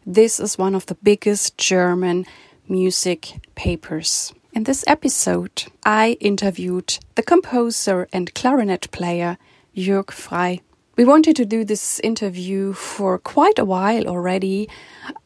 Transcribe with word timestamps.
This 0.06 0.40
is 0.40 0.58
one 0.58 0.76
of 0.76 0.86
the 0.86 0.96
biggest 0.96 1.58
German 1.58 2.26
music 2.70 3.34
papers. 3.56 4.34
In 4.54 4.64
this 4.64 4.86
episode, 4.88 5.66
I 5.86 6.18
interviewed 6.22 6.98
the 7.16 7.24
composer 7.24 8.08
and 8.14 8.34
clarinet 8.34 8.90
player 8.92 9.38
Jürg 9.76 10.12
Frey. 10.12 10.62
We 10.96 11.06
wanted 11.06 11.36
to 11.38 11.46
do 11.46 11.66
this 11.66 12.00
interview 12.02 12.74
for 12.74 13.18
quite 13.18 13.60
a 13.60 13.66
while 13.66 14.08
already, 14.08 14.70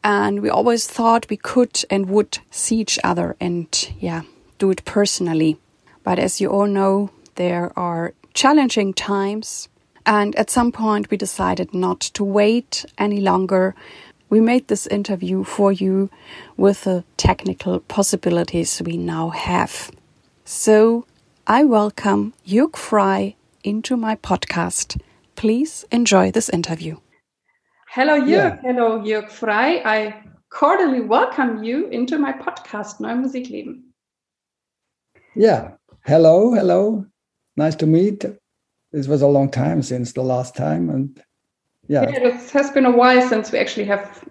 and 0.02 0.40
we 0.40 0.48
always 0.48 0.86
thought 0.86 1.28
we 1.28 1.36
could 1.36 1.84
and 1.90 2.08
would 2.08 2.38
see 2.50 2.78
each 2.78 2.98
other 3.04 3.36
and, 3.40 3.68
yeah, 3.98 4.22
do 4.58 4.70
it 4.70 4.84
personally. 4.84 5.58
But 6.02 6.18
as 6.18 6.40
you 6.40 6.48
all 6.50 6.66
know, 6.66 7.10
there 7.34 7.72
are 7.76 8.14
challenging 8.34 8.94
times, 8.94 9.68
and 10.04 10.34
at 10.36 10.50
some 10.50 10.72
point 10.72 11.10
we 11.10 11.16
decided 11.16 11.74
not 11.74 12.00
to 12.00 12.24
wait 12.24 12.84
any 12.98 13.20
longer. 13.20 13.74
We 14.28 14.40
made 14.40 14.68
this 14.68 14.86
interview 14.86 15.44
for 15.44 15.72
you 15.72 16.10
with 16.56 16.84
the 16.84 17.04
technical 17.16 17.80
possibilities 17.80 18.82
we 18.84 18.96
now 18.96 19.30
have. 19.30 19.90
So 20.44 21.06
I 21.46 21.64
welcome 21.64 22.34
Jürg 22.46 22.76
Frey 22.76 23.36
into 23.62 23.96
my 23.96 24.16
podcast. 24.16 25.00
Please 25.36 25.84
enjoy 25.92 26.30
this 26.30 26.48
interview. 26.48 26.96
Hello, 27.90 28.20
Jürg. 28.20 28.28
Yeah. 28.28 28.58
Hello, 28.62 29.00
Jürg 29.00 29.30
Frey. 29.30 29.82
I 29.84 30.22
cordially 30.50 31.00
welcome 31.00 31.62
you 31.62 31.86
into 31.88 32.18
my 32.18 32.32
podcast, 32.32 33.00
Neue 33.00 33.16
Musikleben. 33.16 33.85
Yeah. 35.36 35.72
Hello, 36.06 36.54
hello. 36.54 37.04
Nice 37.56 37.74
to 37.76 37.86
meet. 37.86 38.24
This 38.92 39.06
was 39.06 39.20
a 39.20 39.26
long 39.26 39.50
time 39.50 39.82
since 39.82 40.12
the 40.12 40.22
last 40.22 40.56
time, 40.56 40.88
and 40.88 41.22
yeah, 41.88 42.02
yeah 42.02 42.28
it 42.28 42.50
has 42.50 42.70
been 42.70 42.86
a 42.86 42.90
while 42.90 43.28
since 43.28 43.52
we 43.52 43.58
actually 43.58 43.84
have 43.84 44.24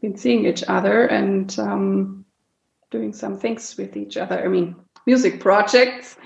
been 0.00 0.16
seeing 0.16 0.46
each 0.46 0.64
other 0.66 1.06
and 1.06 1.56
um, 1.60 2.24
doing 2.90 3.12
some 3.12 3.38
things 3.38 3.76
with 3.76 3.96
each 3.96 4.16
other. 4.16 4.42
I 4.42 4.48
mean, 4.48 4.74
music 5.06 5.40
projects. 5.40 6.16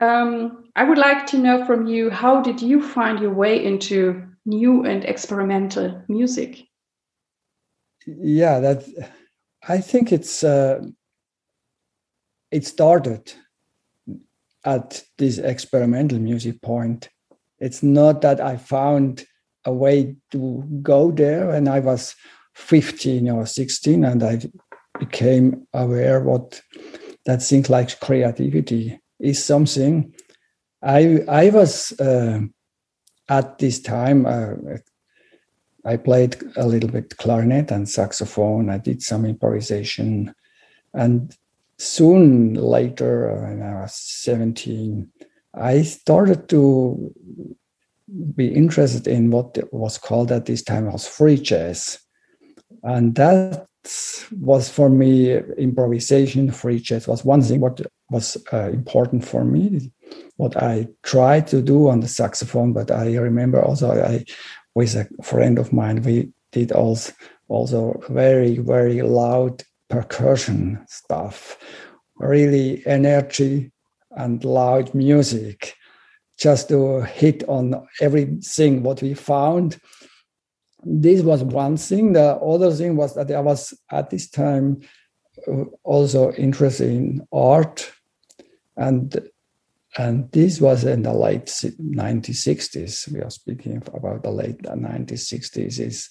Um, 0.00 0.64
I 0.76 0.84
would 0.84 0.98
like 0.98 1.26
to 1.28 1.38
know 1.38 1.66
from 1.66 1.86
you 1.86 2.10
how 2.10 2.40
did 2.40 2.62
you 2.62 2.82
find 2.82 3.20
your 3.20 3.34
way 3.34 3.62
into 3.62 4.26
new 4.46 4.84
and 4.86 5.04
experimental 5.04 6.02
music? 6.08 6.66
Yeah, 8.06 8.60
that 8.60 8.84
I 9.68 9.80
think 9.80 10.12
it's 10.12 10.44
uh, 10.44 10.82
it 12.54 12.64
started 12.64 13.32
at 14.64 15.02
this 15.18 15.38
experimental 15.38 16.20
music 16.20 16.62
point. 16.62 17.08
It's 17.58 17.82
not 17.82 18.20
that 18.22 18.40
I 18.40 18.58
found 18.58 19.24
a 19.64 19.72
way 19.72 20.14
to 20.30 20.62
go 20.80 21.10
there 21.10 21.48
when 21.48 21.66
I 21.66 21.80
was 21.80 22.14
15 22.54 23.28
or 23.28 23.44
16 23.44 24.04
and 24.04 24.22
I 24.22 24.40
became 25.00 25.66
aware 25.74 26.20
what 26.20 26.62
that 27.26 27.42
things 27.42 27.68
like 27.68 27.98
creativity 27.98 29.00
is 29.18 29.44
something 29.44 30.14
I 30.80 31.24
I 31.26 31.50
was 31.50 31.98
uh, 31.98 32.40
at 33.28 33.58
this 33.58 33.80
time 33.80 34.26
uh, 34.26 34.76
I 35.84 35.96
played 35.96 36.36
a 36.56 36.66
little 36.66 36.90
bit 36.90 37.16
clarinet 37.16 37.72
and 37.72 37.88
saxophone 37.88 38.70
I 38.70 38.78
did 38.78 39.02
some 39.02 39.24
improvisation 39.24 40.32
and 40.92 41.34
soon 41.78 42.54
later, 42.54 43.34
when 43.42 43.62
I 43.62 43.82
was 43.82 43.94
17, 43.94 45.10
I 45.54 45.82
started 45.82 46.48
to 46.48 47.12
be 48.34 48.48
interested 48.48 49.06
in 49.06 49.30
what 49.30 49.58
was 49.72 49.98
called 49.98 50.30
at 50.32 50.46
this 50.46 50.62
time 50.62 50.92
was 50.92 51.06
free 51.06 51.36
jazz. 51.36 51.98
And 52.82 53.14
that 53.14 53.66
was 54.32 54.68
for 54.68 54.88
me 54.88 55.36
improvisation, 55.58 56.50
free 56.50 56.80
jazz 56.80 57.06
was 57.06 57.24
one 57.24 57.42
thing 57.42 57.60
what 57.60 57.80
was 58.10 58.36
uh, 58.52 58.70
important 58.70 59.24
for 59.24 59.44
me, 59.44 59.92
what 60.36 60.56
I 60.56 60.88
tried 61.02 61.46
to 61.48 61.62
do 61.62 61.88
on 61.88 62.00
the 62.00 62.08
saxophone. 62.08 62.72
But 62.72 62.90
I 62.90 63.16
remember 63.16 63.62
also 63.62 63.92
I 63.92 64.24
with 64.74 64.94
a 64.96 65.08
friend 65.22 65.58
of 65.58 65.72
mine, 65.72 66.02
we 66.02 66.30
did 66.52 66.72
also 66.72 67.12
also 67.48 68.00
very, 68.08 68.58
very 68.58 69.02
loud 69.02 69.62
percussion 69.88 70.84
stuff, 70.88 71.58
really 72.16 72.84
energy 72.86 73.72
and 74.12 74.44
loud 74.44 74.94
music, 74.94 75.74
just 76.38 76.68
to 76.68 77.02
hit 77.02 77.44
on 77.48 77.86
everything 78.00 78.82
what 78.82 79.02
we 79.02 79.14
found. 79.14 79.78
This 80.84 81.22
was 81.22 81.42
one 81.42 81.76
thing. 81.76 82.12
The 82.12 82.36
other 82.36 82.72
thing 82.72 82.96
was 82.96 83.14
that 83.14 83.30
I 83.30 83.40
was 83.40 83.72
at 83.90 84.10
this 84.10 84.28
time 84.28 84.82
uh, 85.48 85.64
also 85.82 86.32
interested 86.32 86.90
in 86.90 87.26
art, 87.32 87.90
and 88.76 89.30
and 89.96 90.30
this 90.32 90.60
was 90.60 90.84
in 90.84 91.02
the 91.02 91.12
late 91.12 91.46
1960s. 91.46 93.12
We 93.12 93.20
are 93.20 93.30
speaking 93.30 93.82
about 93.94 94.24
the 94.24 94.30
late 94.30 94.58
1960s. 94.62 95.78
Is 95.78 96.10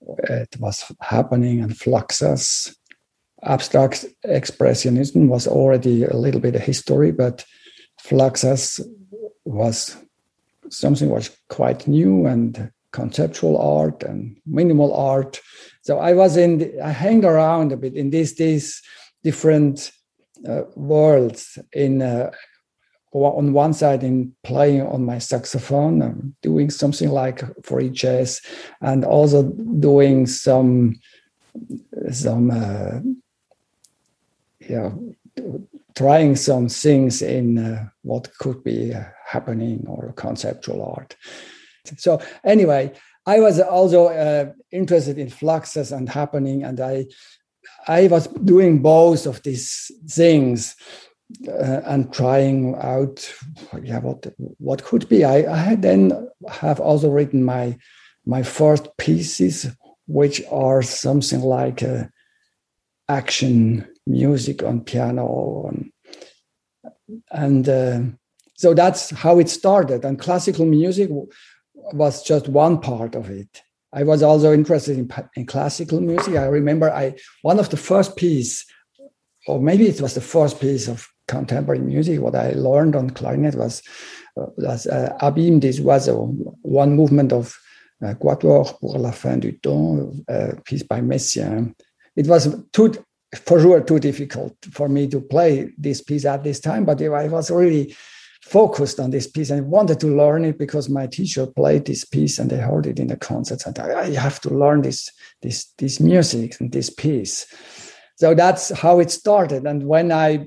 it 0.00 0.56
was 0.58 0.90
happening 1.00 1.60
in 1.60 1.68
Fluxus 1.68 2.74
abstract 3.42 4.04
expressionism 4.26 5.28
was 5.28 5.46
already 5.46 6.04
a 6.04 6.16
little 6.16 6.40
bit 6.40 6.54
of 6.54 6.62
history, 6.62 7.12
but 7.12 7.44
Fluxus 8.02 8.80
was 9.44 9.96
something 10.68 11.10
was 11.10 11.30
quite 11.48 11.86
new 11.86 12.26
and 12.26 12.70
conceptual 12.92 13.58
art 13.58 14.02
and 14.02 14.36
minimal 14.46 14.94
art. 14.94 15.40
So 15.82 15.98
I 15.98 16.12
was 16.12 16.36
in, 16.36 16.58
the, 16.58 16.80
I 16.80 16.90
hang 16.90 17.24
around 17.24 17.72
a 17.72 17.76
bit 17.76 17.94
in 17.94 18.10
these 18.10 18.34
these 18.36 18.82
different 19.22 19.92
uh, 20.48 20.62
worlds. 20.74 21.58
In 21.72 22.02
uh, 22.02 22.30
on 23.12 23.52
one 23.52 23.72
side, 23.72 24.04
in 24.04 24.32
playing 24.44 24.82
on 24.82 25.04
my 25.04 25.18
saxophone, 25.18 26.34
doing 26.42 26.70
something 26.70 27.10
like 27.10 27.42
free 27.64 27.90
jazz, 27.90 28.40
and 28.80 29.04
also 29.04 29.42
doing 29.42 30.26
some 30.26 30.94
some 32.12 32.50
uh, 32.50 33.00
yeah, 34.70 34.90
trying 35.96 36.36
some 36.36 36.68
things 36.68 37.22
in 37.22 37.58
uh, 37.58 37.88
what 38.02 38.30
could 38.38 38.62
be 38.62 38.92
happening 39.26 39.84
or 39.88 40.12
conceptual 40.12 40.82
art. 40.96 41.16
So 41.96 42.20
anyway, 42.44 42.92
I 43.26 43.40
was 43.40 43.60
also 43.60 44.06
uh, 44.08 44.52
interested 44.70 45.18
in 45.18 45.28
Fluxus 45.28 45.96
and 45.96 46.08
happening, 46.08 46.64
and 46.64 46.80
I 46.80 47.06
I 47.86 48.06
was 48.06 48.28
doing 48.28 48.82
both 48.82 49.26
of 49.26 49.42
these 49.42 49.90
things 50.08 50.76
uh, 51.48 51.80
and 51.84 52.12
trying 52.12 52.76
out 52.76 53.32
yeah 53.82 53.98
what 54.00 54.26
what 54.58 54.84
could 54.84 55.08
be. 55.08 55.24
I, 55.24 55.70
I 55.70 55.74
then 55.74 56.28
have 56.48 56.80
also 56.80 57.10
written 57.10 57.42
my 57.44 57.76
my 58.24 58.42
first 58.42 58.88
pieces, 58.98 59.66
which 60.06 60.42
are 60.50 60.82
something 60.82 61.40
like 61.40 61.82
a 61.82 62.10
action 63.08 63.89
music 64.06 64.62
on 64.62 64.80
piano 64.80 65.68
and, 65.68 65.92
and 67.30 67.68
uh, 67.68 68.00
so 68.60 68.74
that's 68.74 69.08
how 69.10 69.38
it 69.38 69.48
started. 69.48 70.04
And 70.04 70.18
classical 70.18 70.66
music 70.66 71.08
was 71.72 72.22
just 72.22 72.46
one 72.46 72.78
part 72.80 73.14
of 73.14 73.30
it. 73.30 73.62
I 73.92 74.02
was 74.02 74.22
also 74.22 74.52
interested 74.52 74.98
in, 74.98 75.10
in 75.34 75.46
classical 75.46 76.00
music. 76.00 76.36
I 76.36 76.44
remember 76.44 76.90
I 76.92 77.14
one 77.42 77.58
of 77.58 77.70
the 77.70 77.76
first 77.76 78.16
piece, 78.16 78.66
or 79.46 79.60
maybe 79.60 79.86
it 79.86 80.00
was 80.00 80.14
the 80.14 80.20
first 80.20 80.60
piece 80.60 80.88
of 80.88 81.08
contemporary 81.26 81.80
music. 81.80 82.20
What 82.20 82.34
I 82.34 82.52
learned 82.52 82.94
on 82.94 83.10
clarinet 83.10 83.54
was 83.54 83.82
uh, 84.36 84.46
was 84.58 84.86
uh, 84.86 85.30
des 85.58 85.80
oiseaux, 85.80 86.30
one 86.62 86.94
movement 86.94 87.32
of 87.32 87.58
uh, 88.04 88.14
Quatuor 88.14 88.78
pour 88.78 88.98
la 88.98 89.10
fin 89.10 89.38
du 89.38 89.52
temps, 89.52 90.12
uh, 90.28 90.52
piece 90.64 90.82
by 90.82 91.00
Messiaen. 91.00 91.74
It 92.14 92.26
was 92.26 92.54
too, 92.72 92.92
for 93.34 93.60
sure, 93.60 93.80
too 93.80 93.98
difficult 93.98 94.56
for 94.72 94.88
me 94.88 95.06
to 95.08 95.20
play 95.20 95.72
this 95.78 96.02
piece 96.02 96.24
at 96.24 96.42
this 96.42 96.60
time, 96.60 96.84
but 96.84 97.00
I 97.00 97.28
was 97.28 97.50
really 97.50 97.94
focused 98.42 98.98
on 98.98 99.10
this 99.10 99.26
piece 99.26 99.50
and 99.50 99.70
wanted 99.70 100.00
to 100.00 100.08
learn 100.08 100.44
it 100.44 100.58
because 100.58 100.88
my 100.88 101.06
teacher 101.06 101.46
played 101.46 101.84
this 101.84 102.04
piece 102.04 102.38
and 102.38 102.50
they 102.50 102.58
heard 102.58 102.86
it 102.86 102.98
in 102.98 103.06
the 103.06 103.16
concerts 103.16 103.66
and 103.66 103.78
I, 103.78 104.00
I 104.00 104.10
have 104.14 104.40
to 104.40 104.50
learn 104.50 104.82
this 104.82 105.10
this 105.42 105.66
this 105.78 106.00
music 106.00 106.58
and 106.60 106.72
this 106.72 106.90
piece. 106.90 107.46
So 108.16 108.34
that's 108.34 108.70
how 108.70 108.98
it 108.98 109.10
started. 109.10 109.66
And 109.66 109.86
when 109.86 110.10
I 110.10 110.46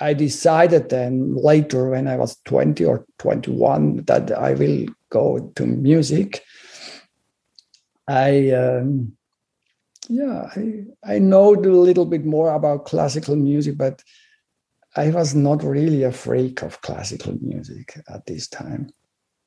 I 0.00 0.14
decided 0.14 0.90
then 0.90 1.34
later 1.34 1.90
when 1.90 2.06
I 2.06 2.16
was 2.16 2.36
20 2.44 2.84
or 2.84 3.04
21 3.18 4.04
that 4.04 4.30
I 4.30 4.52
will 4.54 4.86
go 5.10 5.52
to 5.56 5.66
music. 5.66 6.44
I 8.06 8.50
um, 8.50 9.17
yeah, 10.08 10.50
I 10.56 10.84
I 11.04 11.18
know 11.18 11.54
a 11.54 11.60
little 11.60 12.06
bit 12.06 12.24
more 12.24 12.52
about 12.52 12.86
classical 12.86 13.36
music, 13.36 13.76
but 13.76 14.02
I 14.96 15.10
was 15.10 15.34
not 15.34 15.62
really 15.62 16.02
a 16.02 16.12
freak 16.12 16.62
of 16.62 16.80
classical 16.80 17.36
music 17.40 18.00
at 18.08 18.26
this 18.26 18.48
time. 18.48 18.90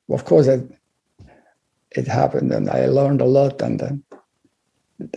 Of 0.10 0.25
course, 0.25 0.48
it, 0.48 2.08
happened, 2.08 2.52
and 2.52 2.69
I 2.69 2.86
learned 2.86 3.22
a 3.22 3.25
lot, 3.25 3.62
and 3.62 3.80
then, 3.80 4.04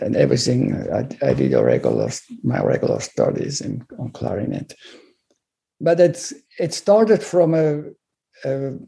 and 0.01 0.17
everything. 0.17 0.75
I, 0.91 1.09
I 1.23 1.35
did 1.35 1.53
a 1.53 1.63
regular 1.63 2.11
my 2.43 2.63
regular 2.63 3.01
studies 3.01 3.61
in 3.61 3.87
on 3.99 4.11
clarinet, 4.11 4.75
but 5.81 6.01
it's 6.01 6.33
it 6.59 6.73
started 6.73 7.23
from 7.23 7.55
a, 7.55 7.83
a 8.45 8.79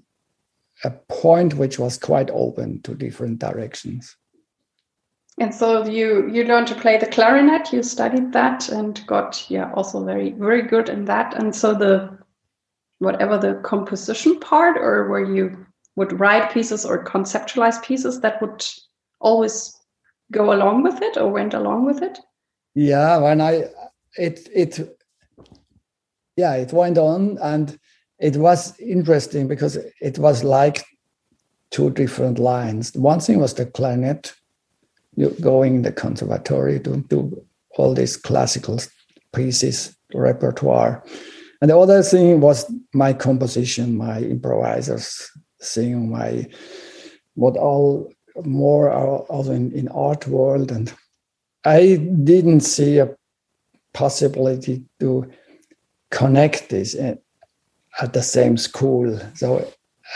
a 0.85 0.91
point 1.09 1.55
which 1.55 1.79
was 1.79 1.99
quite 1.99 2.31
open 2.31 2.83
to 2.83 2.95
different 2.95 3.39
directions. 3.39 4.17
And 5.39 5.55
so 5.55 5.85
you 5.87 6.29
you 6.33 6.45
learned 6.45 6.67
to 6.69 6.75
play 6.75 6.97
the 6.97 7.07
clarinet. 7.07 7.73
You 7.73 7.83
studied 7.83 8.33
that 8.33 8.69
and 8.71 9.07
got 9.07 9.45
yeah 9.51 9.71
also 9.75 10.05
very 10.05 10.31
very 10.33 10.63
good 10.63 10.89
in 10.89 11.05
that. 11.07 11.35
And 11.35 11.55
so 11.55 11.75
the 11.75 12.19
whatever 12.99 13.37
the 13.37 13.61
composition 13.63 14.41
part, 14.41 14.79
or 14.79 15.09
where 15.11 15.25
you 15.25 15.67
would 15.97 16.19
write 16.19 16.53
pieces 16.53 16.87
or 16.87 17.05
conceptualize 17.05 17.83
pieces 17.83 18.21
that 18.21 18.41
would 18.41 18.65
always 19.21 19.77
go 20.33 20.53
along 20.53 20.83
with 20.83 21.03
it 21.03 21.17
or 21.19 21.31
went 21.31 21.53
along 21.53 21.85
with 21.85 22.03
it. 22.03 22.19
Yeah, 22.75 23.19
when 23.19 23.43
I 23.43 23.65
it 24.17 24.49
it 24.55 24.99
yeah 26.37 26.55
it 26.55 26.73
went 26.73 26.97
on 26.97 27.39
and 27.43 27.79
it 28.19 28.37
was 28.37 28.79
interesting 28.81 29.49
because 29.49 29.77
it 30.01 30.19
was 30.19 30.43
like 30.43 30.83
two 31.71 31.91
different 31.91 32.39
lines. 32.39 32.95
One 32.97 33.21
thing 33.21 33.39
was 33.39 33.53
the 33.53 33.67
clarinet 33.67 34.33
you 35.17 35.31
going 35.41 35.83
the 35.83 35.93
conservatory 35.93 36.79
to 36.81 36.99
do 37.09 37.45
all 37.77 37.95
these 37.95 38.17
classical 38.17 38.79
pieces 39.35 39.97
repertoire. 40.15 41.03
And 41.61 41.71
the 41.71 41.79
other 41.79 42.03
thing 42.03 42.41
was 42.41 42.71
my 42.93 43.13
composition 43.13 43.97
my 43.97 44.21
improvisers 44.21 45.31
sing 45.61 46.11
my 46.11 46.47
what 47.35 47.57
all 47.57 48.13
more 48.45 48.91
also 48.93 49.53
in, 49.53 49.73
in 49.73 49.89
art 49.89 50.27
world. 50.27 50.71
And 50.71 50.93
i 51.65 51.97
didn't 51.97 52.61
see 52.61 52.99
a 52.99 53.15
possibility 53.93 54.85
to 55.01 55.31
connect 56.11 56.69
this 56.69 56.95
eh, 56.95 57.15
at 58.01 58.13
the 58.13 58.23
same 58.23 58.57
school. 58.57 59.19
So 59.35 59.67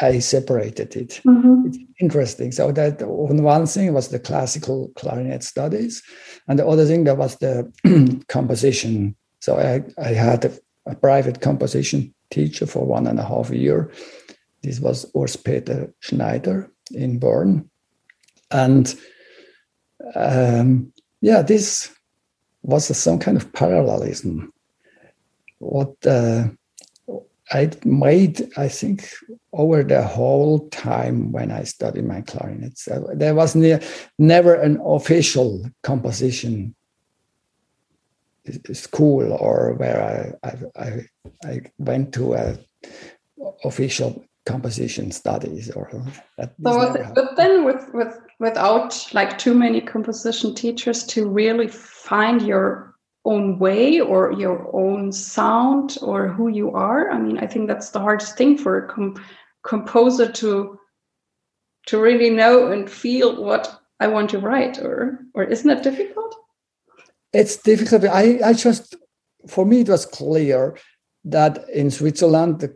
I 0.00 0.18
separated 0.20 0.96
it. 0.96 1.20
Mm-hmm. 1.24 1.66
It's 1.66 1.78
interesting. 2.00 2.52
So 2.52 2.72
that 2.72 3.02
one 3.06 3.66
thing 3.66 3.92
was 3.92 4.08
the 4.08 4.18
classical 4.18 4.90
clarinet 4.96 5.42
studies, 5.42 6.02
and 6.48 6.58
the 6.58 6.66
other 6.66 6.86
thing 6.86 7.04
that 7.04 7.16
was 7.16 7.36
the 7.36 7.70
composition. 8.28 9.16
So 9.40 9.58
I, 9.58 9.82
I 10.02 10.08
had 10.08 10.44
a, 10.44 10.52
a, 10.86 10.94
private 10.94 11.40
composition 11.40 12.14
teacher 12.30 12.66
for 12.66 12.86
one 12.86 13.06
and 13.06 13.18
a 13.18 13.24
half 13.24 13.50
year. 13.50 13.90
This 14.62 14.80
was 14.80 15.10
Urs 15.12 15.42
Peter 15.42 15.92
Schneider 16.00 16.70
in 16.92 17.18
Bern, 17.18 17.68
and 18.50 18.94
um, 20.14 20.92
yeah, 21.20 21.42
this 21.42 21.90
was 22.62 22.96
some 22.96 23.18
kind 23.18 23.36
of 23.36 23.52
parallelism. 23.52 24.52
What 25.58 25.94
uh, 26.06 26.48
I 27.52 27.70
made, 27.84 28.48
I 28.56 28.68
think, 28.68 29.08
over 29.52 29.82
the 29.82 30.02
whole 30.02 30.68
time 30.68 31.32
when 31.32 31.50
I 31.50 31.64
studied 31.64 32.06
my 32.06 32.20
clarinet. 32.20 32.78
So 32.78 33.08
uh, 33.10 33.14
there 33.14 33.34
was 33.34 33.56
ne- 33.56 33.80
never 34.18 34.54
an 34.54 34.80
official 34.84 35.68
composition 35.82 36.74
uh, 38.48 38.72
school 38.72 39.32
or 39.32 39.74
where 39.74 40.36
I, 40.44 40.48
I, 40.48 40.82
I, 40.84 41.06
I 41.44 41.60
went 41.78 42.14
to 42.14 42.34
a 42.34 42.58
official 43.64 44.24
composition 44.46 45.10
studies 45.10 45.70
or. 45.70 45.90
So, 45.90 47.14
but 47.14 47.36
then 47.36 47.64
with, 47.64 47.92
with 47.92 48.16
without 48.38 49.12
like 49.12 49.38
too 49.38 49.54
many 49.54 49.80
composition 49.80 50.54
teachers 50.54 51.04
to 51.04 51.28
really 51.28 51.68
find 51.68 52.42
your 52.42 52.89
own 53.24 53.58
way 53.58 54.00
or 54.00 54.32
your 54.32 54.74
own 54.74 55.12
sound 55.12 55.98
or 56.02 56.28
who 56.28 56.48
you 56.48 56.72
are. 56.72 57.10
I 57.10 57.18
mean 57.18 57.38
i 57.38 57.46
think 57.46 57.68
that's 57.68 57.90
the 57.90 58.00
hardest 58.00 58.36
thing 58.36 58.56
for 58.56 58.78
a 58.78 58.88
com- 58.88 59.22
composer 59.62 60.30
to 60.32 60.78
to 61.86 62.00
really 62.00 62.30
know 62.30 62.72
and 62.72 62.90
feel 62.90 63.42
what 63.42 63.80
i 64.00 64.06
want 64.06 64.30
to 64.30 64.38
write 64.38 64.78
or 64.78 65.18
or 65.34 65.44
isn't 65.44 65.70
it 65.70 65.82
difficult? 65.82 66.34
It's 67.32 67.56
difficult. 67.56 68.04
I 68.04 68.40
i 68.44 68.52
just 68.52 68.96
for 69.48 69.64
me 69.66 69.80
it 69.80 69.88
was 69.88 70.06
clear 70.06 70.76
that 71.24 71.68
in 71.68 71.90
switzerland 71.90 72.60
the 72.60 72.74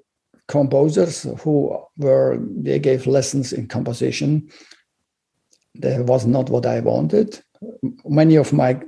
composers 0.49 1.27
who 1.41 1.79
were 1.97 2.39
they 2.41 2.79
gave 2.79 3.07
lessons 3.07 3.53
in 3.53 3.67
composition. 3.67 4.51
That 5.77 6.05
was 6.05 6.27
not 6.27 6.51
what 6.51 6.67
i 6.67 6.81
wanted. 6.81 7.43
Many 8.05 8.37
of 8.37 8.53
my 8.53 8.81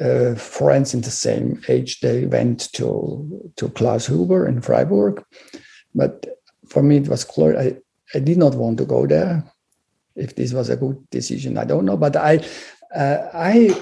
uh, 0.00 0.34
friends 0.34 0.94
in 0.94 1.00
the 1.00 1.10
same 1.10 1.62
age, 1.68 2.00
they 2.00 2.26
went 2.26 2.72
to 2.72 3.52
to 3.56 3.68
Klaus 3.70 4.06
Huber 4.06 4.46
in 4.46 4.60
Freiburg. 4.60 5.24
But 5.94 6.26
for 6.68 6.82
me, 6.82 6.98
it 6.98 7.08
was 7.08 7.24
clear 7.24 7.58
I, 7.58 7.76
I 8.14 8.20
did 8.20 8.38
not 8.38 8.54
want 8.54 8.78
to 8.78 8.84
go 8.84 9.06
there. 9.06 9.44
If 10.14 10.34
this 10.34 10.52
was 10.52 10.70
a 10.70 10.76
good 10.76 11.08
decision, 11.10 11.58
I 11.58 11.64
don't 11.64 11.84
know. 11.84 11.96
But 11.96 12.16
I 12.16 12.44
uh, 12.94 13.28
I 13.32 13.74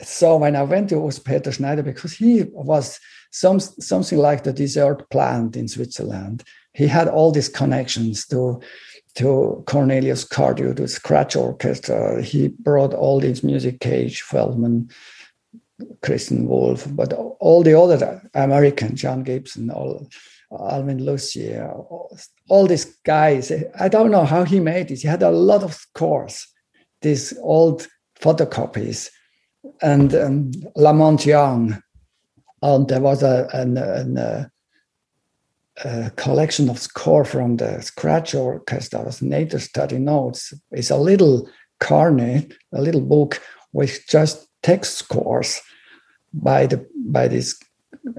saw 0.00 0.36
when 0.36 0.56
I 0.56 0.62
went 0.62 0.88
to 0.88 0.96
Urs 0.96 1.24
Peter 1.24 1.52
Schneider 1.52 1.82
because 1.82 2.12
he 2.12 2.44
was 2.52 2.98
some 3.30 3.60
something 3.60 4.18
like 4.18 4.44
the 4.44 4.52
dessert 4.52 5.08
plant 5.10 5.56
in 5.56 5.68
Switzerland. 5.68 6.44
He 6.74 6.86
had 6.86 7.08
all 7.08 7.32
these 7.32 7.48
connections 7.48 8.26
to 8.28 8.60
to 9.14 9.62
Cornelius 9.66 10.24
Cardew, 10.24 10.74
to 10.74 10.88
Scratch 10.88 11.36
Orchestra. 11.36 12.22
He 12.22 12.48
brought 12.48 12.94
all 12.94 13.20
these 13.20 13.44
music 13.44 13.80
cage, 13.80 14.22
Feldman, 14.22 14.88
Christian 16.02 16.46
Wolff, 16.48 16.86
but 16.90 17.12
all 17.12 17.62
the 17.62 17.78
other 17.78 18.22
American, 18.34 18.96
Jon 18.96 19.22
Gibson, 19.22 19.70
all 19.70 20.08
Alvin 20.50 21.04
Lucier, 21.04 21.70
all, 21.72 22.16
all 22.48 22.66
these 22.66 22.84
guys. 23.04 23.52
I 23.78 23.88
don't 23.88 24.10
know 24.10 24.24
how 24.24 24.44
he 24.44 24.60
made 24.60 24.88
this. 24.88 25.02
He 25.02 25.08
had 25.08 25.22
a 25.22 25.30
lot 25.30 25.62
of 25.62 25.74
scores, 25.74 26.46
these 27.00 27.36
old 27.40 27.86
photocopies, 28.20 29.10
and 29.80 30.14
um, 30.14 30.50
La 30.76 30.92
Monte 30.92 31.28
Young. 31.28 31.82
And 32.60 32.88
there 32.88 33.00
was 33.00 33.22
a, 33.22 33.48
an, 33.52 33.76
an, 33.76 34.18
a, 34.18 34.50
a, 35.84 36.10
collection 36.10 36.68
of 36.68 36.78
score 36.78 37.24
from 37.24 37.56
the 37.56 37.80
Scratch 37.80 38.34
Orchestra, 38.34 39.10
Nature 39.20 39.58
Study 39.58 39.98
Notes. 39.98 40.54
It's 40.70 40.90
a 40.90 40.96
little 40.96 41.48
carnet, 41.80 42.52
a 42.72 42.80
little 42.80 43.00
book 43.00 43.40
with 43.72 44.06
just 44.08 44.46
text 44.62 44.98
scores 44.98 45.60
by 46.32 46.66
the 46.66 46.86
by 47.06 47.28
this 47.28 47.60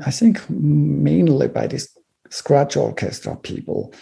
i 0.06 0.12
think 0.12 0.42
mainly 0.50 1.48
by 1.48 1.68
this 1.68 1.90
scratch 2.30 2.76
orchestra 2.76 3.36
people. 3.36 3.94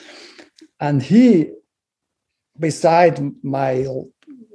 And 0.79 1.03
he 1.03 1.51
beside 2.57 3.19
my 3.43 3.86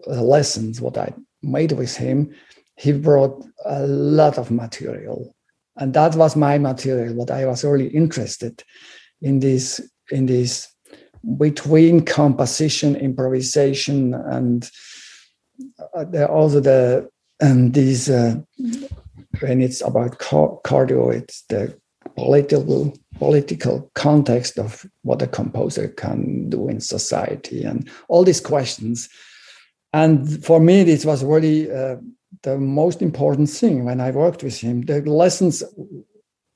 lessons 0.07 0.81
what 0.81 0.97
i 0.97 1.13
made 1.43 1.73
with 1.73 1.97
him 1.97 2.35
he 2.77 2.93
brought 2.93 3.45
a 3.65 3.87
lot 3.87 4.37
of 4.39 4.51
material. 4.51 5.35
And 5.77 5.95
that 5.95 6.15
was 6.15 6.37
my 6.37 6.59
material 6.59 7.15
what 7.15 7.31
i 7.31 7.45
was 7.47 7.65
really 7.65 7.89
interested 7.89 8.63
in 9.21 9.41
this 9.41 9.81
in 10.11 10.27
this 10.27 10.69
between 11.39 12.05
composition, 12.05 12.95
improvisation, 12.95 14.15
and 14.15 14.71
uh, 15.95 16.25
also 16.27 16.61
the 16.61 17.11
and 17.41 17.75
these 17.75 18.09
uh, 18.09 18.37
when 19.41 19.61
it's 19.61 19.81
about 19.81 20.19
Cardew, 20.19 21.11
it's 21.11 21.43
the 21.49 21.79
political 22.15 22.95
political 23.19 23.91
context 23.95 24.59
of 24.59 24.87
what 25.03 25.23
a 25.23 25.27
composer 25.27 25.89
can 25.89 26.49
do 26.51 26.69
in 26.69 26.81
society 26.81 27.63
and 27.63 27.89
all 28.09 28.25
these 28.25 28.41
questions. 28.41 29.09
And 29.93 30.45
for 30.45 30.61
me, 30.61 30.85
this 30.85 31.05
was 31.05 31.25
really 31.25 31.71
uh, 31.71 31.97
the 32.43 32.59
most 32.59 33.01
important 33.01 33.49
thing 33.49 33.85
when 33.85 34.01
I 34.01 34.11
worked 34.11 34.43
with 34.43 34.59
him. 34.59 34.83
The 34.83 35.01
lessons 35.01 35.63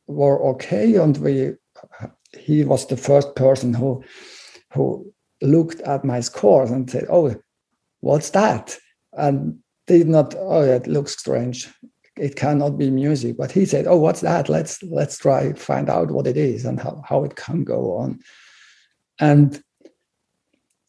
were 0.07 0.43
okay, 0.51 0.97
and 0.97 1.17
we 1.19 1.55
he 2.39 2.65
was 2.65 2.87
the 2.87 2.97
first 2.97 3.35
person 3.35 3.75
who 3.75 4.05
who 4.73 5.13
looked 5.43 5.81
at 5.81 6.05
my 6.05 6.21
scores 6.21 6.71
and 6.71 6.91
said, 6.91 7.07
"Oh, 7.09 7.35
what's 8.01 8.31
that?" 8.31 8.79
and 9.13 9.59
did 9.99 10.09
not. 10.09 10.35
Oh, 10.39 10.63
it 10.63 10.87
looks 10.87 11.17
strange. 11.17 11.69
It 12.17 12.37
cannot 12.37 12.79
be 12.79 12.91
music. 12.91 13.37
But 13.37 13.53
he 13.53 13.65
said, 13.65 13.87
"Oh, 13.87 13.97
what's 13.99 14.21
that? 14.21 14.49
Let's 14.49 14.83
let's 14.83 15.19
try 15.19 15.53
find 15.53 15.89
out 15.89 16.11
what 16.11 16.27
it 16.27 16.37
is 16.37 16.65
and 16.65 16.81
how, 16.81 17.03
how 17.07 17.25
it 17.25 17.37
can 17.37 17.65
go 17.65 17.97
on." 17.97 18.21
And 19.19 19.63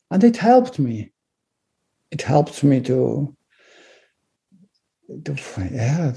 and 0.09 0.23
it 0.23 0.37
helped 0.37 0.79
me. 0.79 1.11
It 2.11 2.21
helped 2.21 2.63
me 2.63 2.81
to 2.81 3.35
to 5.25 5.35
yeah. 5.71 6.13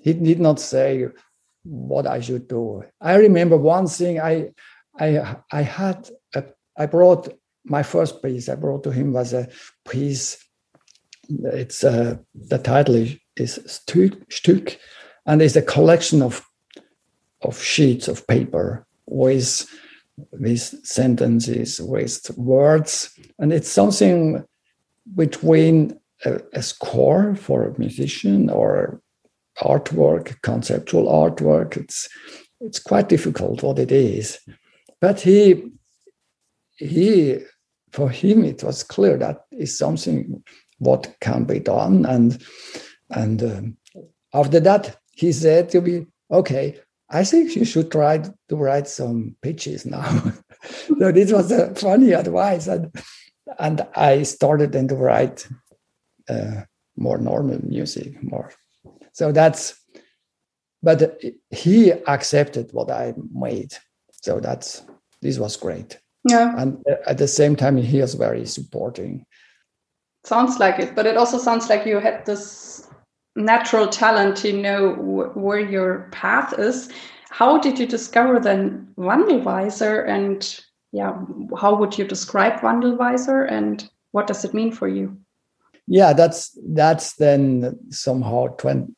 He 0.00 0.12
did 0.12 0.40
not 0.40 0.60
say 0.60 1.08
what 1.64 2.06
I 2.06 2.20
should 2.20 2.48
do. 2.48 2.84
I 3.00 3.16
remember 3.16 3.56
one 3.56 3.86
thing. 3.86 4.20
I 4.20 4.50
I 4.98 5.36
I 5.52 5.62
had 5.62 6.08
a, 6.34 6.44
I 6.76 6.86
brought 6.86 7.28
my 7.64 7.82
first 7.82 8.22
piece. 8.22 8.48
I 8.48 8.54
brought 8.54 8.84
to 8.84 8.90
him 8.90 9.12
was 9.12 9.32
a 9.32 9.48
piece. 9.88 10.38
It's 11.28 11.84
uh, 11.84 12.16
the 12.34 12.58
title 12.58 12.94
is, 12.94 13.16
is 13.36 13.58
Stück, 13.68 14.76
and 15.26 15.42
it's 15.42 15.56
a 15.56 15.62
collection 15.62 16.22
of 16.22 16.42
of 17.42 17.62
sheets 17.62 18.08
of 18.08 18.26
paper 18.26 18.86
with 19.06 19.66
with 20.32 20.86
sentences, 20.86 21.80
with 21.80 22.30
words, 22.36 23.10
and 23.38 23.52
it's 23.52 23.68
something 23.70 24.44
between 25.14 25.98
a, 26.24 26.40
a 26.54 26.62
score 26.62 27.34
for 27.34 27.68
a 27.68 27.78
musician 27.78 28.50
or 28.50 29.00
artwork, 29.58 30.40
conceptual 30.42 31.06
artwork. 31.06 31.76
It's 31.76 32.08
it's 32.60 32.78
quite 32.78 33.08
difficult 33.08 33.62
what 33.62 33.78
it 33.78 33.92
is, 33.92 34.38
but 35.00 35.20
he 35.20 35.70
he 36.76 37.38
for 37.92 38.10
him 38.10 38.44
it 38.44 38.62
was 38.62 38.82
clear 38.82 39.16
that 39.16 39.44
is 39.52 39.76
something 39.76 40.42
what 40.78 41.14
can 41.20 41.44
be 41.44 41.58
done. 41.58 42.04
And 42.06 42.42
and 43.10 43.42
um, 43.42 43.76
after 44.34 44.60
that 44.60 44.98
he 45.12 45.32
said 45.32 45.70
to 45.70 45.80
me 45.80 46.06
okay 46.30 46.78
i 47.10 47.24
think 47.24 47.56
you 47.56 47.64
should 47.64 47.90
try 47.90 48.18
to 48.48 48.56
write 48.56 48.88
some 48.88 49.36
pitches 49.42 49.86
now. 49.86 50.32
So 50.98 51.12
this 51.12 51.30
was 51.30 51.52
a 51.52 51.72
funny 51.76 52.12
advice. 52.12 52.66
And 52.66 52.90
and 53.58 53.86
i 53.94 54.24
started 54.24 54.72
then 54.72 54.88
to 54.88 54.96
write 54.96 55.46
uh, 56.28 56.62
more 56.96 57.18
normal 57.18 57.60
music 57.64 58.20
more. 58.22 58.50
So 59.12 59.30
that's 59.30 59.80
but 60.82 61.22
he 61.50 61.92
accepted 61.92 62.72
what 62.72 62.90
i 62.90 63.14
made. 63.32 63.74
So 64.22 64.40
that's 64.40 64.82
this 65.22 65.38
was 65.38 65.56
great. 65.56 66.00
Yeah. 66.28 66.52
And 66.60 66.84
at 67.06 67.18
the 67.18 67.28
same 67.28 67.54
time 67.54 67.76
he 67.76 68.00
was 68.00 68.14
very 68.14 68.46
supporting 68.46 69.24
sounds 70.26 70.58
like 70.58 70.78
it 70.78 70.94
but 70.94 71.06
it 71.06 71.16
also 71.16 71.38
sounds 71.38 71.68
like 71.68 71.86
you 71.86 72.00
had 72.00 72.26
this 72.26 72.88
natural 73.36 73.86
talent 73.86 74.36
to 74.38 74.52
know 74.52 74.94
where 75.34 75.60
your 75.60 76.08
path 76.10 76.58
is. 76.58 76.88
How 77.28 77.58
did 77.58 77.78
you 77.78 77.86
discover 77.86 78.40
then 78.40 78.88
wandelweiser? 78.96 80.08
And 80.08 80.64
yeah 80.92 81.12
how 81.58 81.76
would 81.76 81.98
you 81.98 82.06
describe 82.06 82.60
wandelweiser? 82.60 83.50
And 83.50 83.88
what 84.12 84.26
does 84.26 84.44
it 84.44 84.54
mean 84.54 84.72
for 84.72 84.88
you? 84.88 85.16
Yeah 85.86 86.14
that's 86.14 86.58
that's 86.68 87.14
then 87.16 87.78
somehow 87.90 88.48
20, 88.56 88.92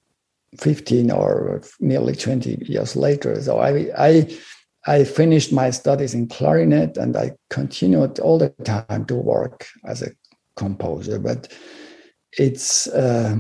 15 0.56 1.10
or 1.10 1.60
nearly 1.80 2.14
20 2.14 2.64
years 2.66 2.96
later. 2.96 3.42
So 3.42 3.58
i 3.58 3.90
i 3.98 4.38
i 4.86 5.04
finished 5.04 5.52
my 5.52 5.70
studies 5.70 6.14
in 6.14 6.28
clarinet 6.28 6.96
and 6.96 7.16
i 7.16 7.32
continued 7.50 8.20
all 8.20 8.38
the 8.38 8.50
time 8.64 9.04
to 9.06 9.16
work 9.16 9.66
as 9.84 10.02
a 10.02 10.10
composer 10.58 11.18
but 11.18 11.40
it's 12.32 12.86
uh, 12.88 13.36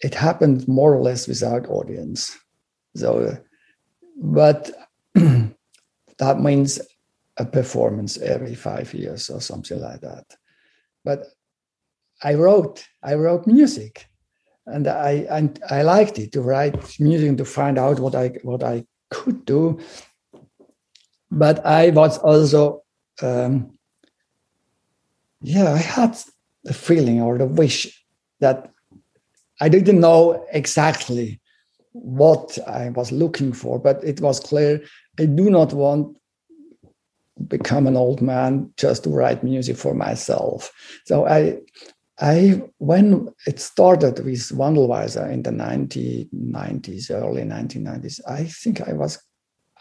it 0.00 0.14
happened 0.14 0.68
more 0.68 0.94
or 0.94 1.02
less 1.02 1.26
without 1.26 1.68
audience 1.68 2.36
so 2.94 3.36
but 4.16 4.70
that 5.14 6.36
means 6.40 6.80
a 7.38 7.44
performance 7.44 8.18
every 8.18 8.54
five 8.54 8.94
years 8.94 9.30
or 9.30 9.40
something 9.40 9.80
like 9.80 10.00
that 10.00 10.26
but 11.04 11.26
I 12.22 12.34
wrote 12.34 12.86
I 13.02 13.14
wrote 13.14 13.46
music, 13.46 14.06
and 14.66 14.86
I 14.86 15.26
and 15.30 15.60
I 15.70 15.82
liked 15.82 16.18
it 16.18 16.32
to 16.32 16.42
write 16.42 16.98
music 17.00 17.36
to 17.36 17.44
find 17.44 17.78
out 17.78 18.00
what 18.00 18.14
I 18.14 18.28
what 18.42 18.62
I 18.62 18.84
could 19.10 19.44
do. 19.44 19.78
But 21.30 21.66
I 21.66 21.90
was 21.90 22.18
also, 22.18 22.84
um, 23.20 23.76
yeah, 25.44 25.74
I 25.74 25.78
had 25.78 26.16
the 26.64 26.72
feeling 26.72 27.20
or 27.20 27.36
the 27.36 27.46
wish 27.46 28.02
that 28.40 28.70
I 29.60 29.68
didn't 29.68 30.00
know 30.00 30.44
exactly 30.50 31.38
what 31.92 32.58
I 32.66 32.88
was 32.88 33.12
looking 33.12 33.52
for, 33.52 33.78
but 33.78 34.02
it 34.02 34.22
was 34.22 34.40
clear 34.40 34.82
I 35.20 35.26
do 35.26 35.50
not 35.50 35.74
want 35.74 36.16
to 36.16 37.44
become 37.44 37.86
an 37.86 37.96
old 37.96 38.22
man 38.22 38.72
just 38.78 39.04
to 39.04 39.10
write 39.10 39.44
music 39.44 39.76
for 39.76 39.94
myself. 39.94 40.72
So 41.04 41.26
I 41.26 41.58
I 42.18 42.62
when 42.78 43.28
it 43.46 43.60
started 43.60 44.24
with 44.24 44.48
Wandelweiser 44.48 45.30
in 45.30 45.42
the 45.42 45.50
1990s, 45.50 47.10
early 47.10 47.42
1990s, 47.42 48.20
I 48.26 48.44
think 48.44 48.80
I 48.88 48.94
was 48.94 49.22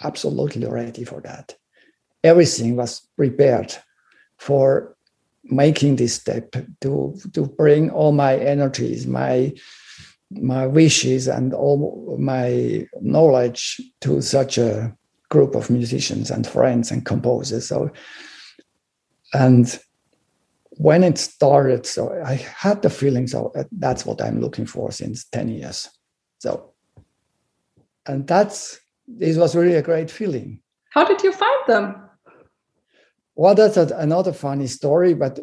absolutely 0.04 0.68
ready 0.68 1.06
for 1.06 1.22
that. 1.22 1.56
Everything 2.22 2.76
was 2.76 3.08
prepared 3.16 3.74
for 4.38 4.93
making 5.46 5.98
this 5.98 6.16
step 6.16 6.56
to 6.82 7.16
to 7.34 7.46
bring 7.46 7.90
all 7.90 8.12
my 8.12 8.36
energies, 8.38 9.06
my 9.08 9.54
my 10.32 10.66
wishes, 10.66 11.28
and 11.28 11.54
all 11.54 12.18
my 12.20 12.88
knowledge 13.02 13.80
to 14.02 14.22
such 14.22 14.58
a 14.58 14.96
group 15.30 15.56
of 15.56 15.70
musicians 15.70 16.32
and 16.32 16.46
friends 16.46 16.92
and 16.92 17.06
composers. 17.06 17.68
So, 17.68 17.92
and 19.34 19.80
when 20.78 21.04
it 21.04 21.18
started, 21.18 21.86
so 21.86 22.14
I 22.24 22.36
had 22.36 22.82
the 22.82 22.90
feeling 22.90 23.28
so 23.28 23.52
that's 23.72 24.06
what 24.06 24.22
I'm 24.22 24.40
looking 24.40 24.66
for 24.66 24.92
since 24.92 25.26
10 25.26 25.50
years. 25.50 25.90
So, 26.40 26.74
and 28.06 28.28
that's, 28.28 28.80
this 29.08 29.38
was 29.38 29.56
really 29.56 29.76
a 29.76 29.82
great 29.82 30.10
feeling. 30.10 30.62
How 30.92 31.06
did 31.06 31.24
you 31.24 31.32
find 31.32 31.60
them? 31.68 32.10
Well, 33.36 33.56
that's 33.56 33.78
another 33.78 34.34
funny 34.34 34.68
story, 34.68 35.14
but 35.14 35.40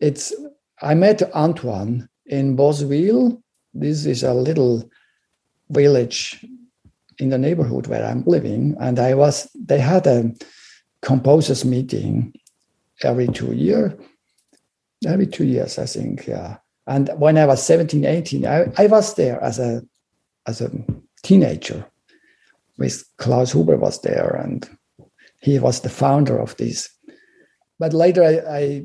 it's, 0.00 0.32
I 0.80 0.94
met 0.94 1.22
Antoine 1.34 2.08
in 2.26 2.56
Boswil. 2.56 3.42
This 3.72 4.06
is 4.06 4.22
a 4.22 4.34
little 4.34 4.88
village 5.70 6.44
in 7.18 7.30
the 7.30 7.38
neighborhood 7.38 7.86
where 7.86 8.04
I'm 8.04 8.24
living. 8.24 8.76
And 8.80 8.98
I 8.98 9.14
was, 9.14 9.48
they 9.54 9.80
had 9.80 10.06
a 10.06 10.32
composers 11.02 11.64
meeting 11.64 12.34
every 13.02 13.28
two 13.28 13.52
years 13.52 13.92
maybe 15.04 15.26
two 15.26 15.44
years, 15.44 15.78
I 15.78 15.86
think. 15.86 16.26
Yeah. 16.26 16.56
And 16.86 17.10
when 17.16 17.38
I 17.38 17.46
was 17.46 17.62
17, 17.62 18.04
18, 18.04 18.46
I, 18.46 18.72
I 18.76 18.86
was 18.86 19.14
there 19.14 19.42
as 19.42 19.58
a 19.58 19.82
as 20.46 20.60
a 20.60 20.70
teenager. 21.22 21.86
With 22.76 23.04
Klaus 23.18 23.52
Huber 23.52 23.76
was 23.76 24.00
there, 24.00 24.40
and 24.42 24.68
he 25.40 25.60
was 25.60 25.80
the 25.80 25.88
founder 25.88 26.38
of 26.38 26.56
this. 26.56 26.88
But 27.84 27.92
later, 27.92 28.24
I 28.24 28.36
I, 28.60 28.84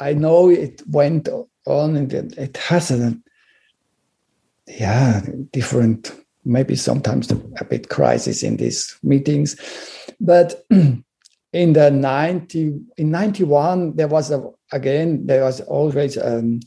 I 0.00 0.14
know 0.14 0.48
it 0.50 0.82
went 0.88 1.28
on, 1.64 1.96
and 1.96 2.12
it 2.12 2.56
has 2.56 2.90
a 2.90 3.16
yeah 4.66 5.20
different 5.52 6.12
maybe 6.44 6.74
sometimes 6.74 7.30
a 7.30 7.64
bit 7.64 7.88
crisis 7.88 8.42
in 8.42 8.56
these 8.56 8.98
meetings, 9.04 9.54
but 10.20 10.66
in 10.70 11.04
the 11.52 11.90
90 11.92 12.80
in 12.96 13.10
91 13.12 13.94
there 13.94 14.08
was 14.08 14.32
a 14.32 14.42
again 14.72 15.24
there 15.26 15.44
was 15.44 15.60
always 15.60 16.18
um, 16.18 16.58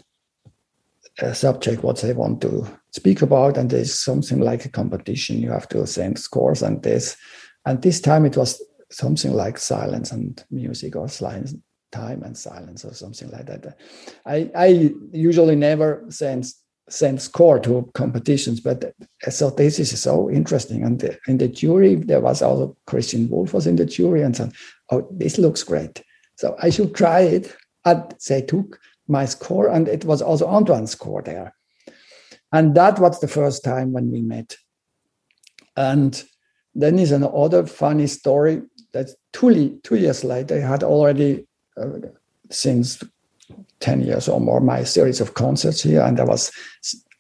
a 1.19 1.35
subject 1.35 1.83
what 1.83 1.99
they 1.99 2.13
want 2.13 2.39
to 2.43 2.65
speak 2.91 3.21
about 3.21 3.57
and 3.57 3.69
there's 3.69 3.99
something 3.99 4.39
like 4.39 4.63
a 4.63 4.69
competition. 4.69 5.41
You 5.41 5.51
have 5.51 5.67
to 5.69 5.85
send 5.87 6.19
scores 6.19 6.61
and 6.61 6.81
this. 6.83 7.17
And 7.65 7.81
this 7.81 7.99
time 7.99 8.25
it 8.25 8.37
was 8.37 8.63
something 8.93 9.33
like 9.33 9.57
silence 9.57 10.11
and 10.11 10.43
music 10.51 10.95
or 10.95 11.09
silence, 11.09 11.55
time 11.91 12.23
and 12.23 12.37
silence 12.37 12.85
or 12.85 12.93
something 12.93 13.29
like 13.31 13.45
that. 13.47 13.77
I, 14.25 14.49
I 14.55 14.93
usually 15.11 15.55
never 15.55 16.05
send 16.09 16.45
send 16.89 17.21
score 17.21 17.59
to 17.59 17.89
competitions, 17.93 18.59
but 18.59 18.93
thought 19.23 19.55
this 19.55 19.79
is 19.79 19.99
so 20.01 20.29
interesting. 20.29 20.83
And 20.83 20.99
the, 20.99 21.17
in 21.27 21.37
the 21.37 21.47
jury, 21.47 21.95
there 21.95 22.19
was 22.19 22.41
also 22.41 22.75
Christian 22.85 23.29
Wolff 23.29 23.53
was 23.53 23.67
in 23.67 23.77
the 23.77 23.85
jury 23.85 24.21
and 24.21 24.35
said, 24.35 24.51
"Oh, 24.91 25.07
this 25.09 25.37
looks 25.37 25.63
great." 25.63 26.03
So 26.35 26.55
I 26.61 26.69
should 26.69 26.93
try 26.93 27.21
it. 27.21 27.55
And 27.85 28.13
they 28.27 28.41
took 28.41 28.79
my 29.07 29.25
score, 29.25 29.69
and 29.69 29.87
it 29.87 30.05
was 30.05 30.21
also 30.21 30.49
Antoine's 30.49 30.91
score 30.91 31.21
there. 31.21 31.55
And 32.51 32.75
that 32.75 32.99
was 32.99 33.19
the 33.19 33.27
first 33.27 33.63
time 33.63 33.91
when 33.91 34.11
we 34.11 34.21
met. 34.21 34.55
And 35.75 36.23
then 36.75 36.99
is 36.99 37.11
another 37.11 37.65
funny 37.65 38.07
story 38.07 38.61
that 38.93 39.09
two, 39.33 39.79
two 39.83 39.95
years 39.95 40.23
later, 40.23 40.55
I 40.55 40.67
had 40.67 40.83
already, 40.83 41.45
uh, 41.77 41.89
since 42.49 43.03
10 43.79 44.01
years 44.01 44.29
or 44.29 44.39
more, 44.39 44.61
my 44.61 44.83
series 44.83 45.19
of 45.19 45.33
concerts 45.33 45.81
here. 45.83 46.01
And 46.01 46.19
I 46.19 46.23
was, 46.23 46.51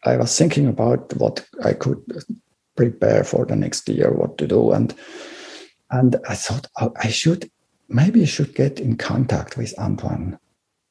I 0.05 0.17
was 0.17 0.37
thinking 0.37 0.67
about 0.67 1.13
what 1.17 1.45
I 1.63 1.73
could 1.73 2.01
prepare 2.75 3.23
for 3.23 3.45
the 3.45 3.55
next 3.55 3.87
year, 3.89 4.11
what 4.11 4.37
to 4.37 4.47
do. 4.47 4.71
And, 4.71 4.95
and 5.91 6.15
I 6.27 6.35
thought 6.35 6.67
oh, 6.79 6.93
I 7.01 7.09
should, 7.09 7.51
maybe 7.89 8.21
I 8.21 8.25
should 8.25 8.55
get 8.55 8.79
in 8.79 8.95
contact 8.97 9.57
with 9.57 9.77
Antoine 9.77 10.39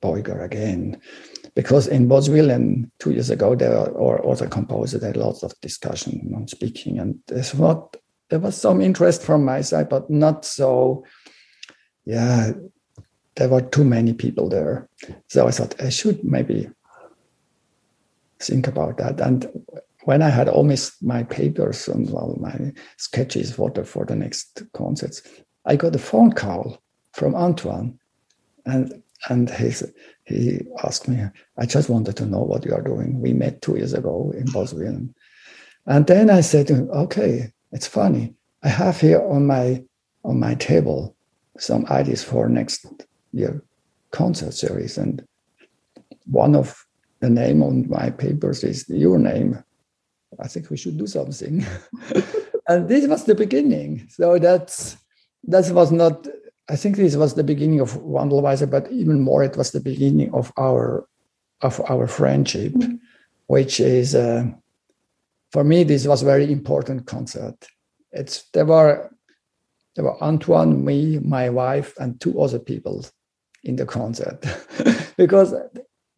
Beuger 0.02 0.44
again. 0.44 1.00
Because 1.54 1.86
in 1.86 2.08
Boswillen 2.08 2.90
two 2.98 3.12
years 3.12 3.30
ago, 3.30 3.54
there 3.54 3.90
were 3.92 4.26
other 4.26 4.48
composers, 4.48 5.00
there 5.00 5.12
lots 5.14 5.42
of 5.42 5.52
discussion 5.60 6.32
on 6.34 6.48
speaking. 6.48 6.98
And 6.98 7.18
there's 7.28 7.54
what 7.54 7.96
there 8.32 8.40
was 8.40 8.58
some 8.58 8.80
interest 8.80 9.22
from 9.22 9.44
my 9.44 9.60
side, 9.60 9.90
but 9.90 10.08
not 10.08 10.46
so, 10.46 11.04
yeah, 12.06 12.52
there 13.34 13.50
were 13.50 13.60
too 13.60 13.84
many 13.84 14.14
people 14.14 14.48
there. 14.48 14.88
So 15.28 15.46
I 15.46 15.50
thought 15.50 15.78
I 15.82 15.90
should 15.90 16.24
maybe 16.24 16.70
think 18.40 18.66
about 18.68 18.96
that. 18.96 19.20
And 19.20 19.46
when 20.04 20.22
I 20.22 20.30
had 20.30 20.48
all 20.48 20.64
my, 21.02 21.22
papers 21.24 21.88
and 21.88 22.10
well, 22.10 22.38
my 22.40 22.72
sketches 22.96 23.52
for 23.52 23.68
the, 23.68 23.84
for 23.84 24.06
the 24.06 24.16
next 24.16 24.62
concerts, 24.72 25.20
I 25.66 25.76
got 25.76 25.94
a 25.94 25.98
phone 25.98 26.32
call 26.32 26.78
from 27.12 27.34
Antoine. 27.34 27.98
And 28.64 29.02
and 29.28 29.50
he, 29.50 29.72
he 30.24 30.60
asked 30.82 31.06
me, 31.06 31.22
I 31.58 31.66
just 31.66 31.90
wanted 31.90 32.16
to 32.16 32.26
know 32.26 32.40
what 32.40 32.64
you 32.64 32.72
are 32.72 32.80
doing. 32.80 33.20
We 33.20 33.34
met 33.34 33.60
two 33.60 33.76
years 33.76 33.92
ago 33.92 34.32
in 34.34 34.46
Boswillen. 34.46 35.12
And 35.84 36.06
then 36.06 36.30
I 36.30 36.40
said 36.40 36.70
okay, 36.70 37.51
it's 37.72 37.86
funny. 37.86 38.34
I 38.62 38.68
have 38.68 39.00
here 39.00 39.20
on 39.22 39.46
my 39.46 39.82
on 40.24 40.38
my 40.38 40.54
table 40.54 41.16
some 41.58 41.84
ideas 41.86 42.22
for 42.22 42.48
next 42.48 42.86
year 43.32 43.62
concert 44.10 44.52
series, 44.54 44.98
and 44.98 45.24
one 46.26 46.54
of 46.54 46.86
the 47.20 47.30
name 47.30 47.62
on 47.62 47.88
my 47.88 48.10
papers 48.10 48.62
is 48.62 48.88
your 48.88 49.18
name. 49.18 49.62
I 50.40 50.48
think 50.48 50.70
we 50.70 50.76
should 50.76 50.98
do 50.98 51.06
something. 51.06 51.64
and 52.68 52.88
this 52.88 53.06
was 53.08 53.24
the 53.24 53.34
beginning. 53.34 54.06
So 54.08 54.38
that's 54.38 54.96
that 55.44 55.68
was 55.70 55.90
not. 55.90 56.26
I 56.68 56.76
think 56.76 56.96
this 56.96 57.16
was 57.16 57.34
the 57.34 57.44
beginning 57.44 57.80
of 57.80 57.92
Wandelweiser, 57.94 58.70
but 58.70 58.90
even 58.92 59.20
more, 59.20 59.42
it 59.42 59.56
was 59.56 59.72
the 59.72 59.80
beginning 59.80 60.32
of 60.32 60.52
our 60.56 61.06
of 61.62 61.80
our 61.90 62.06
friendship, 62.06 62.72
mm-hmm. 62.74 62.96
which 63.46 63.80
is. 63.80 64.14
Uh, 64.14 64.52
for 65.52 65.64
me, 65.64 65.84
this 65.84 66.06
was 66.06 66.22
very 66.22 66.50
important 66.50 67.06
concert. 67.06 67.56
It's 68.10 68.48
there 68.52 68.66
were 68.66 69.10
there 69.94 70.04
were 70.04 70.22
Antoine, 70.22 70.84
me, 70.84 71.18
my 71.18 71.50
wife, 71.50 71.94
and 71.98 72.18
two 72.18 72.40
other 72.40 72.58
people 72.58 73.04
in 73.62 73.76
the 73.76 73.84
concert 73.84 74.44
because 75.16 75.54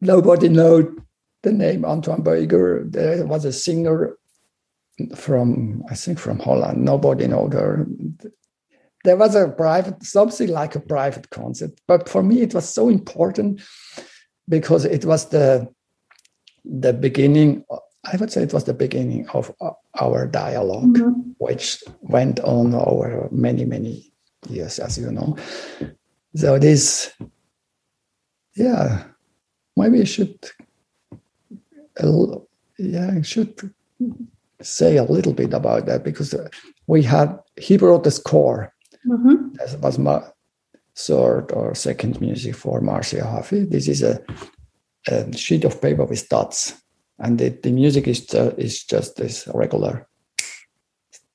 nobody 0.01 0.49
knew 0.49 0.97
the 1.43 1.53
name 1.53 1.85
Antoine 1.85 2.23
Beuger. 2.23 2.91
There 2.91 3.27
was 3.27 3.45
a 3.45 3.53
singer 3.53 4.17
from 5.17 5.83
I 5.91 5.95
think 5.97 6.19
from 6.19 6.39
Holland. 6.39 6.85
Nobody 6.85 7.27
knew 7.27 7.51
her. 7.51 7.87
There 9.05 9.17
was 9.17 9.35
a 9.35 9.49
private 9.49 10.03
something 10.05 10.49
like 10.49 10.77
a 10.77 10.81
private 10.81 11.29
concert, 11.31 11.73
but 11.89 12.09
for 12.09 12.23
me 12.23 12.43
it 12.43 12.55
was 12.55 12.69
so 12.69 12.89
important 12.89 13.61
because 14.49 14.85
it 14.85 15.05
was 15.05 15.29
the 15.29 15.69
the 16.65 16.93
beginning 16.93 17.65
I 18.13 18.17
would 18.17 18.31
say 18.31 18.43
it 18.43 18.53
was 18.53 18.65
the 18.65 18.75
beginning 18.75 19.29
of 19.31 19.53
our 20.01 20.27
dialog 20.27 20.97
mm-hmm. 20.97 21.33
which 21.39 21.83
went 22.01 22.41
on 22.41 22.75
over 22.75 23.29
many, 23.31 23.65
many 23.65 24.13
years, 24.49 24.79
as 24.79 24.99
you 24.99 25.11
know. 25.11 25.37
So 26.37 26.59
this, 26.59 27.13
yeah, 28.57 29.05
maybe 29.77 30.03
I 30.03 30.05
should, 30.05 30.39
yeah, 32.79 33.11
I 33.17 33.23
should 33.23 33.75
say 34.61 34.97
a 34.97 35.05
little 35.05 35.33
bit 35.33 35.55
about 35.55 35.87
that 35.87 36.05
because 36.05 36.35
we 36.87 37.03
had, 37.03 37.39
he 37.57 37.77
brought 37.77 38.05
the 38.05 38.11
score. 38.11 38.73
Mm-hmm. 39.07 39.55
That 39.55 39.81
was 39.81 39.99
my 39.99 40.23
third 40.97 41.53
or 41.53 41.75
second 41.75 42.21
music 42.21 42.55
for 42.55 42.81
Marcia 42.81 43.23
Hafif. 43.23 43.71
This 43.71 43.89
is 43.89 44.03
a, 44.03 44.23
a 45.09 45.37
sheet 45.37 45.65
of 45.65 45.81
paper 45.81 46.05
with 46.05 46.29
dots 46.29 46.75
and 47.19 47.39
the, 47.39 47.51
the 47.51 47.71
music 47.71 48.09
is 48.09 48.33
is 48.59 48.85
just 48.85 49.17
this 49.17 49.49
regular 49.55 50.09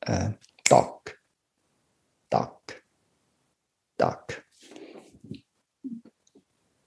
uh, 0.06 0.30
duck, 0.66 1.18
duck, 2.30 2.82
duck. 3.98 4.44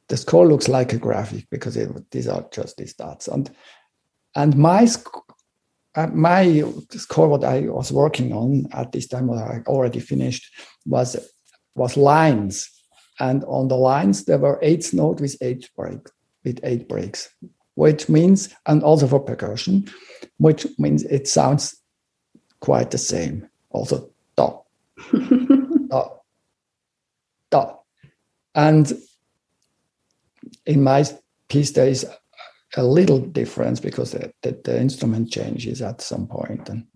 The 0.09 0.17
score 0.17 0.47
looks 0.47 0.69
like 0.69 0.93
a 0.93 0.99
graphic 0.99 1.47
because 1.51 1.77
it, 1.77 2.11
these 2.11 2.29
are 2.29 2.47
just 2.53 2.77
these 2.77 2.95
dots, 2.95 3.29
and 3.29 3.51
and 4.35 4.57
my 4.57 4.87
uh, 5.95 6.09
my 6.09 6.63
score 6.91 7.29
what 7.29 7.45
I 7.45 7.61
was 7.69 7.93
working 7.93 8.33
on 8.33 8.67
at 8.73 8.93
this 8.93 9.07
time, 9.07 9.27
what 9.27 9.39
I 9.39 9.63
already 9.67 10.01
finished, 10.01 10.53
was 10.85 11.17
was 11.75 11.97
lines, 11.97 12.69
and 13.21 13.43
on 13.45 13.69
the 13.69 13.77
lines 13.77 14.27
there 14.27 14.39
were 14.39 14.59
eight 14.61 14.93
notes 14.93 15.23
with 15.23 15.37
eight 15.41 15.71
breaks, 15.75 16.13
with 16.45 16.61
eight 16.63 16.89
breaks 16.89 17.31
which 17.75 18.09
means, 18.09 18.55
and 18.67 18.83
also 18.83 19.07
for 19.07 19.21
percussion, 19.21 19.91
which 20.39 20.67
means 20.79 21.05
it 21.05 21.27
sounds 21.27 21.77
quite 22.61 22.91
the 22.91 22.99
same. 22.99 23.49
Also, 23.71 24.11
da, 24.37 24.59
da, 25.89 26.09
da. 27.51 27.75
And 28.55 28.93
in 30.67 30.83
my 30.83 31.05
piece, 31.49 31.73
there 31.73 31.89
is 31.89 32.07
a 32.77 32.85
little 32.85 33.19
difference 33.19 33.81
because 33.81 34.13
the, 34.13 34.33
the, 34.43 34.59
the 34.65 34.81
instrument 34.81 35.31
changes 35.31 35.83
at 35.83 36.01
some 36.01 36.27
point. 36.27 36.69
And, 36.69 36.87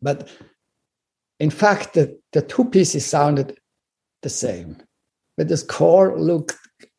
but 0.00 0.28
in 1.40 1.50
fact, 1.50 1.94
the, 1.94 2.18
the 2.32 2.42
two 2.42 2.64
pieces 2.64 3.06
sounded 3.06 3.58
the 4.22 4.28
same, 4.28 4.82
but 5.36 5.48
the 5.48 5.56
score 5.56 6.18
looked 6.18 6.56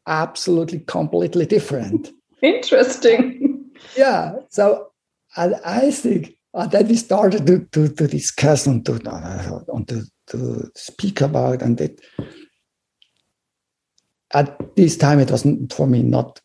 absolutely 0.08 0.79
completely 0.79 1.45
different. 1.45 2.10
Interesting. 2.43 3.71
Yeah. 3.97 4.34
So 4.49 4.91
and 5.36 5.56
I 5.65 5.91
think 5.91 6.36
uh, 6.53 6.67
that 6.67 6.88
we 6.88 6.95
started 6.95 7.47
to, 7.47 7.65
to, 7.71 7.88
to 7.88 8.08
discuss 8.08 8.67
and 8.67 8.86
to, 8.86 8.93
and 8.93 9.88
to, 9.88 10.03
to 10.27 10.71
speak 10.75 11.21
about, 11.21 11.62
and 11.62 11.79
it, 11.82 12.01
at 14.34 14.75
this 14.75 14.95
time 14.95 15.19
it 15.19 15.32
wasn't 15.32 15.73
for 15.73 15.88
me 15.88 16.03
not 16.03 16.39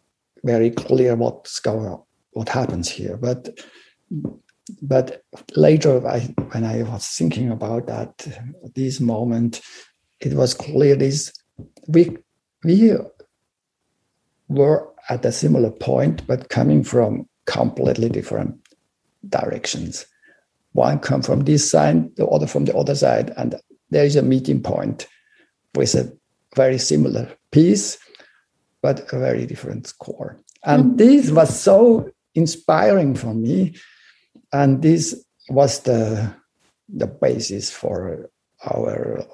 very 0.45 0.71
clear 0.71 1.15
what's 1.17 1.61
going 1.61 1.87
on, 1.87 2.03
what 2.31 2.49
happens 2.49 2.89
here. 2.89 3.17
But 3.17 3.59
but 4.83 5.23
later, 5.57 6.07
I, 6.07 6.21
when 6.51 6.65
I 6.65 6.83
was 6.83 7.07
thinking 7.09 7.51
about 7.51 7.87
that 7.87 8.27
this 8.75 9.01
moment, 9.01 9.61
it 10.21 10.35
was 10.35 10.55
clear 10.55 10.95
this 10.95 11.33
we 11.87 12.17
we 12.65 12.97
were 14.49 14.89
at 15.09 15.25
a 15.25 15.33
similar 15.33 15.71
point, 15.71 16.27
but 16.27 16.49
coming 16.49 16.85
from 16.85 17.29
completely 17.47 18.09
different 18.09 18.55
directions. 19.29 20.07
One 20.73 20.99
come 20.99 21.23
from 21.23 21.41
this 21.41 21.69
side, 21.69 22.15
the 22.17 22.27
other 22.27 22.47
from 22.47 22.67
the 22.67 22.77
other 22.77 22.95
side, 22.95 23.33
and 23.37 23.55
there 23.91 24.05
is 24.05 24.17
a 24.17 24.23
meeting 24.23 24.63
point 24.63 25.09
with 25.75 25.95
a 25.95 26.13
very 26.55 26.79
similar 26.79 27.31
piece, 27.51 27.99
but 28.83 29.13
a 29.13 29.19
very 29.19 29.47
different 29.47 29.87
score. 29.87 30.39
And 30.65 30.85
mm-hmm. 30.85 30.97
this 30.97 31.31
was 31.31 31.59
so 31.59 32.11
inspiring 32.35 33.15
for 33.15 33.35
me, 33.35 33.77
and 34.53 34.83
this 34.83 35.25
was 35.49 35.81
the 35.81 36.35
the 36.89 37.07
basis 37.07 37.71
for 37.71 38.31
our 38.65 39.25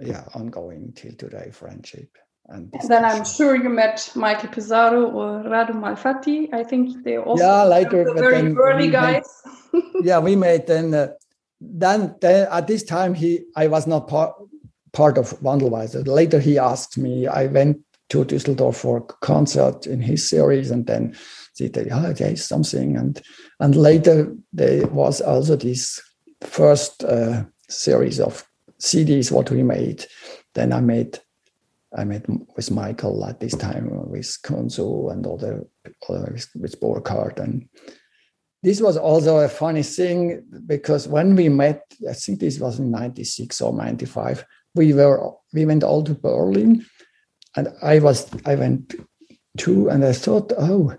yeah 0.00 0.24
ongoing 0.34 0.92
till 0.94 1.14
today 1.14 1.50
friendship. 1.52 2.16
And 2.50 2.74
then 2.88 3.04
I'm 3.04 3.24
sure 3.24 3.54
you 3.54 3.68
met 3.68 4.10
Michael 4.16 4.48
Pisaro 4.48 5.14
or 5.14 5.48
Radu 5.48 5.70
Malfatti. 5.70 6.52
I 6.52 6.64
think 6.64 7.04
they 7.04 7.16
also 7.16 7.44
yeah 7.44 7.62
later 7.62 8.04
the 8.04 8.14
very 8.14 8.52
early 8.54 8.90
guys. 8.90 9.24
Made, 9.72 9.82
yeah, 10.02 10.18
we 10.18 10.34
made 10.34 10.66
then 10.66 10.92
uh, 10.92 11.08
then, 11.60 12.16
then 12.20 12.48
at 12.50 12.66
this 12.66 12.82
time 12.82 13.14
he 13.14 13.44
I 13.54 13.68
was 13.68 13.86
not 13.86 14.08
part 14.08 14.34
part 14.92 15.16
of 15.16 15.38
Wandelweiser. 15.40 16.06
Later 16.06 16.40
he 16.40 16.58
asked 16.58 16.98
me. 16.98 17.28
I 17.28 17.46
went 17.46 17.78
to 18.08 18.24
Düsseldorf 18.24 18.74
for 18.74 18.96
a 18.96 19.02
concert 19.24 19.86
in 19.86 20.00
his 20.00 20.28
series, 20.28 20.72
and 20.72 20.86
then 20.86 21.16
they 21.56 21.70
said, 21.72 21.88
"Oh, 21.92 22.12
there 22.12 22.32
is 22.32 22.44
something." 22.44 22.96
And 22.96 23.22
and 23.60 23.76
later 23.76 24.34
there 24.52 24.88
was 24.88 25.20
also 25.20 25.54
this 25.54 26.00
first 26.40 27.04
uh, 27.04 27.44
series 27.68 28.18
of 28.18 28.44
CDs 28.80 29.30
what 29.30 29.52
we 29.52 29.62
made. 29.62 30.04
Then 30.54 30.72
I 30.72 30.80
made 30.80 31.20
I 31.96 32.04
met 32.04 32.24
with 32.56 32.70
Michael 32.70 33.24
at 33.26 33.40
this 33.40 33.56
time 33.56 33.88
with 34.08 34.38
Kunsu 34.42 35.12
and 35.12 35.26
other, 35.26 35.66
other 36.08 36.36
with, 36.54 36.80
Burkhard 36.80 37.38
and 37.38 37.68
this 38.62 38.80
was 38.80 38.96
also 38.96 39.38
a 39.38 39.48
funny 39.48 39.82
thing 39.82 40.44
because 40.66 41.08
when 41.08 41.34
we 41.34 41.48
met, 41.48 41.82
I 42.08 42.12
think 42.12 42.40
this 42.40 42.60
was 42.60 42.78
in 42.78 42.90
96 42.90 43.60
or 43.62 43.72
95, 43.72 44.44
we 44.74 44.92
were 44.92 45.32
we 45.52 45.64
went 45.64 45.82
all 45.82 46.04
to 46.04 46.14
Berlin 46.14 46.84
and 47.56 47.68
I 47.82 47.98
was 48.00 48.30
I 48.44 48.54
went 48.54 48.94
too 49.56 49.88
and 49.88 50.04
I 50.04 50.12
thought, 50.12 50.52
oh, 50.58 50.94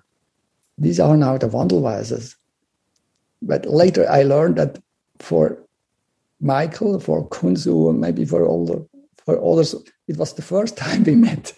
these 0.78 1.00
are 1.00 1.16
now 1.16 1.38
the 1.38 1.48
Wandelweisers. 1.48 2.36
But 3.42 3.66
later 3.66 4.10
I 4.10 4.24
learned 4.24 4.58
that 4.58 4.82
for 5.20 5.64
Michael, 6.42 7.00
for 7.00 7.30
Kunsu, 7.30 7.96
maybe 7.96 8.26
for 8.26 8.46
all 8.46 8.66
the 8.66 8.88
others, 9.40 9.76
it 10.08 10.18
was 10.18 10.34
the 10.34 10.42
first 10.42 10.78
time 10.86 11.04
we 11.04 11.16
met. 11.16 11.54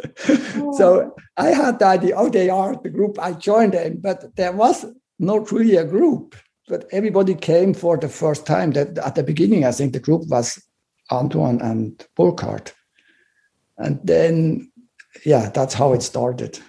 Oh. 0.56 0.78
so 0.78 1.16
I 1.38 1.50
had 1.50 1.80
the 1.80 1.86
idea, 1.86 2.16
oh, 2.16 2.30
they 2.30 2.50
are 2.50 2.76
the 2.76 2.90
group. 2.90 3.18
I 3.20 3.34
joined 3.34 3.74
them, 3.74 3.98
but 4.02 4.36
there 4.36 4.52
was 4.52 4.86
not 5.20 5.52
really 5.52 5.78
a 5.78 5.86
group. 5.86 6.36
But 6.68 6.86
everybody 6.92 7.36
came 7.36 7.74
for 7.74 7.98
the 7.98 8.08
first 8.08 8.46
time. 8.46 8.72
That 8.72 8.98
at 8.98 9.16
the 9.16 9.24
beginning, 9.24 9.66
I 9.66 9.74
think 9.74 9.92
the 9.92 10.00
group 10.00 10.24
was 10.30 10.64
Antoine 11.12 11.60
and 11.62 12.02
Burkhard, 12.16 12.72
and 13.78 14.00
then 14.02 14.72
yeah, 15.26 15.50
that's 15.50 15.74
how 15.74 15.92
it 15.92 16.02
started. 16.02 16.60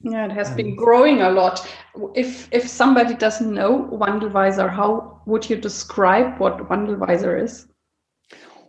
Yeah, 0.00 0.26
it 0.26 0.32
has 0.32 0.50
been 0.50 0.74
growing 0.76 1.22
a 1.22 1.30
lot. 1.30 1.66
If 2.14 2.48
if 2.52 2.68
somebody 2.68 3.14
doesn't 3.14 3.52
know 3.52 3.88
Wandelweiser, 3.92 4.68
how 4.68 5.20
would 5.26 5.48
you 5.48 5.56
describe 5.56 6.38
what 6.38 6.68
Wandelweiser 6.68 7.42
is? 7.42 7.68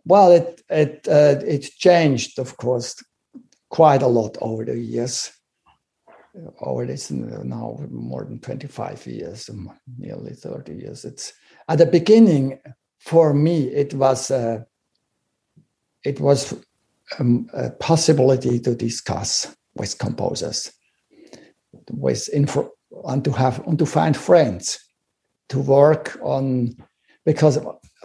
Well, 0.07 0.31
it 0.31 0.61
it 0.69 1.07
uh, 1.07 1.41
it 1.45 1.63
changed, 1.77 2.39
of 2.39 2.55
course, 2.55 2.95
quite 3.69 4.01
a 4.01 4.07
lot 4.07 4.37
over 4.39 4.63
the 4.63 4.77
years. 4.77 5.31
Over 6.61 6.85
this 6.85 7.11
now 7.11 7.77
more 7.89 8.23
than 8.23 8.39
twenty 8.39 8.67
five 8.67 9.05
years, 9.05 9.49
nearly 9.97 10.33
thirty 10.33 10.75
years. 10.75 11.03
It's 11.03 11.33
at 11.67 11.79
the 11.79 11.85
beginning 11.85 12.59
for 12.99 13.33
me. 13.33 13.67
It 13.67 13.93
was 13.93 14.31
uh, 14.31 14.63
it 16.05 16.21
was 16.21 16.53
um, 17.19 17.49
a 17.53 17.71
possibility 17.71 18.59
to 18.59 18.75
discuss 18.75 19.53
with 19.75 19.97
composers, 19.97 20.71
with 21.91 22.29
info, 22.29 22.71
and 23.05 23.25
to 23.25 23.31
have 23.31 23.65
and 23.67 23.77
to 23.79 23.85
find 23.85 24.15
friends 24.15 24.79
to 25.49 25.59
work 25.59 26.17
on 26.21 26.77
because 27.25 27.59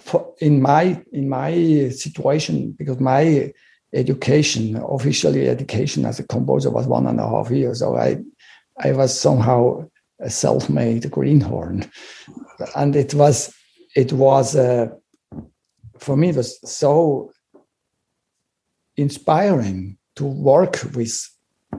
for, 0.04 0.34
in 0.40 0.60
my 0.60 1.02
in 1.12 1.28
my 1.28 1.52
situation 1.90 2.72
because 2.72 3.00
my 3.00 3.52
education 3.94 4.76
officially 4.88 5.48
education 5.48 6.04
as 6.06 6.18
a 6.18 6.26
composer 6.26 6.70
was 6.70 6.86
one 6.86 7.06
and 7.06 7.20
a 7.20 7.28
half 7.28 7.50
years 7.50 7.80
so 7.80 7.96
i 7.96 8.16
i 8.82 8.92
was 8.92 9.18
somehow 9.18 9.84
a 10.22 10.30
self-made 10.30 11.10
greenhorn. 11.10 11.90
And 12.76 12.96
it 12.96 13.12
was 13.12 13.54
it 13.94 14.12
was 14.12 14.56
uh, 14.56 14.88
for 15.98 16.16
me 16.16 16.30
it 16.30 16.36
was 16.36 16.58
so 16.70 17.32
inspiring 18.96 19.98
to 20.16 20.24
work 20.24 20.82
with 20.94 21.28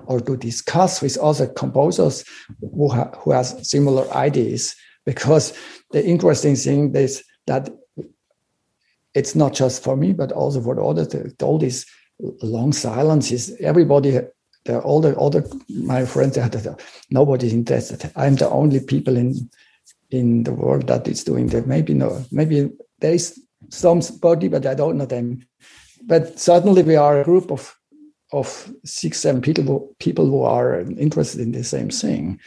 or 0.05 0.19
to 0.19 0.35
discuss 0.35 1.01
with 1.01 1.17
other 1.17 1.47
composers 1.47 2.25
who, 2.59 2.89
ha- 2.89 3.11
who 3.19 3.31
has 3.31 3.69
similar 3.69 4.11
ideas 4.13 4.75
because 5.05 5.53
the 5.91 6.03
interesting 6.03 6.55
thing 6.55 6.95
is 6.95 7.23
that 7.45 7.69
it's 9.13 9.35
not 9.35 9.53
just 9.53 9.83
for 9.83 9.95
me, 9.95 10.13
but 10.13 10.31
also 10.31 10.61
for 10.61 10.75
the 10.75 10.83
others. 10.83 11.33
All 11.41 11.57
these 11.57 11.85
long 12.41 12.73
silences, 12.73 13.55
everybody, 13.59 14.19
the, 14.65 14.79
all 14.79 15.01
the 15.01 15.17
other 15.17 15.43
my 15.69 16.05
friends, 16.05 16.37
nobody's 17.09 17.53
interested. 17.53 18.11
I'm 18.15 18.35
the 18.35 18.49
only 18.49 18.79
people 18.79 19.17
in 19.17 19.49
in 20.09 20.43
the 20.43 20.53
world 20.53 20.87
that 20.87 21.07
is 21.07 21.23
doing 21.23 21.47
that. 21.47 21.67
Maybe 21.67 21.93
no, 21.93 22.23
maybe 22.31 22.71
there 22.99 23.13
is 23.13 23.39
somebody, 23.69 24.47
but 24.47 24.65
I 24.65 24.75
don't 24.75 24.97
know 24.97 25.05
them. 25.05 25.45
But 26.03 26.39
suddenly 26.39 26.83
we 26.83 26.95
are 26.95 27.21
a 27.21 27.23
group 27.23 27.51
of 27.51 27.75
of 28.31 28.71
six, 28.83 29.19
seven 29.19 29.41
people 29.41 29.95
people 29.99 30.25
who 30.25 30.41
are 30.41 30.81
interested 30.81 31.41
in 31.41 31.51
the 31.51 31.63
same 31.63 31.89
thing, 31.89 32.39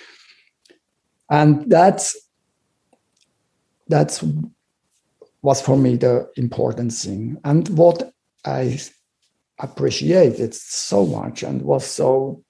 and 1.31 1.71
that's 1.71 2.17
that's 3.89 4.25
was 5.47 5.63
for 5.63 5.77
me 5.77 5.95
the 5.95 6.29
important 6.37 6.93
thing. 6.93 7.37
And 7.45 7.69
what 7.69 8.13
I 8.45 8.81
appreciated 9.61 10.53
so 10.57 11.07
much 11.07 11.45
and 11.45 11.63
was 11.63 11.87
so 11.87 12.43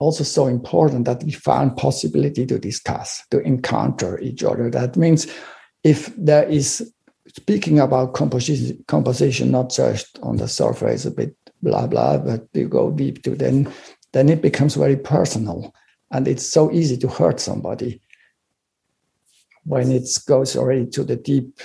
also 0.00 0.24
so 0.24 0.48
important 0.48 1.04
that 1.04 1.22
we 1.22 1.30
found 1.30 1.76
possibility 1.76 2.44
to 2.44 2.58
discuss, 2.58 3.22
to 3.30 3.38
encounter 3.40 4.18
each 4.18 4.42
other. 4.42 4.68
That 4.68 4.96
means 4.96 5.28
if 5.84 6.12
there 6.16 6.48
is 6.48 6.92
speaking 7.28 7.78
about 7.78 8.14
composition, 8.14 8.84
composition 8.88 9.52
not 9.52 9.70
just 9.70 10.18
on 10.24 10.38
the 10.38 10.48
surface 10.48 11.04
a 11.04 11.12
bit 11.12 11.36
blah 11.62 11.86
blah, 11.86 12.18
but 12.18 12.48
you 12.52 12.66
go 12.66 12.90
deep 12.90 13.22
to 13.22 13.36
then 13.36 13.72
then 14.12 14.28
it 14.28 14.42
becomes 14.42 14.74
very 14.74 14.96
personal 14.96 15.72
and 16.10 16.26
it's 16.26 16.44
so 16.44 16.72
easy 16.72 16.96
to 16.96 17.06
hurt 17.06 17.38
somebody 17.38 18.00
when 19.64 19.90
it 19.90 20.08
goes 20.26 20.56
already 20.56 20.86
to 20.86 21.04
the 21.04 21.16
deep 21.16 21.60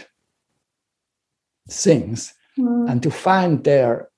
things. 1.70 2.34
Mm. 2.58 2.90
and 2.90 3.04
to 3.04 3.12
find 3.12 3.66
there 3.66 4.10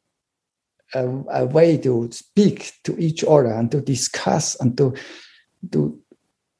a, 0.93 1.07
a, 1.31 1.45
way 1.45 1.75
to 1.75 2.07
speak 2.11 2.71
to 2.83 2.95
each 2.99 3.23
other 3.23 3.51
and 3.51 3.71
to 3.71 3.81
discuss 3.81 4.55
and 4.59 4.77
to 4.77 4.93
to 5.71 5.99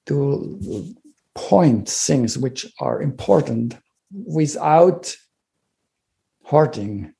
to 0.07 0.95
point 1.35 1.87
things 1.87 2.35
which 2.35 2.65
are 2.79 2.99
important 2.99 3.77
without 4.11 5.15
hurting 6.45 7.13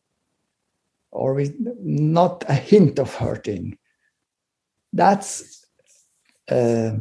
or 1.12 1.36
with 1.36 1.56
not 1.60 2.44
a 2.50 2.56
hint 2.56 2.98
of 2.98 3.14
hurting. 3.14 3.78
That's 4.92 5.68
uh, 6.50 6.94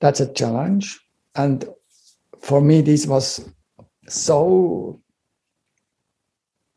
that's 0.00 0.20
a 0.20 0.32
challenge 0.34 1.00
and 1.44 1.64
for 2.38 2.60
me 2.60 2.82
this 2.82 3.06
was 3.06 3.48
so 4.08 5.00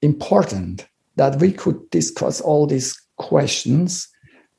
important 0.02 0.88
that 1.16 1.40
we 1.40 1.52
could 1.52 1.90
discuss 1.90 2.42
all 2.42 2.68
these 2.68 3.00
questions. 3.18 4.08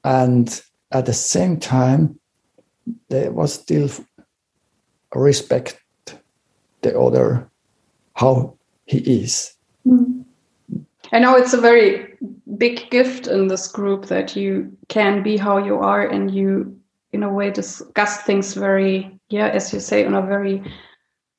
And 0.05 0.63
at 0.91 1.07
the 1.07 1.13
same 1.13 1.59
time 1.59 2.19
there 3.09 3.33
was 3.33 3.55
still 3.55 3.89
respect 5.15 5.81
the 6.83 6.99
other 6.99 7.49
how 8.15 8.57
he 8.87 8.99
is. 8.99 9.55
Mm-hmm. 9.87 10.23
I 11.13 11.19
know 11.19 11.37
it's 11.37 11.55
a 11.55 11.61
very 11.61 12.15
big 12.59 12.91
gift 12.91 13.27
in 13.27 13.49
this 13.49 13.69
group 13.69 14.07
that 14.07 14.37
you 14.37 14.77
can 14.89 15.23
be 15.23 15.37
how 15.37 15.59
you 15.59 15.79
are 15.79 16.07
and 16.07 16.35
you 16.35 16.79
in 17.13 17.23
a 17.23 17.33
way 17.33 17.51
discuss 17.51 18.23
things 18.23 18.55
very 18.55 19.14
yeah 19.35 19.49
as 19.49 19.73
you 19.73 19.81
say 19.81 20.05
on 20.05 20.15
a 20.15 20.23
very 20.23 20.63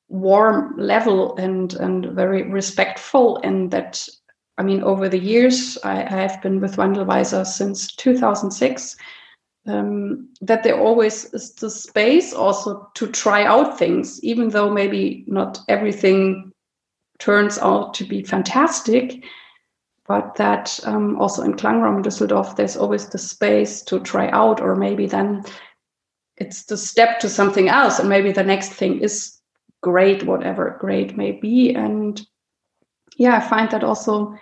warm 0.08 0.76
level 0.76 1.36
and 1.36 1.74
and 1.74 2.06
very 2.12 2.42
respectful 2.42 3.38
and 3.42 3.70
that 3.70 4.06
i 4.58 4.62
mean 4.62 4.82
over 4.82 5.08
the 5.08 5.18
years 5.18 5.78
i, 5.82 6.02
I 6.02 6.16
have 6.26 6.42
been 6.42 6.60
with 6.60 6.76
wandelweiser 6.76 7.44
since 7.46 7.94
2006 7.96 8.96
um, 9.68 10.28
that 10.42 10.62
there 10.62 10.78
always 10.78 11.24
is 11.34 11.54
the 11.54 11.70
space 11.70 12.32
also 12.32 12.88
to 12.94 13.06
try 13.08 13.44
out 13.44 13.78
things 13.78 14.22
even 14.22 14.50
though 14.50 14.70
maybe 14.70 15.24
not 15.26 15.58
everything 15.68 16.52
turns 17.18 17.58
out 17.58 17.94
to 17.94 18.04
be 18.04 18.22
fantastic 18.22 19.24
but 20.08 20.36
that 20.36 20.78
um, 20.84 21.20
also 21.20 21.42
in 21.42 21.54
Klangraum 21.54 22.00
Düsseldorf, 22.00 22.54
there's 22.54 22.76
always 22.76 23.08
the 23.08 23.18
space 23.18 23.82
to 23.82 23.98
try 23.98 24.28
out, 24.28 24.60
or 24.60 24.76
maybe 24.76 25.06
then 25.06 25.44
it's 26.38 26.64
the 26.64 26.76
step 26.76 27.20
to 27.20 27.28
something 27.28 27.68
else. 27.68 27.98
And 27.98 28.08
maybe 28.08 28.32
the 28.32 28.44
next 28.44 28.70
thing 28.72 29.00
is 29.00 29.38
great 29.82 30.24
whatever 30.24 30.76
great 30.80 31.16
may 31.16 31.32
be. 31.32 31.74
And 31.74 32.20
yeah 33.18 33.36
i 33.36 33.40
find 33.40 33.70
that 33.70 33.84
also 33.84 34.36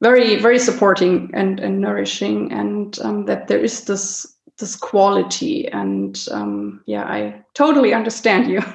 very 0.00 0.36
very 0.36 0.58
supporting 0.58 1.30
and, 1.34 1.58
and 1.58 1.80
nourishing 1.80 2.52
and 2.52 2.96
um, 3.00 3.24
that 3.26 3.48
there 3.48 3.58
is 3.64 3.84
this 3.84 4.36
this 4.58 4.76
quality. 4.76 5.68
And 5.68 6.18
um, 6.30 6.82
yeah 6.86 7.04
i 7.04 7.42
totally 7.54 7.94
understand 7.94 8.50
you. 8.50 8.62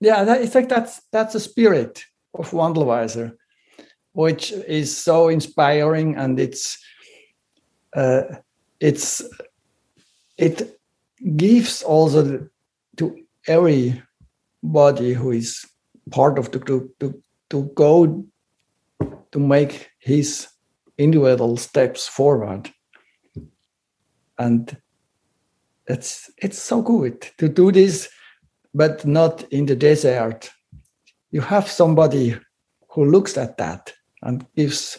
Yeah, 0.00 0.24
that, 0.24 0.42
in 0.42 0.48
fact, 0.48 0.68
that's 0.68 1.00
that's 1.10 1.32
the 1.32 1.40
spirit 1.40 2.04
of 2.34 2.50
Wandelweiser, 2.50 3.36
which 4.12 4.52
is 4.52 4.96
so 4.96 5.28
inspiring, 5.28 6.16
and 6.16 6.38
it's 6.38 6.78
uh, 7.96 8.22
it's 8.80 9.22
it 10.36 10.77
gives 11.36 11.82
also 11.82 12.48
to 12.96 13.18
everybody 13.46 15.12
who 15.12 15.30
is 15.32 15.64
part 16.10 16.38
of 16.38 16.50
the 16.50 16.58
group 16.58 16.98
to 17.00 17.22
to 17.50 17.64
go 17.74 18.24
to 19.32 19.38
make 19.38 19.90
his 19.98 20.48
individual 20.96 21.56
steps 21.56 22.06
forward. 22.08 22.70
And 24.38 24.76
it's 25.86 26.30
it's 26.38 26.58
so 26.58 26.82
good 26.82 27.22
to 27.38 27.48
do 27.48 27.72
this 27.72 28.08
but 28.74 29.04
not 29.06 29.42
in 29.50 29.66
the 29.66 29.76
desert. 29.76 30.50
You 31.30 31.40
have 31.40 31.68
somebody 31.68 32.36
who 32.90 33.04
looks 33.04 33.36
at 33.36 33.56
that 33.58 33.92
and 34.22 34.46
gives 34.56 34.98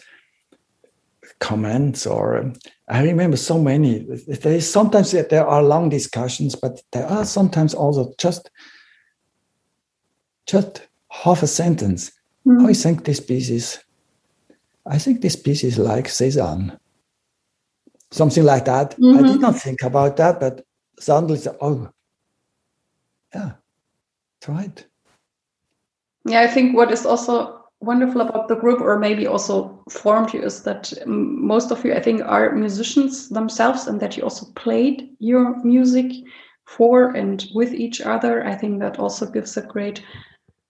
comments 1.39 2.05
or 2.05 2.37
um, 2.37 2.53
i 2.89 3.01
remember 3.01 3.37
so 3.37 3.57
many 3.57 3.99
there 4.27 4.53
is 4.53 4.71
sometimes 4.71 5.11
there 5.11 5.47
are 5.47 5.63
long 5.63 5.89
discussions 5.89 6.55
but 6.55 6.81
there 6.91 7.07
are 7.07 7.25
sometimes 7.25 7.73
also 7.73 8.13
just 8.17 8.49
just 10.45 10.87
half 11.09 11.41
a 11.41 11.47
sentence 11.47 12.11
mm. 12.45 12.67
i 12.67 12.73
think 12.73 13.05
this 13.05 13.19
piece 13.19 13.49
is 13.49 13.79
i 14.85 14.97
think 14.97 15.21
this 15.21 15.35
piece 15.35 15.63
is 15.63 15.77
like 15.77 16.05
Cézanne 16.05 16.77
something 18.11 18.43
like 18.43 18.65
that 18.65 18.91
mm-hmm. 18.97 19.17
i 19.17 19.21
did 19.21 19.31
mm-hmm. 19.31 19.41
not 19.41 19.55
think 19.55 19.81
about 19.81 20.17
that 20.17 20.39
but 20.39 20.65
suddenly 20.99 21.39
oh 21.61 21.89
yeah 23.33 23.51
that's 24.41 24.49
right 24.49 24.85
yeah 26.25 26.41
i 26.41 26.47
think 26.47 26.75
what 26.75 26.91
is 26.91 27.05
also 27.05 27.58
wonderful 27.81 28.21
about 28.21 28.47
the 28.47 28.55
group 28.55 28.81
or 28.81 28.99
maybe 28.99 29.25
also 29.25 29.81
formed 29.89 30.33
you 30.33 30.41
is 30.41 30.63
that 30.63 30.91
most 31.05 31.71
of 31.71 31.85
you 31.85 31.93
i 31.93 31.99
think 32.01 32.21
are 32.25 32.51
musicians 32.51 33.29
themselves 33.29 33.87
and 33.87 34.01
that 34.01 34.17
you 34.17 34.23
also 34.23 34.45
played 34.55 35.09
your 35.19 35.63
music 35.63 36.11
for 36.69 37.15
and 37.15 37.47
with 37.55 37.73
each 37.73 37.99
other. 37.99 38.45
I 38.45 38.55
think 38.55 38.79
that 38.79 38.99
also 38.99 39.25
gives 39.25 39.57
a 39.57 39.61
great 39.61 40.03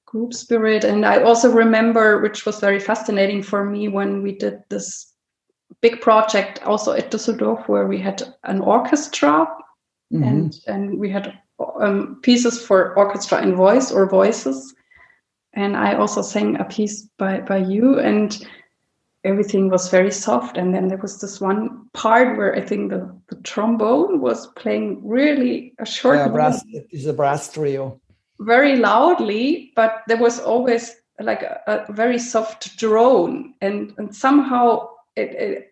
group 0.05 0.33
spirit. 0.33 0.83
And 0.83 1.05
i 1.05 1.21
also 1.21 1.51
remember 1.51 2.21
which 2.21 2.45
was 2.45 2.59
very 2.59 2.79
fascinating 2.79 3.43
for 3.43 3.65
me 3.65 3.89
when 3.89 4.23
we 4.23 4.31
did 4.31 4.63
this 4.69 5.13
big 5.81 6.01
project 6.01 6.63
also 6.65 6.93
at 6.93 7.11
düsseldorf 7.11 7.67
where 7.67 7.85
we 7.85 7.99
had 7.99 8.23
an 8.43 8.59
orchestra 8.61 9.45
mm-hmm. 10.11 10.23
and 10.23 10.55
and 10.67 10.99
we 10.99 11.09
had 11.09 11.37
um, 11.79 12.19
pieces 12.23 12.65
for 12.65 12.97
orchestra 12.97 13.37
and 13.37 13.55
voice 13.55 13.91
or 13.91 14.09
voices 14.09 14.73
and 15.53 15.75
I 15.75 15.95
also 15.95 16.21
sang 16.21 16.59
a 16.59 16.65
piece 16.65 17.03
by 17.17 17.41
by 17.41 17.57
you, 17.57 17.99
and 17.99 18.45
everything 19.23 19.69
was 19.69 19.89
very 19.89 20.11
soft. 20.11 20.57
And 20.57 20.73
then 20.73 20.87
there 20.87 20.97
was 20.97 21.19
this 21.19 21.41
one 21.41 21.89
part 21.93 22.37
where 22.37 22.55
I 22.55 22.61
think 22.61 22.91
the, 22.91 23.13
the 23.29 23.35
trombone 23.43 24.21
was 24.21 24.47
playing 24.47 25.01
really 25.07 25.73
a 25.79 25.85
short. 25.85 26.17
Yeah, 26.17 26.27
brass. 26.29 26.63
It's 26.67 27.05
a 27.05 27.13
brass 27.13 27.51
trio. 27.51 27.99
Very 28.39 28.77
loudly, 28.77 29.73
but 29.75 30.03
there 30.07 30.17
was 30.17 30.39
always 30.39 30.95
like 31.19 31.41
a, 31.41 31.61
a 31.67 31.91
very 31.91 32.19
soft 32.19 32.77
drone, 32.77 33.53
and 33.61 33.93
and 33.97 34.15
somehow 34.15 34.87
it, 35.15 35.31
it 35.31 35.69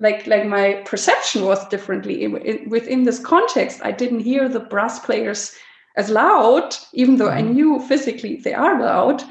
like 0.00 0.26
like 0.26 0.46
my 0.46 0.82
perception 0.84 1.44
was 1.44 1.66
differently 1.68 2.24
in, 2.24 2.36
in, 2.38 2.68
within 2.68 3.04
this 3.04 3.18
context 3.18 3.80
i 3.82 3.90
didn't 3.90 4.20
hear 4.20 4.48
the 4.48 4.60
brass 4.60 4.98
players 4.98 5.54
as 5.96 6.10
loud, 6.10 6.76
even 6.92 7.16
though 7.16 7.30
I 7.30 7.42
mm-hmm. 7.42 7.52
knew 7.52 7.80
physically 7.80 8.36
they 8.36 8.54
are 8.54 8.80
loud, 8.80 9.22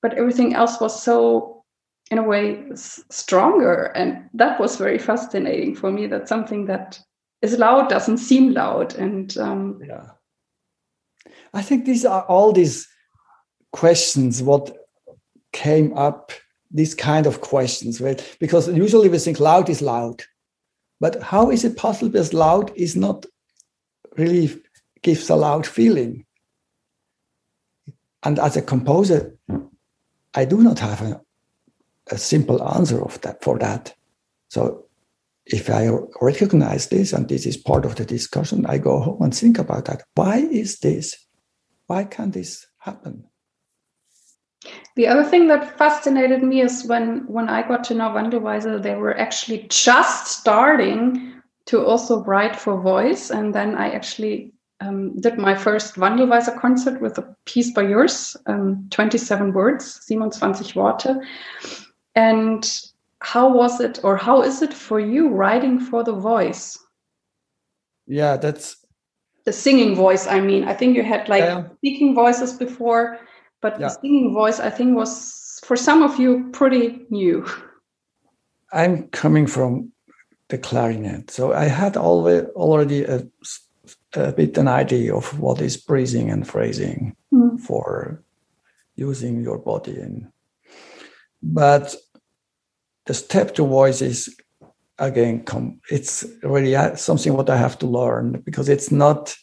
but 0.00 0.14
everything 0.14 0.54
else 0.54 0.80
was 0.80 1.00
so, 1.00 1.64
in 2.10 2.18
a 2.18 2.22
way, 2.22 2.64
stronger. 2.74 3.92
And 3.94 4.28
that 4.34 4.60
was 4.60 4.76
very 4.76 4.98
fascinating 4.98 5.76
for 5.76 5.92
me 5.92 6.06
that 6.08 6.28
something 6.28 6.66
that 6.66 6.98
is 7.40 7.58
loud 7.58 7.88
doesn't 7.88 8.18
seem 8.18 8.52
loud. 8.52 8.94
And 8.96 9.36
um, 9.38 9.80
yeah, 9.86 10.06
I 11.54 11.62
think 11.62 11.84
these 11.84 12.04
are 12.04 12.22
all 12.22 12.52
these 12.52 12.88
questions, 13.72 14.42
what 14.42 14.76
came 15.52 15.96
up, 15.96 16.32
these 16.70 16.94
kind 16.94 17.26
of 17.26 17.40
questions, 17.42 18.00
right? 18.00 18.36
Because 18.40 18.68
usually 18.68 19.08
we 19.08 19.18
think 19.18 19.38
loud 19.38 19.68
is 19.68 19.82
loud. 19.82 20.22
But 21.00 21.22
how 21.22 21.50
is 21.50 21.64
it 21.64 21.76
possible 21.76 22.10
because 22.10 22.32
loud 22.32 22.72
is 22.76 22.96
not 22.96 23.26
really 24.16 24.62
gives 25.02 25.28
a 25.30 25.36
loud 25.36 25.66
feeling. 25.66 26.24
And 28.22 28.38
as 28.38 28.56
a 28.56 28.62
composer, 28.62 29.36
I 30.34 30.44
do 30.44 30.62
not 30.62 30.78
have 30.78 31.02
a, 31.02 31.20
a 32.10 32.18
simple 32.18 32.62
answer 32.74 33.02
of 33.02 33.20
that 33.22 33.42
for 33.42 33.58
that. 33.58 33.94
So 34.48 34.86
if 35.46 35.68
I 35.70 35.88
recognize 36.20 36.88
this 36.88 37.12
and 37.12 37.28
this 37.28 37.46
is 37.46 37.56
part 37.56 37.84
of 37.84 37.96
the 37.96 38.04
discussion, 38.04 38.64
I 38.66 38.78
go 38.78 39.00
home 39.00 39.22
and 39.22 39.34
think 39.34 39.58
about 39.58 39.86
that. 39.86 40.02
Why 40.14 40.38
is 40.38 40.78
this? 40.78 41.16
Why 41.86 42.04
can 42.04 42.30
this 42.30 42.66
happen? 42.78 43.24
The 44.94 45.08
other 45.08 45.24
thing 45.24 45.48
that 45.48 45.76
fascinated 45.76 46.42
me 46.42 46.60
is 46.60 46.86
when 46.86 47.26
when 47.26 47.48
I 47.48 47.66
got 47.66 47.82
to 47.84 47.94
know 47.94 48.10
Wandelweiser, 48.10 48.80
they 48.80 48.94
were 48.94 49.18
actually 49.18 49.66
just 49.68 50.28
starting 50.28 51.34
to 51.66 51.84
also 51.84 52.22
write 52.22 52.54
for 52.54 52.80
voice, 52.80 53.30
and 53.30 53.54
then 53.54 53.74
I 53.74 53.90
actually 53.90 54.52
um, 54.82 55.20
did 55.20 55.38
my 55.38 55.54
first 55.54 55.94
Wandelweiser 55.96 56.58
concert 56.60 57.00
with 57.00 57.18
a 57.18 57.36
piece 57.44 57.72
by 57.72 57.82
yours, 57.82 58.36
um, 58.46 58.86
27 58.90 59.52
words, 59.52 60.04
27 60.06 60.72
Worte. 60.74 61.24
And 62.14 62.68
how 63.20 63.54
was 63.54 63.80
it, 63.80 64.00
or 64.02 64.16
how 64.16 64.42
is 64.42 64.62
it 64.62 64.74
for 64.74 64.98
you 64.98 65.28
writing 65.28 65.78
for 65.78 66.02
the 66.02 66.12
voice? 66.12 66.78
Yeah, 68.06 68.36
that's 68.36 68.76
the 69.44 69.52
singing 69.52 69.94
voice. 69.94 70.26
I 70.26 70.40
mean, 70.40 70.64
I 70.64 70.74
think 70.74 70.96
you 70.96 71.04
had 71.04 71.28
like 71.28 71.44
yeah. 71.44 71.68
speaking 71.76 72.14
voices 72.14 72.52
before, 72.52 73.18
but 73.60 73.78
yeah. 73.78 73.88
the 73.88 73.90
singing 73.90 74.34
voice, 74.34 74.58
I 74.58 74.70
think, 74.70 74.96
was 74.96 75.60
for 75.64 75.76
some 75.76 76.02
of 76.02 76.18
you 76.18 76.50
pretty 76.52 77.06
new. 77.10 77.46
I'm 78.72 79.08
coming 79.08 79.46
from 79.46 79.92
the 80.48 80.58
clarinet, 80.58 81.30
so 81.30 81.52
I 81.52 81.66
had 81.66 81.96
already 81.96 82.46
already 82.48 83.04
a 83.04 83.26
a 84.14 84.32
bit 84.32 84.58
an 84.58 84.68
idea 84.68 85.14
of 85.14 85.38
what 85.38 85.60
is 85.60 85.76
breathing 85.76 86.30
and 86.30 86.46
phrasing 86.46 87.16
mm. 87.32 87.58
for 87.60 88.22
using 88.96 89.42
your 89.42 89.58
body 89.58 89.92
in. 89.92 90.30
But 91.42 91.96
the 93.06 93.14
step 93.14 93.54
to 93.54 93.66
voice 93.66 94.00
is 94.00 94.34
again 94.98 95.42
come 95.44 95.80
it's 95.90 96.24
really 96.42 96.76
uh, 96.76 96.94
something 96.94 97.34
what 97.34 97.50
i 97.50 97.56
have 97.56 97.78
to 97.78 97.86
learn 97.86 98.40
because 98.44 98.68
it's 98.68 98.90
not 98.90 99.34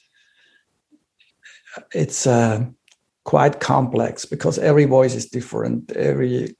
it's 1.93 2.25
uh, 2.25 2.65
quite 3.25 3.59
complex 3.59 4.25
because 4.25 4.57
every 4.59 4.85
voice 4.85 5.15
is 5.15 5.25
different 5.25 5.91
every 5.91 6.55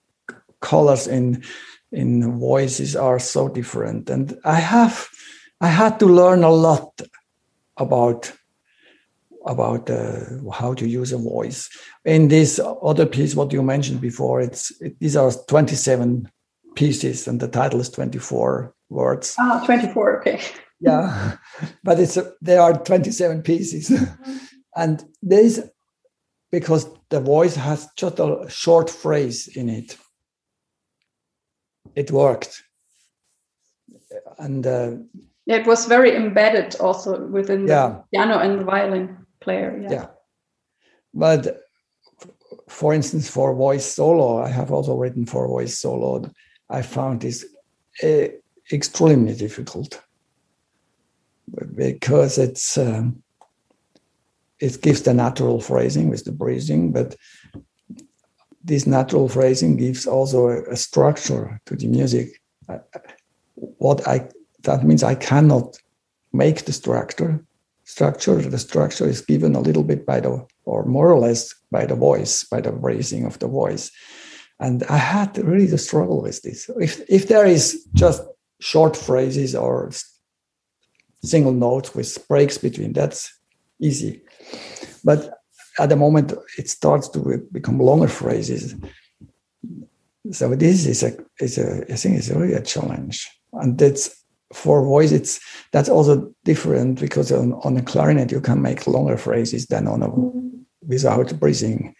colors 0.60 1.08
in 1.08 1.44
in 1.92 2.40
voices 2.40 2.96
are 2.96 3.20
so 3.20 3.48
different 3.48 4.10
and 4.10 4.38
i 4.44 4.56
have 4.56 5.08
i 5.62 5.68
had 5.68 6.00
to 6.00 6.06
learn 6.06 6.44
a 6.44 6.52
lot 6.52 7.02
about 7.80 8.32
about 9.46 9.90
uh, 9.90 10.20
how 10.54 10.74
to 10.74 10.88
use 10.88 11.12
a 11.12 11.18
voice. 11.18 11.70
In 12.06 12.28
this 12.28 12.60
other 12.84 13.06
piece, 13.06 13.36
what 13.36 13.54
you 13.54 13.64
mentioned 13.64 14.02
before, 14.02 14.42
it's 14.42 14.72
it, 14.82 15.00
these 15.00 15.16
are 15.16 15.32
27 15.48 16.30
pieces, 16.76 17.28
and 17.28 17.40
the 17.40 17.48
title 17.48 17.80
is 17.80 17.90
24 17.90 18.74
words. 18.90 19.36
Ah, 19.40 19.64
24. 19.66 20.20
Okay. 20.20 20.42
yeah, 20.80 21.38
but 21.84 22.00
it's 22.00 22.18
a, 22.18 22.34
there 22.42 22.62
are 22.62 22.74
27 22.74 23.42
pieces, 23.42 23.92
and 24.76 25.06
there 25.22 25.44
is 25.44 25.70
because 26.52 26.88
the 27.10 27.22
voice 27.22 27.56
has 27.56 27.88
just 27.96 28.20
a 28.20 28.46
short 28.50 28.90
phrase 28.90 29.48
in 29.48 29.70
it. 29.70 29.98
It 31.96 32.12
worked, 32.12 32.62
and. 34.38 34.68
Uh, 34.68 34.92
it 35.50 35.66
was 35.66 35.86
very 35.86 36.16
embedded 36.16 36.76
also 36.80 37.26
within 37.26 37.66
the 37.66 38.04
piano 38.14 38.38
and 38.38 38.60
the 38.60 38.64
violin 38.64 39.26
player. 39.40 39.80
Yeah. 39.82 39.92
yeah. 39.92 40.06
But 41.14 41.62
for 42.68 42.94
instance, 42.94 43.28
for 43.28 43.56
voice 43.56 43.86
solo, 43.86 44.44
I 44.44 44.50
have 44.50 44.72
also 44.72 44.96
written 44.96 45.26
for 45.26 45.48
voice 45.48 45.80
solo. 45.80 46.30
I 46.70 46.84
found 46.84 47.22
this 47.22 47.46
uh, 48.04 48.28
extremely 48.72 49.36
difficult 49.36 50.00
because 51.76 52.38
it's 52.38 52.78
um, 52.78 53.24
it 54.60 54.80
gives 54.84 55.02
the 55.02 55.16
natural 55.16 55.60
phrasing 55.60 56.10
with 56.10 56.26
the 56.26 56.32
breathing, 56.32 56.92
but 56.92 57.16
this 58.64 58.86
natural 58.86 59.28
phrasing 59.28 59.78
gives 59.78 60.06
also 60.06 60.50
a, 60.50 60.62
a 60.74 60.76
structure 60.76 61.60
to 61.66 61.76
the 61.76 61.88
music. 61.88 62.40
what 63.56 64.08
I 64.08 64.30
that 64.64 64.84
means 64.84 65.04
I 65.04 65.16
cannot 65.16 65.78
make 66.34 66.66
the 66.66 66.74
structure. 66.74 67.44
Structure. 67.84 68.36
The 68.36 68.60
structure 68.60 69.08
is 69.08 69.22
given 69.22 69.56
a 69.56 69.62
little 69.62 69.84
bit 69.84 70.06
by 70.06 70.20
the 70.20 70.46
or 70.66 70.86
more 70.86 71.12
or 71.12 71.20
less 71.20 71.56
by 71.72 71.86
the 71.86 71.96
voice, 71.96 72.44
by 72.44 72.62
the 72.62 72.72
raising 72.72 73.26
of 73.26 73.40
the 73.40 73.48
voice. 73.48 73.92
And 74.60 74.84
I 74.84 74.98
had 74.98 75.38
really 75.38 75.68
to 75.68 75.78
struggle 75.78 76.22
with 76.22 76.42
this. 76.42 76.70
If 76.80 77.02
if 77.10 77.28
there 77.28 77.46
is 77.46 77.88
just 77.94 78.22
short 78.60 78.96
phrases 78.96 79.56
or 79.56 79.92
single 81.24 81.54
notes 81.54 81.96
with 81.96 82.28
breaks 82.28 82.58
between, 82.58 82.94
that's 82.94 83.34
easy. 83.80 84.22
But 85.04 85.40
at 85.80 85.90
the 85.90 85.96
moment, 85.96 86.34
it 86.58 86.70
starts 86.70 87.10
to 87.10 87.48
become 87.52 87.80
longer 87.80 88.08
phrases. 88.08 88.76
So 90.32 90.54
this 90.56 90.86
is 90.86 91.04
a 91.04 91.18
is 91.40 91.58
a 91.58 91.92
I 91.92 91.96
think 91.96 92.18
it's 92.18 92.30
really 92.30 92.54
a 92.54 92.62
challenge, 92.62 93.28
and 93.54 93.78
that's 93.78 94.19
for 94.54 94.84
voice. 94.84 95.12
It's 95.12 95.40
that's 95.72 95.90
also 95.90 96.34
different 96.44 97.00
because 97.00 97.32
on, 97.32 97.54
on 97.64 97.78
a 97.78 97.82
clarinet 97.82 98.32
you 98.32 98.42
can 98.42 98.62
make 98.62 98.88
longer 98.88 99.18
phrases 99.18 99.68
than 99.68 99.88
on 99.88 100.04
a 100.04 100.10
mm-hmm. 100.10 100.50
without 100.88 101.40
breathing, 101.40 101.96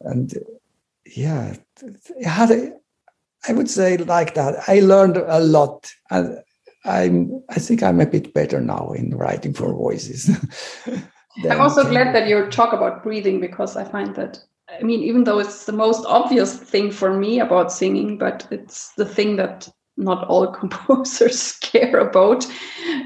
and 0.00 0.34
yeah, 1.06 1.56
it 1.82 2.26
had 2.26 2.50
a, 2.50 2.72
I 3.48 3.52
would 3.52 3.70
say 3.70 3.96
like 3.96 4.34
that. 4.34 4.68
I 4.68 4.80
learned 4.80 5.16
a 5.16 5.40
lot, 5.40 5.92
and 6.10 6.38
I'm 6.84 7.42
I 7.48 7.58
think 7.58 7.82
I'm 7.82 8.00
a 8.00 8.06
bit 8.06 8.34
better 8.34 8.60
now 8.60 8.92
in 8.92 9.16
writing 9.16 9.54
for 9.54 9.72
voices. 9.72 10.30
I'm 11.50 11.60
also 11.60 11.88
glad 11.88 12.14
that 12.14 12.28
you 12.28 12.48
talk 12.50 12.72
about 12.72 13.02
breathing 13.02 13.40
because 13.40 13.76
I 13.76 13.84
find 13.84 14.14
that 14.14 14.38
I 14.68 14.82
mean, 14.82 15.02
even 15.02 15.24
though 15.24 15.38
it's 15.38 15.66
the 15.66 15.72
most 15.72 16.04
obvious 16.06 16.56
thing 16.56 16.90
for 16.90 17.16
me 17.16 17.38
about 17.40 17.72
singing, 17.72 18.18
but 18.18 18.46
it's 18.50 18.92
the 18.92 19.04
thing 19.04 19.36
that 19.36 19.68
not 19.96 20.26
all 20.26 20.46
composers 20.60 21.52
care 21.58 21.98
about. 21.98 22.46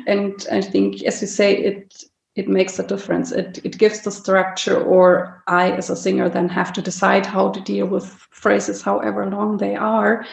And 0.07 0.47
I 0.51 0.61
think, 0.61 1.03
as 1.05 1.21
you 1.21 1.29
say, 1.29 1.57
it 1.57 2.05
it 2.35 2.49
makes 2.49 2.79
a 2.79 2.87
difference. 2.87 3.33
It 3.33 3.61
it 3.65 3.79
gives 3.79 4.03
the 4.03 4.13
structure, 4.13 4.81
or 4.81 5.43
I, 5.49 5.73
as 5.73 5.91
a 5.91 5.97
singer, 5.97 6.29
then 6.29 6.49
have 6.49 6.73
to 6.75 6.83
decide 6.83 7.27
how 7.27 7.51
to 7.51 7.61
deal 7.61 7.87
with 7.87 8.07
phrases, 8.31 8.81
however 8.81 9.27
long 9.27 9.57
they 9.57 9.75
are. 9.75 10.25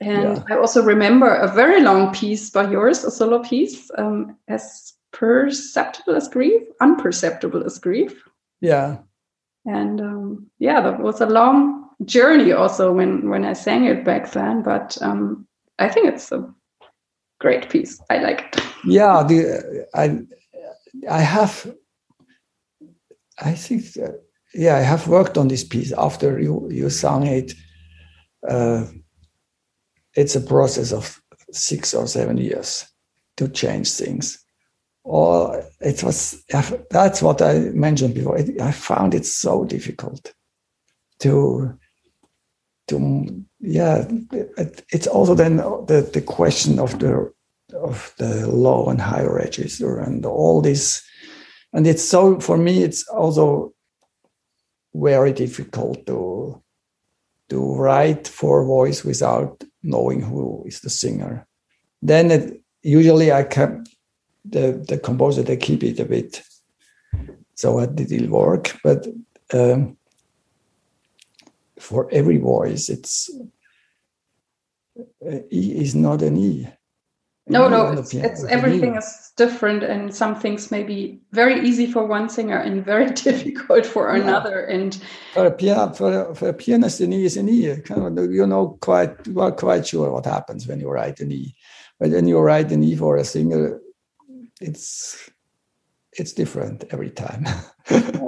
And 0.00 0.36
yeah. 0.36 0.42
I 0.50 0.58
also 0.58 0.84
remember 0.84 1.34
a 1.34 1.52
very 1.52 1.82
long 1.82 2.14
piece 2.14 2.50
by 2.50 2.70
yours, 2.70 3.02
a 3.02 3.10
solo 3.10 3.42
piece, 3.42 3.90
um, 3.98 4.36
as 4.46 4.92
perceptible 5.12 6.14
as 6.14 6.28
grief, 6.28 6.62
unperceptible 6.80 7.64
as 7.66 7.80
grief. 7.80 8.22
Yeah. 8.60 8.98
And 9.66 10.00
um, 10.00 10.46
yeah, 10.60 10.80
that 10.80 11.00
was 11.00 11.20
a 11.20 11.26
long 11.26 11.88
journey 12.04 12.52
also 12.52 12.92
when 12.92 13.28
when 13.28 13.44
I 13.44 13.54
sang 13.54 13.84
it 13.84 14.04
back 14.04 14.30
then. 14.30 14.62
But 14.62 14.96
um, 15.02 15.47
I 15.78 15.88
think 15.88 16.08
it's 16.08 16.32
a 16.32 16.52
great 17.40 17.68
piece. 17.70 18.00
I 18.10 18.18
like 18.18 18.40
it. 18.40 18.64
Yeah, 18.84 19.22
the 19.22 19.86
I 19.94 20.20
I 21.10 21.20
have 21.20 21.72
I 23.40 23.52
think 23.54 23.84
uh, 23.96 24.12
yeah 24.54 24.76
I 24.76 24.80
have 24.80 25.08
worked 25.08 25.38
on 25.38 25.48
this 25.48 25.64
piece 25.64 25.92
after 25.92 26.40
you 26.40 26.68
you 26.70 26.90
sang 26.90 27.26
it. 27.26 27.54
Uh, 28.48 28.86
it's 30.14 30.36
a 30.36 30.40
process 30.40 30.92
of 30.92 31.20
six 31.52 31.94
or 31.94 32.06
seven 32.06 32.36
years 32.36 32.86
to 33.36 33.48
change 33.48 33.90
things 33.90 34.44
or 35.04 35.64
it 35.80 36.02
was 36.02 36.44
that's 36.90 37.22
what 37.22 37.40
i 37.40 37.54
mentioned 37.70 38.14
before 38.14 38.36
i 38.60 38.70
found 38.72 39.14
it 39.14 39.24
so 39.24 39.64
difficult 39.64 40.34
to 41.18 41.72
to 42.86 43.44
yeah 43.60 44.06
it's 44.90 45.06
also 45.06 45.34
then 45.34 45.56
the, 45.56 46.08
the 46.12 46.22
question 46.22 46.78
of 46.78 46.98
the 46.98 47.32
of 47.74 48.14
the 48.18 48.46
low 48.46 48.88
and 48.88 49.00
high 49.00 49.24
register 49.24 49.98
and 49.98 50.24
all 50.24 50.60
this. 50.60 51.02
And 51.72 51.86
it's 51.86 52.02
so 52.02 52.40
for 52.40 52.56
me 52.56 52.82
it's 52.82 53.06
also 53.08 53.74
very 54.94 55.32
difficult 55.32 56.06
to 56.06 56.62
to 57.50 57.74
write 57.76 58.28
for 58.28 58.64
voice 58.64 59.04
without 59.04 59.64
knowing 59.82 60.20
who 60.20 60.64
is 60.66 60.80
the 60.80 60.90
singer. 60.90 61.46
Then 62.02 62.30
it, 62.30 62.62
usually 62.82 63.32
i 63.32 63.42
can 63.42 63.84
the, 64.44 64.82
the 64.88 64.98
composer 64.98 65.42
they 65.42 65.56
keep 65.56 65.82
it 65.82 66.00
a 66.00 66.04
bit 66.04 66.42
so 67.54 67.80
it 67.80 68.10
will 68.10 68.28
work. 68.28 68.78
But 68.82 69.06
um, 69.52 69.97
for 71.80 72.08
every 72.12 72.38
voice 72.38 72.88
it's 72.88 73.30
uh, 74.98 75.38
e 75.50 75.80
is 75.84 75.94
not 75.94 76.22
an 76.22 76.36
e 76.36 76.68
no 77.46 77.68
no 77.68 77.92
it's, 77.92 78.12
it's 78.12 78.44
everything 78.44 78.96
is 78.96 79.32
different 79.36 79.82
and 79.82 80.14
some 80.14 80.34
things 80.34 80.70
may 80.70 80.82
be 80.82 81.18
very 81.32 81.66
easy 81.66 81.90
for 81.90 82.04
one 82.04 82.28
singer 82.28 82.58
and 82.58 82.84
very 82.84 83.10
difficult 83.26 83.86
for 83.86 84.14
yeah. 84.14 84.22
another 84.22 84.64
and 84.64 85.02
for 85.32 85.46
a 85.46 85.50
piano 85.50 85.92
for 85.94 86.30
a, 86.30 86.34
for 86.34 86.48
a 86.48 86.54
pianist 86.54 87.00
an 87.00 87.12
e 87.12 87.24
is 87.24 87.36
an 87.36 87.48
e 87.48 87.74
you 88.36 88.46
know 88.46 88.76
quite 88.80 89.26
you 89.26 89.40
are 89.40 89.52
quite 89.52 89.86
sure 89.86 90.12
what 90.12 90.26
happens 90.26 90.66
when 90.66 90.80
you 90.80 90.88
write 90.90 91.20
an 91.20 91.32
e 91.32 91.54
but 91.98 92.10
when 92.10 92.28
you 92.28 92.38
write 92.38 92.70
an 92.70 92.82
e 92.82 92.94
for 92.94 93.16
a 93.16 93.24
singer 93.24 93.80
it's 94.60 95.30
it's 96.18 96.32
different 96.32 96.84
every 96.90 97.10
time. 97.10 97.46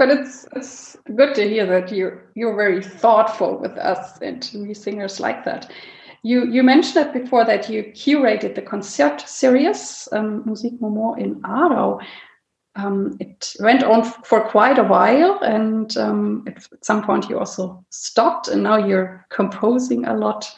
But 0.00 0.08
it's 0.08 0.46
it's 0.56 0.96
good 1.14 1.34
to 1.34 1.46
hear 1.46 1.66
that 1.66 1.92
you're 1.92 2.22
you're 2.34 2.56
very 2.56 2.82
thoughtful 2.82 3.58
with 3.58 3.72
us 3.72 4.18
and 4.22 4.50
we 4.54 4.72
singers 4.72 5.20
like 5.20 5.44
that. 5.44 5.70
You 6.22 6.46
you 6.46 6.62
mentioned 6.62 6.94
that 6.94 7.12
before 7.12 7.44
that 7.44 7.68
you 7.68 7.84
curated 7.92 8.54
the 8.54 8.62
concert 8.62 9.20
series 9.20 10.08
um, 10.12 10.42
Musikmoment 10.44 11.18
in 11.18 11.42
Aarau. 11.42 12.00
Um, 12.76 13.18
it 13.20 13.54
went 13.60 13.82
on 13.82 14.02
for 14.24 14.40
quite 14.48 14.78
a 14.78 14.84
while, 14.84 15.38
and 15.42 15.94
um, 15.98 16.44
at 16.46 16.66
some 16.82 17.04
point 17.04 17.28
you 17.28 17.38
also 17.38 17.84
stopped, 17.90 18.48
and 18.48 18.62
now 18.62 18.78
you're 18.78 19.26
composing 19.28 20.06
a 20.06 20.16
lot. 20.16 20.50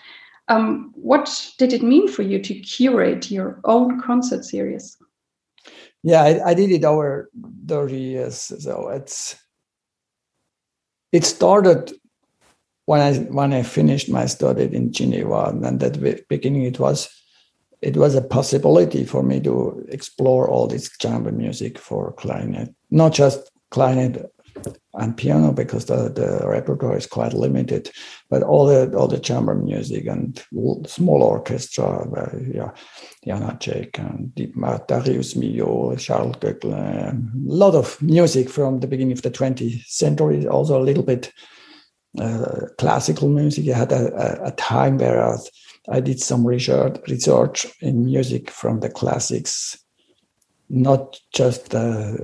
Um, 0.46 0.92
what 0.94 1.52
did 1.59 1.72
it 1.72 1.83
mean 1.83 2.07
for 2.07 2.22
you 2.22 2.38
to 2.38 2.55
curate 2.61 3.28
your 3.28 3.59
own 3.64 4.00
concert 4.00 4.44
series? 4.44 5.01
Yeah, 6.02 6.22
I, 6.22 6.50
I, 6.50 6.54
did 6.54 6.70
it 6.72 6.84
over 6.84 7.30
30 7.68 7.96
years. 7.96 8.36
So 8.36 8.88
it's 8.88 9.36
it 11.12 11.24
started 11.24 11.92
when 12.86 13.00
I 13.00 13.14
when 13.30 13.52
I 13.52 13.62
finished 13.62 14.08
my 14.08 14.26
study 14.26 14.64
in 14.64 14.92
Geneva, 14.92 15.50
and 15.50 15.82
at 15.82 15.94
the 15.94 16.24
beginning 16.28 16.64
it 16.64 16.80
was 16.80 17.08
it 17.80 17.96
was 17.96 18.14
a 18.14 18.22
possibility 18.22 19.04
for 19.04 19.22
me 19.22 19.40
to 19.40 19.84
explore 19.88 20.48
all 20.48 20.66
this 20.66 20.90
chamber 20.98 21.32
music 21.32 21.78
for 21.78 22.12
clarinet, 22.12 22.74
not 22.90 23.12
just 23.12 23.50
clarinet 23.70 24.32
and 24.94 25.16
piano 25.16 25.53
because 25.53 25.87
the, 25.87 26.09
the 26.09 26.46
repertoire 26.46 26.96
is 26.96 27.07
quite 27.07 27.33
limited, 27.33 27.90
but 28.29 28.42
all 28.42 28.66
the 28.66 28.94
all 28.96 29.09
the 29.09 29.18
chamber 29.18 29.55
music 29.55 30.07
and 30.07 30.44
small 30.87 31.22
orchestra, 31.22 31.85
uh, 31.85 32.37
yeah, 32.53 32.70
Janáček 33.27 33.98
and 33.98 34.35
Darius 34.87 35.35
Milhaud, 35.35 35.98
Charles 35.98 36.37
Koechlin, 36.37 37.48
a 37.48 37.53
lot 37.53 37.75
of 37.75 38.01
music 38.03 38.51
from 38.51 38.81
the 38.81 38.87
beginning 38.87 39.12
of 39.12 39.22
the 39.22 39.31
20th 39.31 39.85
century, 39.87 40.46
also 40.46 40.81
a 40.81 40.85
little 40.85 41.05
bit 41.05 41.33
uh, 42.18 42.66
classical 42.79 43.29
music. 43.29 43.68
I 43.68 43.79
had 43.79 43.92
a, 43.92 44.12
a, 44.14 44.48
a 44.48 44.51
time 44.53 44.98
where 44.98 45.25
I, 45.25 45.37
I 45.88 46.01
did 46.01 46.20
some 46.20 46.46
research, 46.46 46.98
research 47.09 47.66
in 47.81 48.05
music 48.05 48.51
from 48.51 48.81
the 48.81 48.90
classics 48.90 49.81
not 50.72 51.20
just 51.35 51.74
uh, 51.74 52.14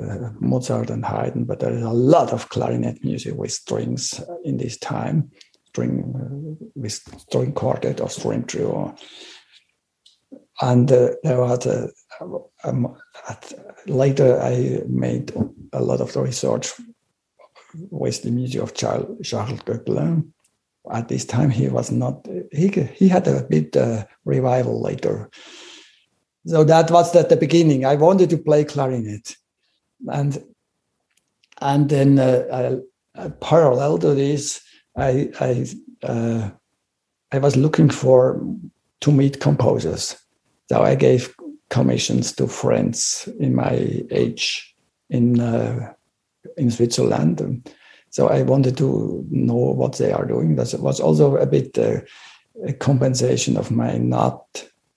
Mozart 0.41 0.89
and 0.89 1.05
Haydn, 1.05 1.45
but 1.45 1.61
there 1.61 1.73
is 1.73 1.83
a 1.83 1.91
lot 1.91 2.33
of 2.33 2.49
clarinet 2.49 3.05
music 3.05 3.35
with 3.37 3.53
strings 3.53 4.21
in 4.43 4.57
this 4.57 4.79
time, 4.79 5.31
string 5.67 6.15
uh, 6.17 6.65
with 6.75 6.93
string 7.19 7.53
quartet 7.53 8.01
or 8.01 8.09
string 8.09 8.45
trio. 8.45 8.97
And 10.63 10.91
uh, 10.91 11.11
there 11.23 11.41
was 11.41 11.67
a, 11.67 11.91
um, 12.65 12.97
later 13.87 14.41
I 14.41 14.81
made 14.89 15.31
a 15.75 15.83
lot 15.83 16.01
of 16.01 16.15
the 16.15 16.23
research 16.23 16.73
with 17.75 18.23
the 18.23 18.31
music 18.31 18.63
of 18.63 18.73
Charles, 18.73 19.29
Charles 19.29 19.61
Koechlin. 19.61 20.33
At 20.91 21.09
this 21.09 21.27
time, 21.27 21.51
he 21.51 21.69
was 21.69 21.91
not, 21.91 22.27
he, 22.51 22.69
he 22.95 23.09
had 23.09 23.29
a 23.29 23.43
bit 23.43 23.77
uh, 23.77 24.07
revival 24.25 24.81
later 24.81 25.29
so 26.49 26.65
that 26.65 26.91
was 26.91 27.15
at 27.15 27.29
the 27.29 27.37
beginning. 27.37 27.85
I 27.85 27.95
wanted 27.97 28.31
to 28.31 28.39
play 28.39 28.65
clarinet, 28.65 29.37
and 30.11 30.43
and 31.61 31.91
then 31.91 32.19
uh, 32.19 32.79
I, 33.15 33.29
parallel 33.41 33.99
to 33.99 34.15
this, 34.15 34.63
I 34.97 35.31
I 35.41 35.67
uh, 36.03 36.51
I 37.33 37.39
was 37.39 37.57
looking 37.57 37.91
for 37.91 38.41
to 39.01 39.13
meet 39.13 39.41
composers. 39.41 40.17
So 40.71 40.83
I 40.83 40.95
gave 40.95 41.35
commissions 41.69 42.33
to 42.37 42.47
friends 42.47 43.29
in 43.39 43.55
my 43.55 44.05
age 44.11 44.75
in 45.11 45.41
uh, 45.41 45.93
in 46.57 46.71
Switzerland. 46.71 47.71
So 48.11 48.29
I 48.29 48.43
wanted 48.43 48.79
to 48.79 49.27
know 49.31 49.55
what 49.55 49.99
they 49.99 50.13
are 50.13 50.25
doing. 50.25 50.57
That 50.57 50.75
was 50.81 50.99
also 50.99 51.37
a 51.37 51.47
bit 51.47 51.77
uh, 51.79 52.01
a 52.67 52.73
compensation 52.73 53.59
of 53.59 53.71
my 53.71 53.99
not 53.99 54.47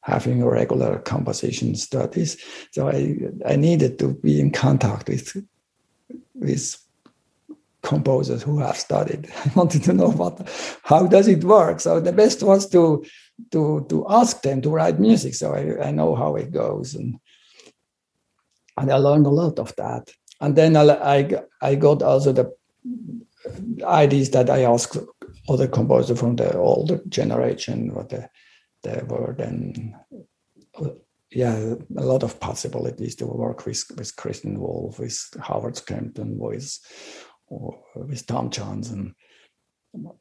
having 0.02 0.44
regular 0.44 1.00
composition 1.00 1.76
studies. 1.76 2.38
So 2.72 2.90
I, 2.90 3.18
I 3.46 3.56
needed 3.56 4.00
to 4.00 4.14
be 4.16 4.40
in 4.40 4.52
contact 4.52 5.08
with, 5.08 5.46
with 6.36 6.78
composers 7.84 8.44
who 8.44 8.60
have 8.60 8.78
studied. 8.78 9.32
I 9.46 9.52
wanted 9.56 9.84
to 9.84 9.94
know 9.94 10.10
what, 10.10 10.48
how 10.84 11.08
does 11.08 11.28
it 11.28 11.44
work. 11.44 11.80
So 11.80 12.00
the 12.00 12.14
best 12.14 12.44
was 12.44 12.70
to 12.70 13.04
to 13.52 13.86
to 13.90 14.06
ask 14.08 14.42
them 14.44 14.62
to 14.62 14.70
write 14.70 15.00
music, 15.00 15.34
so 15.34 15.54
I, 15.54 15.88
I 15.88 15.92
know 15.92 16.14
how 16.16 16.36
it 16.36 16.52
goes, 16.52 16.94
and 16.94 17.20
and 18.78 18.92
I 18.92 18.98
learned 18.98 19.26
a 19.26 19.30
lot 19.30 19.58
of 19.58 19.76
that. 19.78 20.12
And 20.40 20.56
then 20.56 20.76
I 20.76 20.84
I, 20.84 21.42
I 21.62 21.76
got 21.76 22.04
also 22.04 22.32
the 22.32 22.54
ideas 23.84 24.30
that 24.32 24.50
I 24.50 24.64
asked 24.64 24.98
other 25.50 25.68
composers 25.68 26.20
from 26.20 26.36
the 26.36 26.56
older 26.56 27.02
generation 27.10 27.94
what 27.96 28.10
they, 28.10 28.28
they 28.84 29.02
were 29.08 29.36
then 29.38 29.96
yeah, 31.32 31.76
a 31.98 32.04
lot 32.04 32.24
of 32.24 32.40
possibilities 32.40 33.16
to 33.16 33.26
work 33.26 33.66
with 33.66 33.84
with 33.98 34.16
Christian 34.16 34.60
Wolff, 34.60 35.00
with 35.00 35.18
Howard 35.40 35.76
Skempton, 35.76 36.38
with 36.38 36.78
with 37.96 38.26
Tom 38.26 38.50
Johnson, 38.50 39.16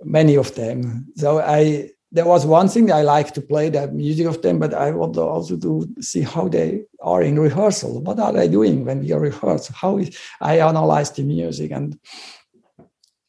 many 0.04 0.36
of 0.36 0.54
them. 0.54 1.08
So 1.16 1.40
I 1.40 1.90
there 2.12 2.26
was 2.26 2.44
one 2.46 2.68
thing 2.68 2.90
I 2.90 3.02
like 3.02 3.34
to 3.34 3.40
play 3.40 3.68
the 3.70 3.88
music 3.88 4.26
of 4.26 4.42
them, 4.42 4.58
but 4.58 4.74
I 4.74 4.90
want 4.90 5.16
also 5.16 5.56
to 5.56 5.86
see 6.00 6.22
how 6.22 6.48
they 6.48 6.82
are 7.00 7.22
in 7.22 7.38
rehearsal. 7.38 8.02
What 8.02 8.18
are 8.18 8.32
they 8.32 8.48
doing 8.48 8.84
when 8.84 9.00
we 9.00 9.12
rehearse? 9.12 9.68
How 9.68 9.98
is, 9.98 10.16
I 10.40 10.58
analyze 10.58 11.10
the 11.12 11.22
music 11.22 11.70
and 11.72 11.98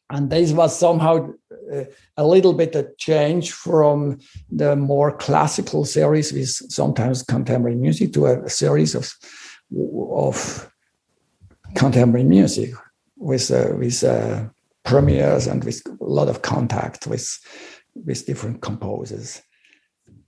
and 0.10 0.30
this 0.30 0.52
was 0.52 0.78
somehow 0.78 1.16
uh, 1.26 1.32
a 2.18 2.26
little 2.26 2.54
bit 2.54 2.76
a 2.76 2.90
change 2.98 3.52
from 3.52 4.20
the 4.50 4.76
more 4.76 5.16
classical 5.18 5.86
series 5.86 6.34
with 6.34 6.50
sometimes 6.50 7.24
contemporary 7.24 7.76
music 7.76 8.14
to 8.14 8.26
a 8.26 8.50
series 8.50 8.96
of 8.96 9.14
of 10.28 10.72
contemporary 11.76 12.26
music 12.26 12.72
with 13.18 13.52
uh, 13.52 13.74
with 13.78 14.04
uh, 14.04 14.44
premieres 14.84 15.48
and 15.48 15.64
with 15.64 15.82
a 15.86 16.04
lot 16.04 16.28
of 16.28 16.42
contact 16.42 17.08
with 17.08 17.40
with 17.96 18.26
different 18.26 18.62
composers. 18.62 19.42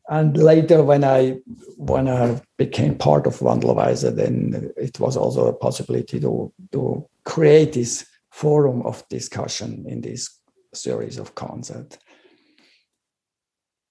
And 0.09 0.37
later, 0.37 0.83
when 0.83 1.03
I 1.03 1.39
when 1.77 2.07
I 2.07 2.41
became 2.57 2.95
part 2.95 3.25
of 3.25 3.39
Wandelweiser, 3.39 4.15
then 4.15 4.71
it 4.77 4.99
was 4.99 5.17
also 5.17 5.47
a 5.47 5.53
possibility 5.53 6.19
to 6.19 6.53
to 6.71 7.07
create 7.25 7.73
this 7.73 8.05
forum 8.31 8.81
of 8.81 9.07
discussion 9.09 9.85
in 9.87 10.01
this 10.01 10.39
series 10.73 11.17
of 11.17 11.35
concerts. 11.35 11.97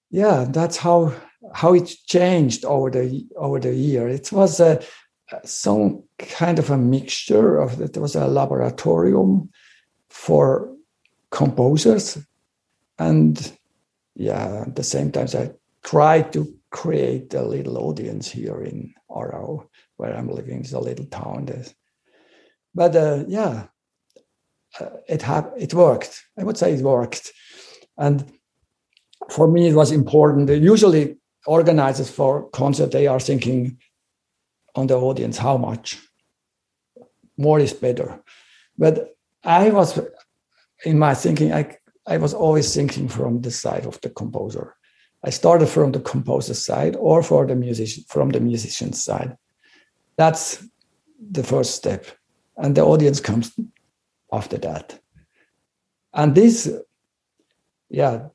Yeah, 0.09 0.45
that's 0.49 0.77
how 0.77 1.13
how 1.53 1.73
it 1.73 1.93
changed 2.07 2.65
over 2.65 2.89
the 2.91 3.27
over 3.35 3.59
the 3.59 3.73
year. 3.73 4.07
It 4.07 4.31
was 4.31 4.59
a 4.59 4.81
some 5.43 6.03
kind 6.17 6.59
of 6.59 6.69
a 6.69 6.77
mixture 6.77 7.57
of 7.57 7.81
it 7.81 7.97
was 7.97 8.15
a 8.15 8.27
laboratorium 8.27 9.49
for 10.09 10.71
composers 11.31 12.17
and 12.99 13.57
yeah 14.15 14.63
at 14.67 14.75
the 14.75 14.83
same 14.83 15.11
time 15.11 15.27
i 15.33 15.49
tried 15.83 16.31
to 16.31 16.53
create 16.69 17.33
a 17.33 17.41
little 17.41 17.77
audience 17.77 18.29
here 18.29 18.61
in 18.61 18.93
Aarau, 19.09 19.67
where 19.97 20.15
i'm 20.15 20.29
living 20.29 20.59
it's 20.59 20.73
a 20.73 20.79
little 20.79 21.05
town 21.05 21.47
but 22.75 22.95
uh, 22.95 23.23
yeah 23.27 23.47
uh, 23.47 23.67
it 25.07 25.21
ha- 25.21 25.51
it 25.57 25.73
worked. 25.73 26.23
I 26.37 26.43
would 26.43 26.57
say 26.57 26.73
it 26.73 26.81
worked, 26.81 27.31
and 27.97 28.31
for 29.29 29.47
me 29.47 29.67
it 29.67 29.75
was 29.75 29.91
important. 29.91 30.49
Usually, 30.49 31.17
organizers 31.45 32.09
for 32.09 32.49
concert 32.49 32.91
they 32.91 33.07
are 33.07 33.19
thinking 33.19 33.77
on 34.75 34.87
the 34.87 34.97
audience 34.97 35.37
how 35.37 35.57
much 35.57 35.99
more 37.37 37.59
is 37.59 37.73
better, 37.73 38.23
but 38.77 39.15
I 39.43 39.69
was 39.69 39.99
in 40.85 40.99
my 40.99 41.13
thinking 41.13 41.53
I 41.53 41.77
I 42.05 42.17
was 42.17 42.33
always 42.33 42.73
thinking 42.73 43.07
from 43.07 43.41
the 43.41 43.51
side 43.51 43.85
of 43.85 43.99
the 44.01 44.09
composer. 44.09 44.75
I 45.25 45.29
started 45.29 45.67
from 45.67 45.91
the 45.93 46.01
composer 46.01 46.53
side 46.53 46.97
or 46.97 47.23
for 47.23 47.47
the 47.47 47.55
musician 47.55 48.03
from 48.07 48.29
the 48.29 48.39
musician 48.39 48.93
side. 48.93 49.37
That's 50.17 50.63
the 51.31 51.43
first 51.43 51.75
step, 51.75 52.05
and 52.57 52.75
the 52.75 52.83
audience 52.83 53.21
comes 53.21 53.51
after 54.33 54.57
that. 54.57 54.99
And 56.13 56.35
this, 56.35 56.71
yeah, 57.89 58.27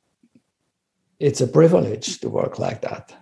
it's 1.18 1.40
a 1.40 1.46
privilege 1.46 2.20
to 2.20 2.28
work 2.28 2.58
like 2.58 2.80
that. 2.82 3.14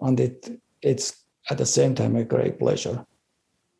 And 0.00 0.20
it 0.20 0.60
it's 0.82 1.24
at 1.50 1.58
the 1.58 1.66
same 1.66 1.94
time 1.94 2.16
a 2.16 2.24
great 2.24 2.58
pleasure. 2.58 3.06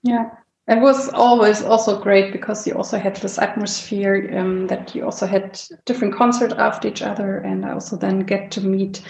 Yeah. 0.03 0.31
It 0.69 0.81
was 0.81 1.09
always 1.11 1.63
also 1.63 2.01
great 2.03 2.33
because 2.33 2.67
you 2.67 2.75
also 2.75 2.99
had 2.99 3.17
this 3.17 3.39
atmosphere 3.39 4.37
um, 4.37 4.67
that 4.67 4.97
you 4.97 5.05
also 5.05 5.25
had 5.25 5.61
different 5.85 6.15
concerts 6.15 6.55
after 6.59 6.89
each 6.89 7.03
other, 7.03 7.39
and 7.39 7.65
I 7.65 7.73
also 7.73 7.97
then 7.97 8.21
get 8.21 8.51
to 8.53 8.61
meet 8.61 9.01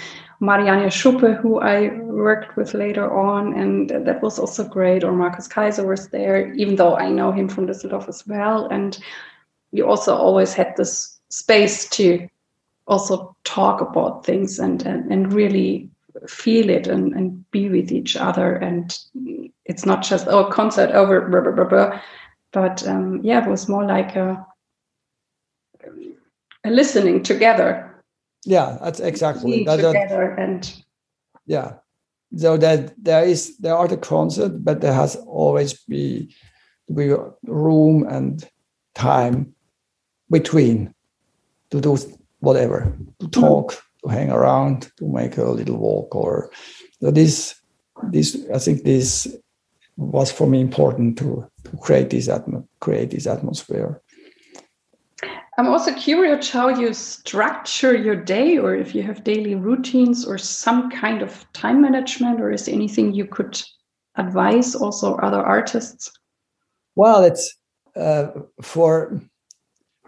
Marianne 0.41 0.91
Schuppe, 0.91 1.37
who 1.41 1.61
I 1.61 1.89
worked 2.03 2.57
with 2.57 2.75
later 2.75 3.11
on, 3.11 3.55
and 3.55 3.91
that 3.91 4.23
was 4.23 4.39
also 4.39 4.65
great. 4.65 5.05
Or 5.05 5.13
Markus 5.13 5.49
Kaiser 5.49 5.87
was 5.87 6.09
there, 6.09 6.53
even 6.55 6.77
though 6.77 6.97
I 6.97 7.09
know 7.09 7.33
him 7.33 7.49
from 7.49 7.67
Düsseldorf 7.67 8.09
as 8.09 8.27
well. 8.27 8.67
And 8.67 8.99
you 9.73 9.87
also 9.87 10.15
always 10.15 10.53
had 10.55 10.75
this 10.77 11.19
space 11.31 11.89
to 11.91 12.29
also 12.87 13.35
talk 13.45 13.81
about 13.81 14.25
things 14.25 14.59
and 14.59 14.83
and, 14.87 15.11
and 15.11 15.33
really 15.33 15.91
feel 16.29 16.71
it 16.71 16.87
and, 16.87 17.13
and 17.15 17.51
be 17.51 17.69
with 17.69 17.93
each 17.93 18.17
other. 18.17 18.57
And 18.57 18.97
it's 19.65 19.85
not 19.85 20.03
just 20.03 20.29
oh 20.29 20.51
concert 20.51 20.91
over, 20.91 21.29
blah, 21.29 21.41
blah, 21.41 21.65
blah, 21.65 22.01
but 22.53 22.87
um, 22.87 23.21
yeah, 23.23 23.45
it 23.45 23.51
was 23.51 23.69
more 23.69 23.85
like 23.85 24.17
a, 24.17 24.47
a 26.65 26.71
listening 26.71 27.23
together 27.23 27.86
yeah 28.47 28.79
that's 28.81 29.01
exactly 29.01 29.65
that, 29.65 29.77
together 29.77 30.31
and 30.39 30.83
yeah 31.47 31.75
so 32.37 32.57
that 32.57 32.95
there 33.03 33.25
is 33.25 33.57
there 33.59 33.77
are 33.77 33.89
the 33.89 33.97
concert 33.97 34.65
but 34.65 34.81
there 34.81 34.95
has 34.95 35.17
always 35.27 35.75
be 35.85 36.35
be 36.95 37.15
room 37.45 38.07
and 38.09 38.49
time 38.95 39.53
between 40.31 40.95
to 41.71 41.81
do 41.81 41.99
whatever 42.41 42.97
to 43.19 43.27
mm-hmm. 43.27 43.41
talk 43.41 43.73
mm-hmm. 43.73 44.09
to 44.09 44.15
hang 44.15 44.31
around 44.31 44.91
to 44.97 45.07
make 45.09 45.37
a 45.37 45.45
little 45.45 45.77
walk 45.77 46.15
or 46.15 46.51
so 47.01 47.11
this 47.11 47.61
this 48.11 48.37
i 48.55 48.59
think 48.59 48.85
this 48.85 49.27
was 49.97 50.31
for 50.31 50.47
me 50.47 50.61
important 50.61 51.17
to, 51.19 51.51
to 51.65 51.77
create 51.79 52.11
this 52.11 52.29
atmo- 52.29 52.67
create 52.81 53.11
this 53.11 53.27
atmosphere 53.27 54.01
I'm 55.59 55.69
also 55.69 55.95
curious 55.95 56.51
how 56.51 56.69
you 56.69 56.93
structure 56.93 57.97
your 57.97 58.17
day 58.17 58.59
or 58.59 58.75
if 58.75 58.95
you 58.95 59.03
have 59.03 59.25
daily 59.25 59.55
routines 59.55 60.27
or 60.27 60.37
some 60.37 60.91
kind 60.91 61.23
of 61.23 61.51
time 61.55 61.81
management 61.81 62.41
or 62.41 62.53
is 62.53 62.67
there 62.67 62.75
anything 62.75 63.15
you 63.15 63.25
could 63.25 63.63
advise 64.17 64.75
also 64.75 65.17
other 65.17 65.41
artists? 65.41 66.11
Well, 66.95 67.25
it's 67.25 67.57
uh, 67.95 68.29
for 68.61 69.19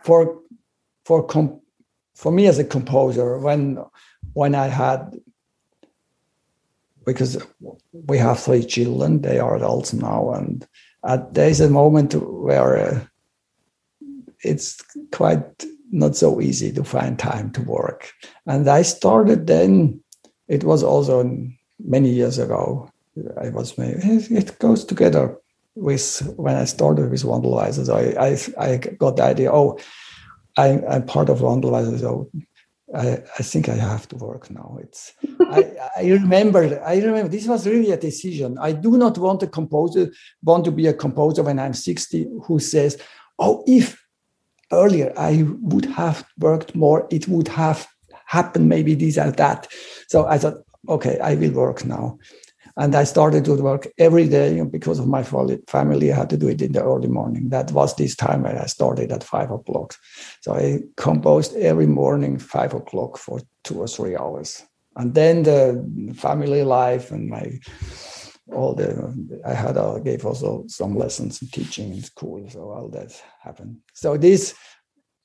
for 0.02 0.38
for 1.06 1.26
com- 1.26 1.60
for 2.14 2.30
me 2.30 2.46
as 2.46 2.58
a 2.58 2.64
composer 2.64 3.38
when 3.38 3.78
when 4.34 4.54
I 4.54 4.66
had 4.66 5.18
because 7.06 7.42
we 7.92 8.18
have 8.18 8.38
three 8.38 8.64
children, 8.64 9.22
they 9.22 9.38
are 9.38 9.56
adults 9.56 9.94
now, 9.94 10.30
and 10.32 10.66
at, 11.04 11.32
there's 11.32 11.60
a 11.60 11.70
moment 11.70 12.14
where 12.14 12.76
uh, 12.76 13.00
it's 14.44 14.78
quite 15.12 15.64
not 15.90 16.16
so 16.16 16.40
easy 16.40 16.72
to 16.72 16.84
find 16.84 17.18
time 17.18 17.50
to 17.52 17.62
work. 17.62 18.12
And 18.46 18.68
I 18.68 18.82
started 18.82 19.46
then, 19.46 20.00
it 20.48 20.64
was 20.64 20.82
also 20.82 21.48
many 21.78 22.10
years 22.10 22.38
ago. 22.38 22.90
I 23.40 23.48
was 23.48 23.74
it 23.78 24.58
goes 24.58 24.84
together 24.84 25.36
with 25.74 26.20
when 26.36 26.56
I 26.56 26.64
started 26.64 27.10
with 27.10 27.22
Wandelweiser. 27.22 27.86
So 27.86 27.96
I, 27.96 28.28
I, 28.28 28.72
I 28.72 28.76
got 28.76 29.16
the 29.16 29.24
idea, 29.24 29.52
oh, 29.52 29.78
I, 30.56 30.68
am 30.68 31.06
part 31.06 31.28
of 31.28 31.40
Wandelweiser, 31.40 32.00
so 32.00 32.30
I, 32.94 33.22
I 33.38 33.42
think 33.42 33.68
I 33.68 33.74
have 33.74 34.08
to 34.08 34.16
work 34.16 34.50
now. 34.50 34.78
It's 34.80 35.12
I, 35.40 35.72
I 35.96 36.02
remember 36.10 36.82
I 36.84 36.96
remember 36.96 37.28
this 37.28 37.46
was 37.46 37.66
really 37.66 37.90
a 37.92 37.96
decision. 37.96 38.58
I 38.58 38.72
do 38.72 38.96
not 38.96 39.18
want 39.18 39.42
a 39.42 39.46
composer 39.46 40.10
want 40.42 40.64
to 40.64 40.72
be 40.72 40.86
a 40.86 40.94
composer 40.94 41.42
when 41.42 41.58
I'm 41.58 41.74
60 41.74 42.28
who 42.44 42.58
says, 42.58 43.00
oh, 43.38 43.62
if 43.66 44.00
earlier 44.72 45.12
I 45.16 45.44
would 45.60 45.86
have 45.86 46.24
worked 46.38 46.74
more, 46.74 47.06
it 47.10 47.28
would 47.28 47.48
have 47.48 47.86
happened 48.26 48.68
maybe 48.68 48.94
this 48.94 49.16
and 49.16 49.34
that. 49.36 49.66
So 50.08 50.26
I 50.26 50.38
thought, 50.38 50.62
okay, 50.88 51.18
I 51.20 51.34
will 51.34 51.52
work 51.52 51.84
now. 51.84 52.18
And 52.76 52.94
I 52.94 53.02
started 53.02 53.44
to 53.46 53.54
work 53.54 53.88
every 53.98 54.28
day 54.28 54.62
because 54.62 55.00
of 55.00 55.08
my 55.08 55.24
family. 55.24 56.12
I 56.12 56.16
had 56.16 56.30
to 56.30 56.36
do 56.36 56.46
it 56.46 56.62
in 56.62 56.72
the 56.72 56.84
early 56.84 57.08
morning. 57.08 57.48
That 57.48 57.72
was 57.72 57.96
this 57.96 58.14
time 58.14 58.42
when 58.42 58.56
I 58.56 58.66
started 58.66 59.10
at 59.10 59.24
five 59.24 59.50
o'clock. 59.50 59.96
So 60.42 60.54
I 60.54 60.80
composed 60.96 61.56
every 61.56 61.88
morning, 61.88 62.38
five 62.38 62.74
o'clock 62.74 63.18
for 63.18 63.40
two 63.64 63.80
or 63.80 63.88
three 63.88 64.16
hours. 64.16 64.62
And 64.94 65.14
then 65.14 65.42
the 65.42 66.14
family 66.16 66.62
life 66.62 67.10
and 67.10 67.28
my 67.28 67.58
all 68.52 68.74
the 68.74 69.40
I 69.44 69.54
had 69.54 69.76
uh, 69.76 69.98
gave 69.98 70.24
also 70.24 70.64
some 70.68 70.96
lessons 70.96 71.42
in 71.42 71.48
teaching 71.48 71.92
in 71.92 72.02
school, 72.02 72.48
so 72.48 72.70
all 72.70 72.88
that 72.88 73.20
happened. 73.40 73.78
So 73.94 74.16
this 74.16 74.54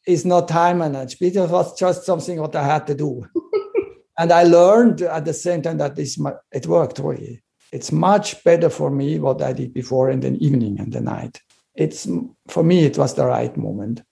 is 0.06 0.26
not 0.26 0.48
time 0.48 0.80
management; 0.80 1.36
it 1.36 1.50
was 1.50 1.78
just 1.78 2.06
something 2.06 2.40
what 2.40 2.56
I 2.56 2.64
had 2.64 2.88
to 2.88 2.96
do, 2.96 3.26
and 4.18 4.32
I 4.32 4.44
learned 4.44 5.02
at 5.02 5.26
the 5.26 5.34
same 5.34 5.62
time 5.62 5.78
that 5.78 5.96
this 5.96 6.20
it 6.52 6.68
worked 6.68 7.00
really. 7.00 7.42
It's 7.72 7.92
much 7.92 8.44
better 8.44 8.70
for 8.70 8.92
me 8.92 9.20
what 9.20 9.42
I 9.42 9.52
did 9.54 9.74
before 9.74 10.12
in 10.12 10.20
the 10.20 10.38
evening 10.38 10.80
and 10.80 10.94
the 10.94 11.02
night. 11.02 11.42
It's 11.76 12.08
for 12.48 12.64
me 12.64 12.86
it 12.86 12.98
was 12.98 13.16
the 13.16 13.26
right 13.26 13.56
moment. 13.58 14.04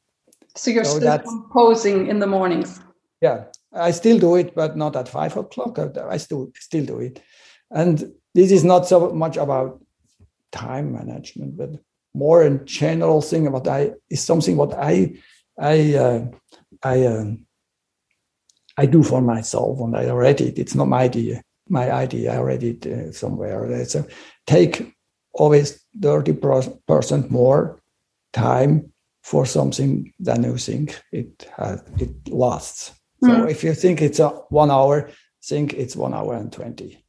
So 0.55 0.71
you're 0.71 0.83
so 0.83 0.97
still 0.97 1.19
composing 1.19 2.07
in 2.07 2.19
the 2.19 2.27
mornings. 2.27 2.79
Yeah, 3.21 3.45
I 3.71 3.91
still 3.91 4.17
do 4.17 4.35
it, 4.35 4.55
but 4.55 4.75
not 4.75 4.95
at 4.95 5.07
five 5.07 5.37
o'clock. 5.37 5.77
I 5.77 6.17
still 6.17 6.51
still 6.55 6.85
do 6.85 6.99
it, 6.99 7.21
and 7.69 8.11
this 8.33 8.51
is 8.51 8.63
not 8.63 8.87
so 8.87 9.09
much 9.11 9.37
about 9.37 9.81
time 10.51 10.93
management, 10.93 11.57
but 11.57 11.71
more 12.13 12.43
in 12.43 12.65
general 12.65 13.21
thing 13.21 13.47
about 13.47 13.67
I 13.67 13.93
is 14.09 14.21
something 14.21 14.57
what 14.57 14.73
I 14.73 15.15
I 15.59 15.95
uh, 15.95 16.25
I 16.83 17.05
um, 17.05 17.45
I 18.77 18.85
do 18.85 19.03
for 19.03 19.21
myself, 19.21 19.79
and 19.79 19.95
I 19.95 20.09
already 20.09 20.49
it. 20.49 20.59
It's 20.59 20.75
not 20.75 20.87
my 20.87 21.03
idea. 21.03 21.41
My 21.69 21.91
idea. 21.91 22.33
I 22.33 22.41
read 22.41 22.63
it 22.63 22.85
uh, 22.85 23.11
somewhere. 23.11 23.85
So 23.85 24.05
take 24.45 24.93
always 25.33 25.83
thirty 26.01 26.33
percent 26.33 27.31
more 27.31 27.79
time 28.33 28.91
for 29.23 29.45
something 29.45 30.13
than 30.19 30.43
you 30.43 30.57
think 30.57 31.01
it 31.11 31.49
has. 31.57 31.83
It 31.99 32.27
lasts. 32.29 32.93
So 33.23 33.29
mm. 33.29 33.51
if 33.51 33.63
you 33.63 33.73
think 33.73 34.01
it's 34.01 34.19
a 34.19 34.29
one 34.49 34.71
hour, 34.71 35.09
think 35.43 35.73
it's 35.73 35.95
one 35.95 36.13
hour 36.13 36.35
and 36.35 36.51
twenty 36.51 37.05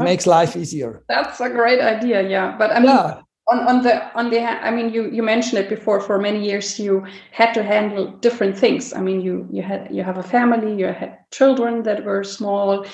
it 0.00 0.04
makes 0.04 0.26
life 0.26 0.56
easier. 0.56 1.02
That's 1.08 1.40
a 1.40 1.50
great 1.50 1.80
idea 1.80 2.22
yeah 2.28 2.56
but 2.58 2.70
i 2.72 2.78
mean 2.78 2.88
yeah. 2.88 3.20
on, 3.48 3.58
on 3.68 3.82
the 3.82 3.94
on 4.18 4.30
the 4.30 4.40
i 4.40 4.70
mean 4.70 4.92
you 4.92 5.10
you 5.10 5.22
mentioned 5.22 5.58
it 5.62 5.68
before 5.68 6.00
for 6.00 6.18
many 6.18 6.44
years 6.44 6.78
you 6.78 7.04
had 7.30 7.52
to 7.54 7.62
handle 7.62 8.06
different 8.18 8.56
things. 8.58 8.92
I 8.92 9.00
mean 9.00 9.20
you 9.20 9.46
you 9.50 9.62
had 9.62 9.88
you 9.90 10.02
have 10.02 10.18
a 10.18 10.22
family 10.22 10.74
you 10.74 10.86
had 10.86 11.18
children 11.30 11.82
that 11.84 12.04
were 12.04 12.24
small 12.24 12.86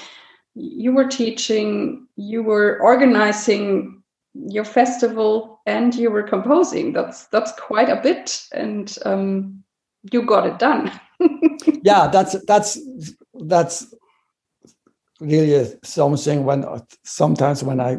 you 0.55 0.93
were 0.93 1.09
teaching 1.09 2.07
you 2.17 2.43
were 2.43 2.79
organizing 2.81 4.03
your 4.35 4.65
festival 4.65 5.61
and 5.67 5.95
you 5.95 6.11
were 6.11 6.23
composing. 6.23 6.93
That's 6.93 7.27
that's 7.29 7.53
quite 7.53 7.89
a 7.89 8.01
bit 8.03 8.47
and 8.53 8.97
um, 9.05 9.63
you 10.11 10.25
got 10.27 10.47
it 10.47 10.59
done. 10.59 10.91
Yeah 11.85 12.09
that's 12.09 12.37
that's 12.47 12.79
that's 13.35 13.95
really 15.23 15.73
something 15.85 16.45
when 16.45 16.65
sometimes 17.05 17.63
when 17.63 17.81
I 17.81 17.99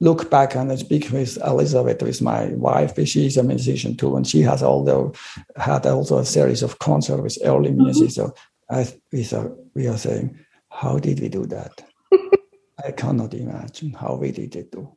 look 0.00 0.30
back 0.30 0.54
and 0.54 0.70
I 0.72 0.76
speak 0.76 1.10
with 1.10 1.38
Elizabeth, 1.46 2.02
with 2.02 2.20
my 2.20 2.48
wife, 2.54 2.94
she's 3.06 3.36
a 3.36 3.42
musician 3.42 3.96
too, 3.96 4.16
and 4.16 4.26
she 4.26 4.42
has 4.42 4.62
although 4.62 5.14
had 5.56 5.86
also 5.86 6.18
a 6.18 6.24
series 6.24 6.62
of 6.62 6.78
concerts 6.80 7.22
with 7.22 7.38
early 7.44 7.70
mm-hmm. 7.70 7.84
music. 7.84 8.10
So 8.10 8.34
I, 8.68 8.86
we, 9.12 9.26
are, 9.32 9.52
we 9.74 9.86
are 9.86 9.96
saying, 9.96 10.38
how 10.70 10.98
did 10.98 11.20
we 11.20 11.28
do 11.28 11.46
that? 11.46 11.82
I 12.84 12.90
cannot 12.90 13.32
imagine 13.32 13.92
how 13.92 14.16
we 14.16 14.32
did 14.32 14.56
it. 14.56 14.72
Do. 14.72 14.96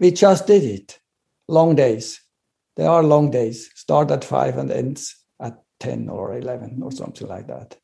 We 0.00 0.10
just 0.12 0.46
did 0.46 0.64
it. 0.64 0.98
Long 1.46 1.74
days. 1.74 2.20
There 2.76 2.88
are 2.88 3.02
long 3.02 3.30
days. 3.30 3.70
Start 3.74 4.10
at 4.10 4.24
five 4.24 4.56
and 4.56 4.70
ends 4.70 5.14
at 5.40 5.62
ten 5.78 6.08
or 6.08 6.36
eleven 6.36 6.80
or 6.82 6.90
something 6.90 7.28
like 7.28 7.46
that. 7.48 7.76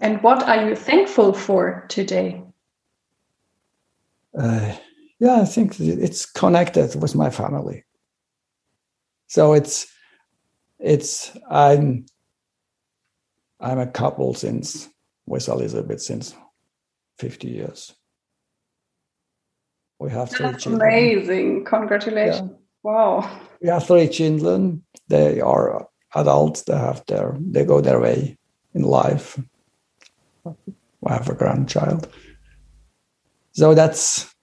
And 0.00 0.22
what 0.22 0.42
are 0.42 0.68
you 0.68 0.76
thankful 0.76 1.32
for 1.32 1.86
today? 1.88 2.42
Uh, 4.38 4.74
yeah, 5.18 5.40
I 5.40 5.44
think 5.44 5.80
it's 5.80 6.26
connected 6.26 7.00
with 7.00 7.14
my 7.14 7.30
family. 7.30 7.84
So 9.26 9.52
it's 9.52 9.86
it's 10.78 11.36
I'm 11.50 12.06
I'm 13.60 13.78
a 13.78 13.86
couple 13.86 14.34
since 14.34 14.88
with 15.26 15.48
Elizabeth 15.48 16.00
since 16.00 16.34
50 17.18 17.48
years. 17.48 17.94
We 19.98 20.10
have 20.10 20.30
three 20.30 20.46
That's 20.46 20.62
children. 20.62 20.88
Amazing. 20.88 21.64
Congratulations. 21.64 22.50
Yeah. 22.50 22.56
Wow. 22.84 23.40
We 23.60 23.68
have 23.68 23.86
three 23.86 24.08
children. 24.08 24.84
They 25.08 25.40
are 25.40 25.88
adults, 26.14 26.62
they 26.62 26.76
have 26.76 27.04
their 27.06 27.36
they 27.40 27.64
go 27.64 27.80
their 27.80 28.00
way 28.00 28.38
in 28.74 28.82
life. 28.82 29.38
I 31.06 31.12
have 31.14 31.28
a 31.28 31.34
grandchild. 31.34 32.08
So 33.52 33.74
that's 33.74 34.34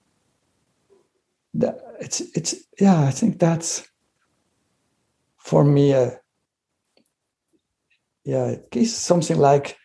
that 1.54 1.78
it's 2.00 2.20
it's 2.34 2.54
yeah, 2.78 3.00
I 3.00 3.10
think 3.10 3.38
that's 3.38 3.88
for 5.38 5.64
me 5.64 5.94
uh, 5.94 6.10
yeah, 8.24 8.46
it 8.46 8.70
gives 8.70 8.94
something 8.94 9.38
like 9.38 9.76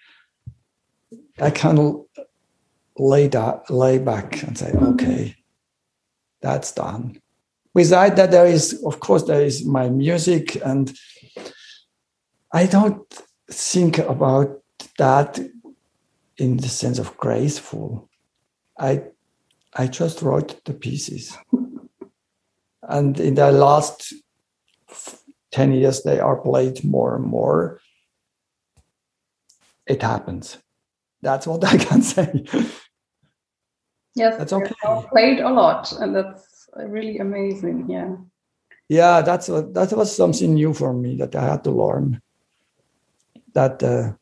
I 1.39 1.51
can 1.51 2.03
lay 2.97 3.27
that 3.27 3.69
lay 3.69 3.97
back 3.99 4.43
and 4.43 4.57
say, 4.57 4.71
okay, 4.71 5.35
that's 6.41 6.71
done. 6.71 7.21
Beside 7.73 8.15
that, 8.17 8.31
there 8.31 8.45
is, 8.45 8.81
of 8.83 8.99
course, 8.99 9.23
there 9.23 9.41
is 9.41 9.65
my 9.65 9.89
music, 9.89 10.57
and 10.65 10.93
I 12.51 12.65
don't 12.65 13.01
think 13.49 13.97
about 13.99 14.61
that 14.97 15.39
in 16.37 16.57
the 16.57 16.69
sense 16.69 16.99
of 16.99 17.17
graceful. 17.17 18.09
I 18.79 19.03
I 19.73 19.87
just 19.87 20.21
wrote 20.21 20.63
the 20.65 20.73
pieces. 20.73 21.37
and 22.83 23.19
in 23.19 23.35
the 23.35 23.51
last 23.51 24.13
10 25.51 25.73
years, 25.73 26.03
they 26.03 26.19
are 26.19 26.37
played 26.37 26.83
more 26.83 27.15
and 27.15 27.25
more. 27.25 27.79
It 29.85 30.01
happens. 30.01 30.57
That's 31.21 31.47
what 31.47 31.63
I 31.73 31.77
can 31.77 32.01
say. 32.01 32.45
Yes, 34.15 34.37
that's 34.37 34.53
okay. 34.53 34.73
Played 35.11 35.39
a 35.39 35.49
lot, 35.49 35.91
and 35.93 36.15
that's 36.15 36.69
really 36.75 37.19
amazing. 37.19 37.89
Yeah. 37.89 38.15
Yeah, 38.89 39.21
that's 39.21 39.47
what, 39.47 39.73
that 39.73 39.93
was 39.93 40.13
something 40.13 40.53
new 40.53 40.73
for 40.73 40.93
me 40.93 41.15
that 41.15 41.33
I 41.33 41.45
had 41.45 41.63
to 41.63 41.71
learn. 41.71 42.21
That 43.53 43.81
uh, 43.81 44.13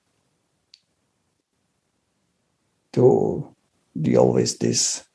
to 2.93 3.55
deal 3.99 4.33
with 4.33 4.59
this. 4.59 5.05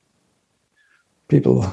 People 1.29 1.65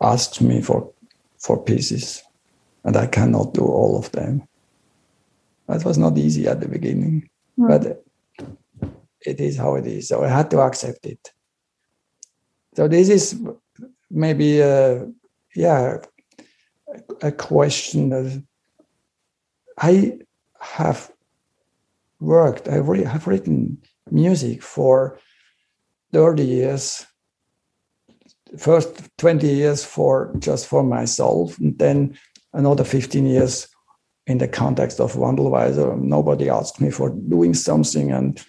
asked 0.00 0.40
me 0.40 0.60
for 0.60 0.92
for 1.38 1.62
pieces, 1.62 2.22
and 2.84 2.96
I 2.96 3.06
cannot 3.06 3.54
do 3.54 3.62
all 3.62 3.96
of 3.98 4.10
them. 4.12 4.46
That 5.68 5.84
was 5.84 5.98
not 5.98 6.18
easy 6.18 6.48
at 6.48 6.60
the 6.60 6.68
beginning, 6.68 7.28
mm. 7.58 7.68
but 7.68 8.04
it 9.20 9.40
is 9.40 9.56
how 9.56 9.76
it 9.76 9.86
is. 9.86 10.08
So 10.08 10.24
I 10.24 10.28
had 10.28 10.50
to 10.50 10.60
accept 10.60 11.06
it. 11.06 11.32
So 12.74 12.88
this 12.88 13.08
is 13.08 13.40
maybe 14.10 14.60
a, 14.60 15.06
yeah 15.54 15.98
a 17.22 17.32
question 17.32 18.10
that 18.10 18.42
I 19.78 20.18
have 20.60 21.12
worked. 22.20 22.68
I 22.68 22.76
re- 22.76 23.04
have 23.04 23.26
written 23.26 23.78
music 24.10 24.62
for 24.62 25.18
30 26.12 26.44
years. 26.44 27.06
First 28.56 29.10
20 29.18 29.46
years 29.46 29.84
for 29.84 30.34
just 30.38 30.66
for 30.66 30.82
myself, 30.82 31.58
and 31.58 31.78
then 31.78 32.18
another 32.54 32.84
15 32.84 33.26
years 33.26 33.68
in 34.26 34.38
the 34.38 34.48
context 34.48 35.00
of 35.00 35.14
Wandelweiser. 35.14 36.00
Nobody 36.00 36.48
asked 36.48 36.80
me 36.80 36.90
for 36.90 37.10
doing 37.10 37.52
something, 37.52 38.10
and 38.10 38.42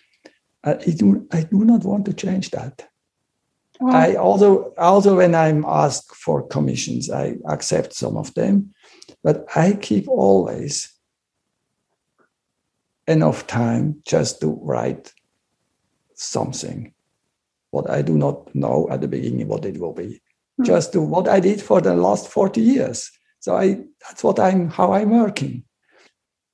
I 0.64 0.76
do, 0.76 1.28
I 1.32 1.44
do 1.44 1.66
not 1.66 1.84
want 1.84 2.06
to 2.06 2.14
change 2.14 2.52
that. 2.52 2.88
Oh. 3.82 3.90
I 3.90 4.16
also 4.16 4.74
also 4.78 5.18
when 5.18 5.36
I'm 5.36 5.64
asked 5.66 6.14
for 6.16 6.46
commissions, 6.48 7.10
I 7.10 7.36
accept 7.48 7.94
some 7.94 8.18
of 8.18 8.34
them, 8.34 8.74
but 9.24 9.46
I 9.56 9.74
keep 9.74 10.08
always 10.08 10.94
enough 13.10 13.48
time 13.48 14.02
just 14.06 14.40
to 14.42 14.60
write 14.62 15.14
something 16.14 16.94
what 17.72 17.90
I 17.90 18.02
do 18.02 18.18
not 18.18 18.54
know 18.56 18.88
at 18.90 19.02
the 19.02 19.08
beginning 19.08 19.48
what 19.48 19.66
it 19.66 19.80
will 19.80 19.94
be. 19.94 20.04
Mm-hmm. 20.04 20.64
Just 20.64 20.94
to 20.94 21.02
what 21.02 21.28
I 21.28 21.40
did 21.40 21.62
for 21.62 21.82
the 21.82 21.96
last 21.96 22.28
40 22.28 22.62
years. 22.62 23.12
So 23.40 23.56
I 23.56 23.82
that's 24.02 24.24
what 24.24 24.40
I'm 24.40 24.70
how 24.70 24.94
I'm 24.94 25.12
working. 25.12 25.64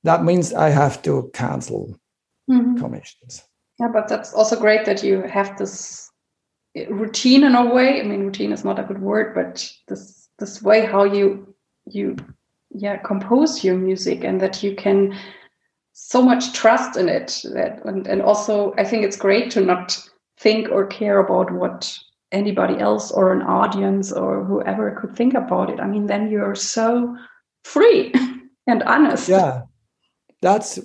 That 0.04 0.24
means 0.24 0.52
I 0.52 0.68
have 0.68 1.02
to 1.02 1.30
cancel 1.34 1.98
mm-hmm. 2.48 2.76
commissions. 2.76 3.42
Yeah, 3.80 3.88
but 3.88 4.08
that's 4.08 4.32
also 4.32 4.58
great 4.58 4.84
that 4.84 5.02
you 5.02 5.22
have 5.22 5.58
this 5.58 6.10
routine 6.88 7.44
in 7.44 7.54
a 7.54 7.74
way. 7.74 8.00
I 8.00 8.04
mean, 8.04 8.20
routine 8.20 8.52
is 8.52 8.64
not 8.64 8.78
a 8.78 8.84
good 8.84 9.00
word, 9.00 9.34
but 9.34 9.68
this 9.88 10.28
this 10.38 10.62
way 10.62 10.86
how 10.86 11.04
you 11.04 11.54
you 11.86 12.16
yeah 12.70 12.96
compose 12.98 13.64
your 13.64 13.76
music 13.76 14.22
and 14.22 14.40
that 14.40 14.62
you 14.62 14.76
can 14.76 15.16
so 15.98 16.22
much 16.22 16.52
trust 16.52 16.96
in 16.96 17.08
it 17.08 17.42
that 17.54 17.84
and, 17.84 18.06
and 18.06 18.20
also 18.22 18.74
i 18.76 18.84
think 18.84 19.04
it's 19.04 19.16
great 19.16 19.50
to 19.50 19.60
not 19.60 19.98
think 20.38 20.68
or 20.70 20.86
care 20.86 21.18
about 21.18 21.50
what 21.50 21.98
anybody 22.32 22.78
else 22.78 23.10
or 23.10 23.32
an 23.32 23.42
audience 23.42 24.12
or 24.12 24.44
whoever 24.44 24.90
could 25.00 25.16
think 25.16 25.34
about 25.34 25.70
it. 25.70 25.80
I 25.80 25.86
mean, 25.86 26.06
then 26.06 26.30
you're 26.30 26.54
so 26.54 27.16
free 27.64 28.12
and 28.66 28.82
honest. 28.82 29.28
Yeah, 29.28 29.62
that's 30.42 30.78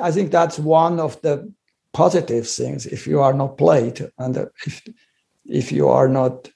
I 0.00 0.10
think 0.10 0.30
that's 0.30 0.58
one 0.58 1.00
of 1.00 1.20
the 1.22 1.52
positive 1.92 2.48
things. 2.48 2.86
If 2.86 3.06
you 3.06 3.20
are 3.20 3.32
not 3.32 3.58
played 3.58 4.10
and 4.18 4.36
if 4.66 4.82
if 5.46 5.72
you 5.72 5.88
are 5.88 6.08
not 6.08 6.50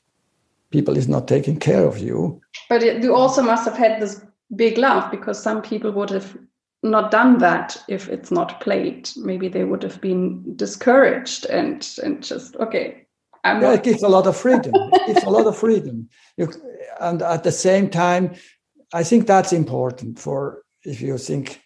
people 0.71 0.97
is 0.97 1.09
not 1.09 1.29
taking 1.29 1.59
care 1.59 1.85
of 1.85 1.99
you. 1.99 2.41
But 2.69 2.83
it, 2.83 3.03
you 3.03 3.15
also 3.15 3.43
must 3.43 3.65
have 3.65 3.77
had 3.77 4.01
this 4.01 4.21
big 4.57 4.77
love 4.77 5.11
because 5.11 5.41
some 5.41 5.63
people 5.63 5.93
would 5.93 6.11
have 6.11 6.37
not 6.85 7.11
done 7.11 7.39
that 7.39 7.83
if 7.89 8.09
it's 8.09 8.31
not 8.31 8.61
played. 8.61 9.11
Maybe 9.17 9.49
they 9.49 9.65
would 9.65 9.83
have 9.83 10.01
been 10.01 10.57
discouraged 10.57 11.47
and 11.47 11.87
and 12.03 12.23
just 12.23 12.57
okay. 12.57 13.07
I'm 13.43 13.61
yeah, 13.61 13.69
not- 13.69 13.75
it 13.77 13.83
gives 13.83 14.03
a 14.03 14.09
lot 14.09 14.27
of 14.27 14.37
freedom. 14.37 14.75
it 14.93 15.07
gives 15.07 15.23
a 15.25 15.31
lot 15.31 15.47
of 15.47 15.57
freedom. 15.57 16.09
You, 16.37 16.53
and 17.01 17.23
at 17.23 17.43
the 17.43 17.53
same 17.53 17.91
time, 17.91 18.35
I 18.93 19.03
think 19.03 19.27
that's 19.27 19.53
important 19.53 20.19
for 20.19 20.63
if 20.85 21.01
you 21.01 21.19
think 21.19 21.61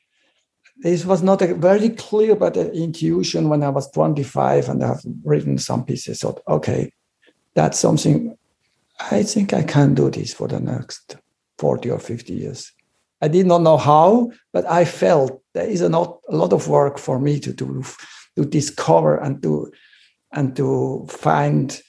this 0.82 1.04
was 1.04 1.22
not 1.22 1.42
a 1.42 1.54
very 1.54 1.90
clear 1.90 2.36
but 2.36 2.56
an 2.56 2.70
intuition 2.70 3.48
when 3.48 3.62
I 3.64 3.68
was 3.68 3.90
25 3.90 4.68
and 4.68 4.84
I've 4.84 5.02
written 5.24 5.58
some 5.58 5.84
pieces. 5.84 6.20
So 6.20 6.40
okay, 6.48 6.92
that's 7.54 7.78
something 7.78 8.36
I 9.10 9.22
think 9.22 9.52
I 9.52 9.62
can 9.62 9.94
do 9.94 10.10
this 10.10 10.32
for 10.32 10.48
the 10.48 10.60
next 10.60 11.16
40 11.58 11.90
or 11.90 11.98
50 11.98 12.32
years. 12.32 12.72
I 13.20 13.28
did 13.28 13.46
not 13.46 13.62
know 13.62 13.76
how, 13.76 14.30
but 14.52 14.64
I 14.66 14.84
felt 14.84 15.42
there 15.54 15.66
is 15.66 15.80
a 15.80 15.88
lot, 15.88 16.20
a 16.28 16.36
lot 16.36 16.52
of 16.52 16.68
work 16.68 16.98
for 16.98 17.18
me 17.18 17.40
to 17.40 17.52
do, 17.52 17.84
to 18.36 18.44
discover 18.44 19.16
and 19.16 19.42
to 19.42 19.72
and 20.32 20.54
to 20.56 21.06
find 21.08 21.80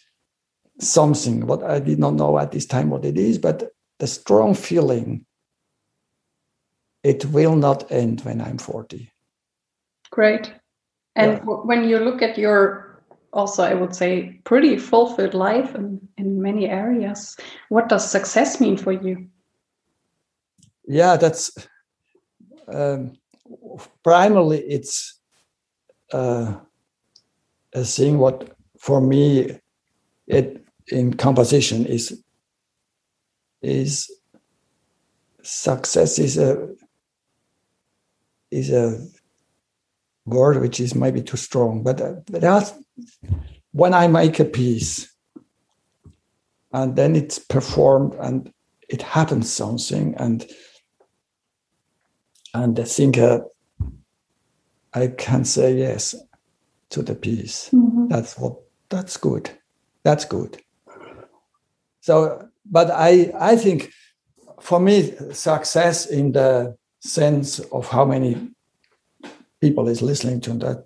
something 0.79 1.45
what 1.45 1.61
I 1.63 1.79
did 1.79 1.99
not 1.99 2.13
know 2.13 2.39
at 2.39 2.51
this 2.51 2.65
time 2.65 2.89
what 2.89 3.05
it 3.05 3.17
is, 3.17 3.37
but 3.37 3.71
the 3.99 4.07
strong 4.07 4.55
feeling 4.55 5.25
it 7.03 7.25
will 7.25 7.55
not 7.55 7.91
end 7.91 8.21
when 8.21 8.41
I'm 8.41 8.57
40. 8.57 9.11
Great. 10.09 10.53
And 11.15 11.33
yeah. 11.33 11.39
when 11.43 11.87
you 11.87 11.99
look 11.99 12.21
at 12.21 12.37
your 12.37 12.89
also, 13.31 13.63
I 13.63 13.73
would 13.73 13.95
say, 13.95 14.39
pretty 14.43 14.77
fulfilled 14.77 15.33
life 15.33 15.75
in, 15.75 15.99
in 16.17 16.41
many 16.41 16.67
areas, 16.67 17.37
what 17.69 17.89
does 17.89 18.09
success 18.09 18.59
mean 18.59 18.77
for 18.77 18.91
you? 18.91 19.27
Yeah, 20.89 21.17
that's 21.17 21.51
um, 22.67 23.13
primarily 24.03 24.57
it's 24.61 25.19
uh, 26.11 26.55
a 27.73 27.83
thing 27.83 28.17
what 28.17 28.57
for 28.79 28.99
me 28.99 29.59
it 30.25 30.65
in 30.87 31.13
composition 31.13 31.85
is 31.85 32.23
is 33.61 34.09
success 35.43 36.17
is 36.17 36.39
a 36.39 36.73
is 38.49 38.71
a 38.71 39.05
word 40.25 40.59
which 40.59 40.79
is 40.79 40.95
maybe 40.95 41.21
too 41.21 41.37
strong, 41.37 41.83
but 41.83 42.01
uh, 42.01 42.15
that's 42.25 42.73
when 43.73 43.93
I 43.93 44.07
make 44.07 44.39
a 44.39 44.45
piece 44.45 45.13
and 46.73 46.95
then 46.95 47.15
it's 47.15 47.37
performed 47.37 48.15
and 48.15 48.51
it 48.89 49.03
happens 49.03 49.53
something 49.53 50.15
and 50.15 50.49
and 52.53 52.79
I 52.79 52.83
think 52.83 53.17
uh, 53.17 53.41
I 54.93 55.07
can 55.07 55.45
say 55.45 55.77
yes 55.77 56.15
to 56.89 57.01
the 57.01 57.15
piece. 57.15 57.69
Mm-hmm. 57.69 58.07
That's 58.07 58.37
what 58.37 58.57
that's 58.89 59.17
good. 59.17 59.51
That's 60.03 60.25
good. 60.25 60.61
So, 62.01 62.49
but 62.65 62.89
I 62.91 63.31
I 63.39 63.55
think 63.55 63.91
for 64.61 64.79
me 64.79 65.13
success 65.31 66.05
in 66.05 66.31
the 66.31 66.75
sense 66.99 67.59
of 67.59 67.87
how 67.87 68.05
many 68.05 68.51
people 69.61 69.87
is 69.87 70.01
listening 70.01 70.41
to 70.41 70.53
that 70.53 70.85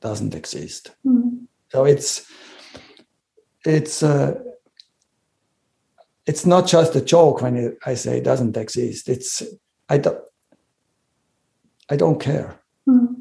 doesn't 0.00 0.34
exist. 0.34 0.90
Mm-hmm. 1.06 1.44
So 1.68 1.84
it's 1.84 2.26
it's 3.64 4.02
uh, 4.02 4.40
it's 6.26 6.46
not 6.46 6.66
just 6.66 6.96
a 6.96 7.00
joke 7.00 7.42
when 7.42 7.76
I 7.86 7.94
say 7.94 8.18
it 8.18 8.24
doesn't 8.24 8.56
exist. 8.56 9.08
It's 9.08 9.42
I 9.88 9.98
don't 9.98 10.20
I 11.90 11.96
don't 11.96 12.20
care. 12.20 12.58
Mm-hmm. 12.88 13.20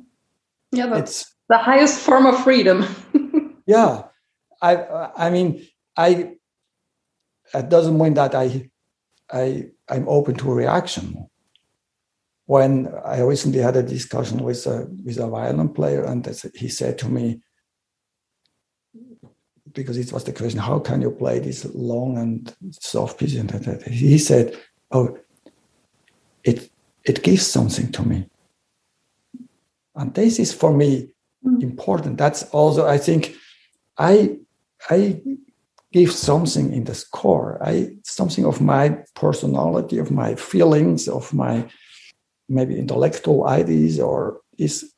Yeah, 0.72 0.88
that's 0.88 1.22
it's 1.22 1.36
the 1.50 1.58
highest 1.58 2.00
form 2.00 2.26
of 2.28 2.44
freedom. 2.44 2.86
yeah, 3.66 4.04
I 4.62 5.10
I 5.18 5.30
mean 5.30 5.68
I 5.98 6.36
it 7.54 7.70
doesn't 7.70 7.98
mean 7.98 8.14
that 8.14 8.36
I 8.36 8.70
I 9.32 9.70
I'm 9.90 10.08
open 10.08 10.36
to 10.36 10.52
a 10.52 10.56
reaction 10.56 11.30
when 12.46 12.92
I 13.06 13.22
recently 13.22 13.60
had 13.60 13.76
a 13.76 13.84
discussion 13.84 14.44
with 14.44 14.66
a 14.66 14.88
with 15.04 15.20
a 15.20 15.28
violin 15.28 15.70
player, 15.70 16.04
and 16.04 16.26
he 16.56 16.68
said 16.68 16.98
to 17.00 17.08
me, 17.08 17.42
because 19.74 19.98
it 19.98 20.12
was 20.12 20.24
the 20.24 20.34
question, 20.34 20.60
how 20.60 20.80
can 20.80 21.02
you 21.02 21.12
play 21.12 21.38
this 21.38 21.66
long 21.76 22.18
and 22.18 22.56
soft 22.72 23.20
piece? 23.20 23.36
And 23.36 23.52
he 23.86 24.18
said, 24.18 24.58
"Oh, 24.92 25.18
it 26.44 26.72
it 27.04 27.24
gives 27.24 27.46
something 27.46 27.92
to 27.92 28.04
me." 28.04 28.28
And 30.00 30.14
this 30.14 30.40
is 30.40 30.54
for 30.54 30.76
me 30.76 31.10
mm. 31.46 31.62
important. 31.62 32.18
That's 32.18 32.44
also, 32.52 32.88
I 32.88 32.98
think, 32.98 33.36
I 33.98 34.38
I 34.90 35.22
give 35.92 36.12
something 36.12 36.72
in 36.72 36.86
the 36.86 36.96
score. 36.96 37.60
I 37.62 37.98
something 38.04 38.46
of 38.46 38.62
my 38.62 38.98
personality, 39.14 39.98
of 40.00 40.10
my 40.10 40.36
feelings, 40.36 41.08
of 41.10 41.34
my 41.34 41.70
maybe 42.48 42.80
intellectual 42.80 43.46
ideas 43.48 44.00
or 44.00 44.40
is 44.58 44.94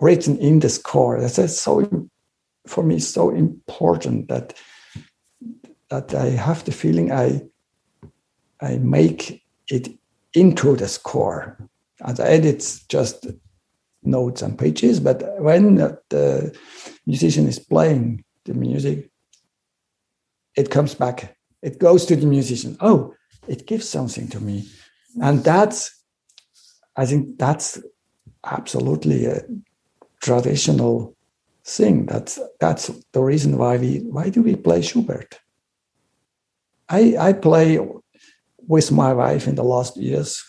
written 0.00 0.38
in 0.38 0.60
the 0.60 0.70
score. 0.70 1.20
That's 1.20 1.60
so 1.60 2.08
for 2.66 2.82
me 2.82 3.00
so 3.00 3.30
important 3.30 4.28
that 4.28 4.54
that 5.90 6.14
I 6.14 6.30
have 6.30 6.64
the 6.64 6.72
feeling 6.72 7.12
I 7.12 7.42
I 8.62 8.78
make 8.78 9.42
it 9.68 9.88
into 10.32 10.74
the 10.76 10.88
score. 10.88 11.58
And 12.00 12.18
I 12.18 12.24
edit 12.24 12.80
just 12.88 13.26
notes 14.02 14.42
and 14.42 14.58
pages, 14.58 15.00
but 15.00 15.40
when 15.40 15.76
the 15.76 16.56
musician 17.06 17.46
is 17.46 17.58
playing 17.58 18.24
the 18.44 18.54
music, 18.54 19.10
it 20.56 20.70
comes 20.70 20.94
back. 20.94 21.36
It 21.62 21.78
goes 21.78 22.04
to 22.06 22.16
the 22.16 22.26
musician. 22.26 22.76
Oh, 22.80 23.14
it 23.48 23.66
gives 23.66 23.88
something 23.88 24.28
to 24.28 24.40
me. 24.40 24.68
And 25.20 25.44
that's 25.44 26.02
I 26.96 27.06
think 27.06 27.38
that's 27.38 27.80
absolutely 28.44 29.26
a 29.26 29.42
traditional 30.20 31.16
thing. 31.64 32.06
That's 32.06 32.38
that's 32.60 32.88
the 33.12 33.22
reason 33.22 33.56
why 33.56 33.76
we 33.76 33.98
why 34.00 34.28
do 34.30 34.42
we 34.42 34.56
play 34.56 34.82
Schubert? 34.82 35.38
I 36.88 37.16
I 37.18 37.32
play 37.32 37.78
with 38.66 38.92
my 38.92 39.12
wife 39.12 39.48
in 39.48 39.54
the 39.54 39.64
last 39.64 39.96
years. 39.96 40.44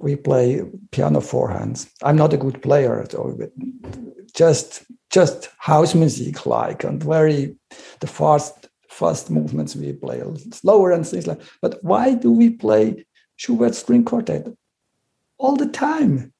We 0.00 0.16
play 0.16 0.62
piano 0.90 1.20
four 1.20 1.50
hands. 1.50 1.90
I'm 2.02 2.16
not 2.16 2.32
a 2.32 2.36
good 2.36 2.62
player 2.62 3.00
at 3.00 3.14
all, 3.14 3.32
but 3.32 3.52
just 4.34 4.84
just 5.10 5.48
house 5.58 5.94
music 5.94 6.46
like 6.46 6.84
and 6.84 7.02
very 7.02 7.56
the 8.00 8.06
fast 8.06 8.68
fast 8.88 9.30
movements 9.30 9.74
we 9.74 9.92
play 9.92 10.22
slower 10.52 10.92
and 10.92 11.06
things 11.06 11.26
like. 11.26 11.40
But 11.62 11.82
why 11.82 12.14
do 12.14 12.30
we 12.30 12.50
play 12.50 13.06
Schubert 13.36 13.74
string 13.74 14.04
quartet? 14.04 14.48
all 15.38 15.56
the 15.56 15.68
time. 15.68 16.32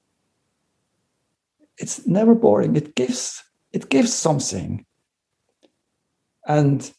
It's 1.79 2.07
never 2.07 2.35
boring. 2.35 2.77
It 2.77 2.95
gives 2.95 3.43
it 3.73 3.89
gives 3.89 4.13
something. 4.13 4.85
And 6.47 6.91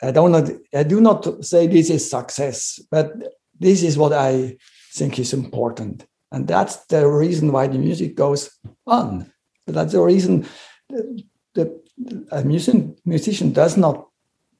I 0.00 0.10
don't 0.10 0.32
know, 0.32 0.60
I 0.74 0.82
do 0.82 1.00
not 1.00 1.44
say 1.44 1.66
this 1.66 1.90
is 1.90 2.08
success, 2.08 2.80
but 2.90 3.12
this 3.58 3.82
is 3.82 3.96
what 3.96 4.12
I 4.12 4.56
think 4.92 5.18
is 5.18 5.32
important. 5.32 6.06
And 6.30 6.46
that's 6.46 6.76
the 6.86 7.06
reason 7.06 7.52
why 7.52 7.66
the 7.66 7.78
music 7.78 8.14
goes 8.14 8.50
on. 8.86 9.30
That's 9.66 9.92
the 9.92 10.00
reason 10.00 10.46
the, 10.88 11.24
the 11.54 11.82
a 12.30 12.42
musician, 12.42 12.96
musician 13.04 13.52
does 13.52 13.76
not 13.76 14.08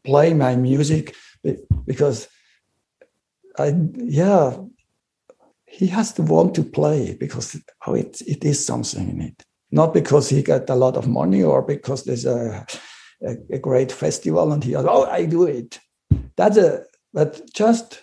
play 0.05 0.35
my 0.35 0.57
music 0.57 1.14
because 1.87 2.28
I 3.59 3.74
yeah 3.97 4.57
he 5.66 5.87
has 5.87 6.12
to 6.12 6.22
want 6.22 6.55
to 6.55 6.62
play 6.62 7.16
because 7.18 7.57
oh, 7.87 7.95
it, 7.95 8.20
it 8.26 8.45
is 8.45 8.64
something 8.64 9.09
in 9.09 9.20
it. 9.22 9.43
Not 9.70 9.95
because 9.95 10.28
he 10.28 10.43
got 10.43 10.68
a 10.68 10.74
lot 10.74 10.97
of 10.99 11.09
money 11.09 11.43
or 11.43 11.62
because 11.62 12.05
there's 12.05 12.26
a, 12.26 12.66
a, 13.26 13.37
a 13.51 13.59
great 13.59 13.91
festival 13.91 14.53
and 14.53 14.62
he 14.62 14.76
oh, 14.76 15.05
I 15.05 15.24
do 15.24 15.45
it. 15.45 15.80
That's 16.37 16.59
a, 16.59 16.85
but 17.14 17.41
just, 17.55 18.03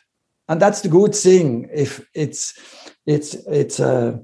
and 0.50 0.62
that's 0.62 0.82
the 0.82 0.90
good 0.90 1.16
thing 1.16 1.70
if 1.74 2.06
it's, 2.14 2.60
it's, 3.06 3.36
it's, 3.48 3.80
a, 3.80 4.20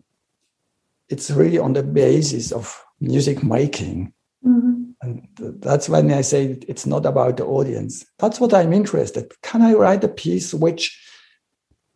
it's 1.07 1.31
really 1.31 1.59
on 1.59 1.73
the 1.73 1.83
basis 1.83 2.51
of 2.51 2.83
music 2.99 3.43
making. 3.43 4.11
Mm-hmm. 4.45 4.91
and 5.01 5.27
that's 5.59 5.89
when 5.89 6.11
I 6.11 6.21
say 6.21 6.59
it's 6.67 6.85
not 6.85 7.05
about 7.05 7.37
the 7.37 7.45
audience. 7.45 8.05
That's 8.19 8.39
what 8.39 8.53
I'm 8.53 8.73
interested. 8.73 9.31
Can 9.41 9.63
I 9.63 9.73
write 9.73 10.03
a 10.03 10.07
piece 10.07 10.53
which 10.53 11.01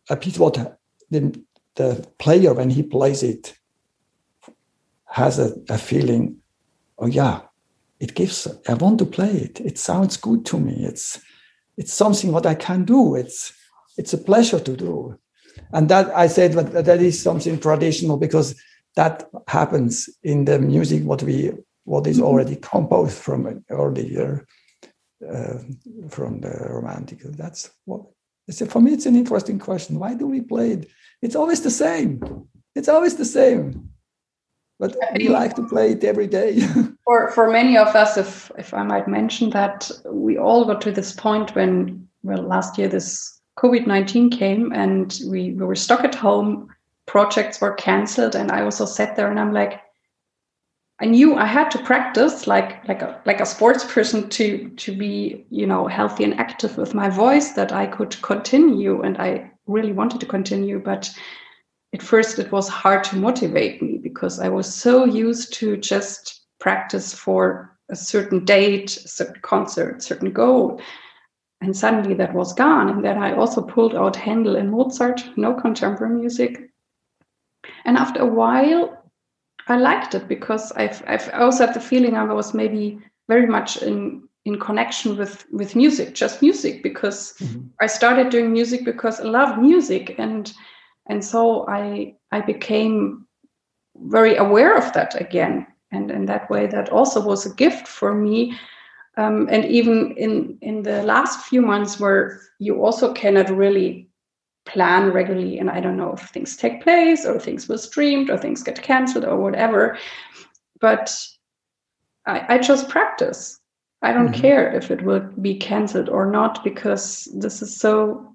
a 0.08 0.16
piece 0.16 0.38
what 0.38 0.78
the, 1.10 1.40
the 1.76 2.06
player 2.18 2.52
when 2.52 2.70
he 2.70 2.82
plays 2.82 3.22
it 3.22 3.54
has 5.06 5.38
a, 5.38 5.54
a 5.68 5.78
feeling, 5.78 6.38
oh 6.98 7.06
yeah, 7.06 7.42
it 8.00 8.14
gives 8.14 8.46
I 8.68 8.74
want 8.74 8.98
to 8.98 9.06
play 9.06 9.30
it. 9.30 9.60
It 9.60 9.78
sounds 9.78 10.16
good 10.16 10.44
to 10.46 10.58
me. 10.58 10.84
It's 10.84 11.20
it's 11.76 11.92
something 11.92 12.32
what 12.32 12.46
I 12.46 12.54
can 12.54 12.84
do. 12.84 13.14
It's 13.14 13.52
it's 14.00 14.14
a 14.14 14.18
pleasure 14.30 14.58
to 14.58 14.74
do. 14.76 15.18
And 15.74 15.88
that 15.90 16.06
I 16.24 16.26
said 16.26 16.52
that 16.54 16.84
that 16.84 17.02
is 17.02 17.22
something 17.22 17.60
traditional 17.60 18.16
because 18.16 18.48
that 18.96 19.28
happens 19.46 20.08
in 20.22 20.46
the 20.46 20.58
music 20.58 21.04
what 21.04 21.22
we 21.22 21.52
what 21.84 22.06
is 22.06 22.16
mm-hmm. 22.16 22.26
already 22.26 22.56
composed 22.56 23.18
from 23.18 23.40
earlier 23.68 24.46
uh, 25.32 25.58
from 26.08 26.40
the 26.40 26.54
romantic. 26.76 27.18
That's 27.42 27.70
what 27.84 28.02
for 28.68 28.80
me. 28.80 28.92
It's 28.92 29.06
an 29.06 29.16
interesting 29.16 29.58
question. 29.58 29.98
Why 29.98 30.14
do 30.14 30.26
we 30.26 30.40
play 30.40 30.72
it? 30.76 30.82
It's 31.22 31.36
always 31.36 31.60
the 31.60 31.76
same. 31.84 32.12
It's 32.74 32.88
always 32.88 33.16
the 33.16 33.30
same. 33.40 33.90
But 34.78 34.96
we 35.18 35.28
like 35.28 35.54
to 35.56 35.68
play 35.68 35.92
it 35.92 36.04
every 36.04 36.26
day. 36.26 36.50
for 37.06 37.30
for 37.32 37.50
many 37.50 37.76
of 37.76 37.88
us, 38.02 38.16
if 38.16 38.50
if 38.56 38.72
I 38.72 38.82
might 38.82 39.08
mention 39.08 39.50
that, 39.50 39.90
we 40.06 40.38
all 40.38 40.64
got 40.64 40.80
to 40.82 40.90
this 40.90 41.12
point 41.12 41.54
when 41.54 42.08
well 42.22 42.42
last 42.54 42.78
year 42.78 42.88
this 42.88 43.39
COVID 43.60 43.86
nineteen 43.86 44.30
came 44.30 44.72
and 44.72 45.20
we, 45.26 45.52
we 45.52 45.64
were 45.64 45.74
stuck 45.74 46.04
at 46.04 46.14
home. 46.14 46.68
Projects 47.06 47.60
were 47.60 47.74
cancelled, 47.74 48.34
and 48.34 48.50
I 48.50 48.62
also 48.62 48.86
sat 48.86 49.16
there 49.16 49.30
and 49.30 49.38
I'm 49.38 49.52
like, 49.52 49.80
I 51.00 51.06
knew 51.06 51.34
I 51.34 51.46
had 51.46 51.70
to 51.70 51.84
practice 51.84 52.46
like 52.46 52.86
like 52.86 53.00
a 53.02 53.20
like 53.24 53.40
a 53.40 53.46
sports 53.46 53.84
person 53.84 54.28
to 54.30 54.68
to 54.68 54.96
be 54.96 55.46
you 55.50 55.66
know 55.66 55.86
healthy 55.86 56.24
and 56.24 56.38
active 56.38 56.76
with 56.76 56.94
my 56.94 57.08
voice 57.08 57.52
that 57.52 57.72
I 57.72 57.86
could 57.86 58.20
continue 58.22 59.00
and 59.02 59.16
I 59.16 59.50
really 59.66 59.92
wanted 59.92 60.20
to 60.20 60.26
continue 60.26 60.78
but 60.78 61.10
at 61.94 62.02
first 62.02 62.38
it 62.38 62.52
was 62.52 62.68
hard 62.68 63.02
to 63.04 63.16
motivate 63.16 63.80
me 63.80 63.96
because 63.96 64.40
I 64.40 64.48
was 64.48 64.72
so 64.72 65.06
used 65.06 65.54
to 65.54 65.78
just 65.78 66.42
practice 66.58 67.14
for 67.14 67.76
a 67.88 67.96
certain 67.96 68.44
date, 68.44 68.96
a 68.98 69.08
certain 69.08 69.40
concert, 69.42 70.02
certain 70.02 70.30
goal. 70.30 70.80
And 71.60 71.76
suddenly 71.76 72.14
that 72.14 72.34
was 72.34 72.54
gone. 72.54 72.88
And 72.88 73.04
then 73.04 73.18
I 73.18 73.34
also 73.34 73.60
pulled 73.60 73.94
out 73.94 74.16
Handel 74.16 74.56
and 74.56 74.70
Mozart, 74.70 75.22
no 75.36 75.54
contemporary 75.54 76.14
music. 76.14 76.70
And 77.84 77.98
after 77.98 78.20
a 78.20 78.26
while, 78.26 78.96
I 79.68 79.76
liked 79.76 80.14
it 80.14 80.26
because 80.26 80.72
I've, 80.72 81.02
I've 81.06 81.28
also 81.34 81.66
had 81.66 81.74
the 81.74 81.80
feeling 81.80 82.16
I 82.16 82.24
was 82.24 82.54
maybe 82.54 82.98
very 83.28 83.46
much 83.46 83.82
in 83.82 84.28
in 84.44 84.58
connection 84.58 85.16
with 85.16 85.44
with 85.52 85.76
music, 85.76 86.14
just 86.14 86.42
music, 86.42 86.82
because 86.82 87.34
mm-hmm. 87.38 87.66
I 87.80 87.86
started 87.86 88.30
doing 88.30 88.52
music 88.52 88.84
because 88.84 89.20
I 89.20 89.24
love 89.24 89.58
music, 89.58 90.14
and 90.18 90.52
and 91.08 91.24
so 91.24 91.66
I 91.68 92.14
I 92.32 92.40
became 92.40 93.26
very 93.96 94.36
aware 94.36 94.76
of 94.76 94.92
that 94.94 95.20
again, 95.20 95.66
and 95.92 96.10
in 96.10 96.26
that 96.26 96.48
way, 96.48 96.66
that 96.66 96.88
also 96.88 97.20
was 97.20 97.44
a 97.44 97.54
gift 97.54 97.86
for 97.86 98.14
me. 98.14 98.58
Um, 99.16 99.48
and 99.50 99.64
even 99.64 100.12
in 100.16 100.58
in 100.62 100.82
the 100.82 101.02
last 101.02 101.46
few 101.46 101.62
months, 101.62 101.98
where 101.98 102.40
you 102.58 102.84
also 102.84 103.12
cannot 103.12 103.50
really 103.50 104.10
plan 104.66 105.10
regularly 105.10 105.58
and 105.58 105.70
i 105.70 105.80
don't 105.80 105.96
know 105.96 106.12
if 106.12 106.20
things 106.28 106.56
take 106.56 106.82
place 106.82 107.24
or 107.24 107.38
things 107.38 107.68
were 107.68 107.78
streamed 107.78 108.30
or 108.30 108.36
things 108.36 108.62
get 108.62 108.82
cancelled 108.82 109.24
or 109.24 109.36
whatever 109.36 109.98
but 110.80 111.12
i, 112.26 112.54
I 112.54 112.58
just 112.58 112.88
practice 112.88 113.58
i 114.02 114.12
don't 114.12 114.28
mm-hmm. 114.28 114.40
care 114.40 114.72
if 114.72 114.90
it 114.90 115.02
will 115.02 115.20
be 115.40 115.56
cancelled 115.56 116.08
or 116.08 116.30
not 116.30 116.62
because 116.62 117.28
this 117.34 117.62
is 117.62 117.76
so 117.76 118.34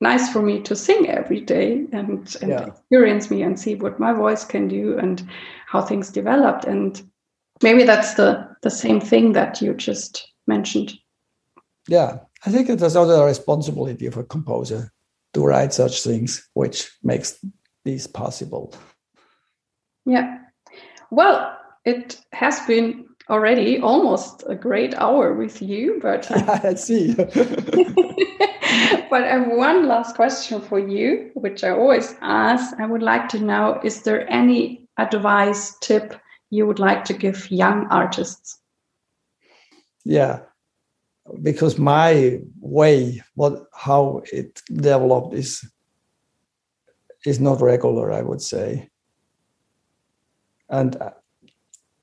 nice 0.00 0.32
for 0.32 0.42
me 0.42 0.60
to 0.60 0.76
sing 0.76 1.08
every 1.08 1.40
day 1.40 1.86
and, 1.92 2.36
and 2.40 2.50
yeah. 2.50 2.66
experience 2.66 3.30
me 3.30 3.42
and 3.42 3.58
see 3.58 3.74
what 3.74 4.00
my 4.00 4.12
voice 4.12 4.44
can 4.44 4.68
do 4.68 4.98
and 4.98 5.28
how 5.66 5.80
things 5.80 6.10
developed 6.10 6.64
and 6.64 7.02
maybe 7.62 7.84
that's 7.84 8.14
the 8.14 8.43
the 8.64 8.70
same 8.70 9.00
thing 9.00 9.32
that 9.32 9.62
you 9.62 9.72
just 9.74 10.32
mentioned 10.46 10.92
yeah 11.88 12.18
i 12.44 12.50
think 12.50 12.68
it 12.68 12.82
is 12.82 12.96
also 12.96 13.22
a 13.22 13.26
responsibility 13.26 14.06
of 14.06 14.16
a 14.16 14.24
composer 14.24 14.90
to 15.34 15.44
write 15.44 15.74
such 15.74 16.02
things, 16.02 16.48
which 16.54 16.90
makes 17.02 17.44
these 17.84 18.06
possible. 18.06 18.72
Yeah. 20.06 20.38
Well, 21.10 21.58
it 21.84 22.18
has 22.32 22.60
been 22.60 23.06
already 23.28 23.78
almost 23.78 24.44
a 24.48 24.54
great 24.54 24.94
hour 24.94 25.34
with 25.34 25.60
you, 25.60 25.98
but 26.00 26.30
I 26.64 26.74
see. 26.74 27.14
but 27.14 27.32
I 29.24 29.38
have 29.38 29.48
one 29.48 29.86
last 29.88 30.16
question 30.16 30.60
for 30.60 30.78
you, 30.78 31.30
which 31.34 31.64
I 31.64 31.70
always 31.70 32.14
ask. 32.22 32.74
I 32.78 32.86
would 32.86 33.02
like 33.02 33.28
to 33.30 33.40
know 33.40 33.80
is 33.84 34.02
there 34.02 34.30
any 34.30 34.88
advice, 34.98 35.76
tip 35.80 36.14
you 36.54 36.66
would 36.66 36.78
like 36.78 37.04
to 37.04 37.14
give 37.14 37.50
young 37.50 37.86
artists? 37.90 38.60
Yeah 40.04 40.40
because 41.42 41.78
my 41.78 42.40
way 42.60 43.22
what 43.34 43.66
how 43.72 44.22
it 44.32 44.60
developed 44.72 45.34
is 45.34 45.64
is 47.24 47.40
not 47.40 47.60
regular 47.60 48.12
i 48.12 48.20
would 48.20 48.42
say. 48.42 48.90
And 50.68 50.96
uh, 50.96 51.10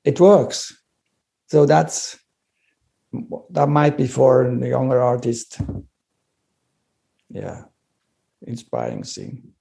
it 0.04 0.20
works. 0.20 0.76
So 1.46 1.66
that's 1.66 2.18
that 3.50 3.68
might 3.68 3.96
be 3.96 4.06
for 4.06 4.42
a 4.46 4.68
younger 4.68 5.00
artist. 5.00 5.60
Yeah 7.30 7.64
inspiring 8.44 9.04
thing 9.04 9.52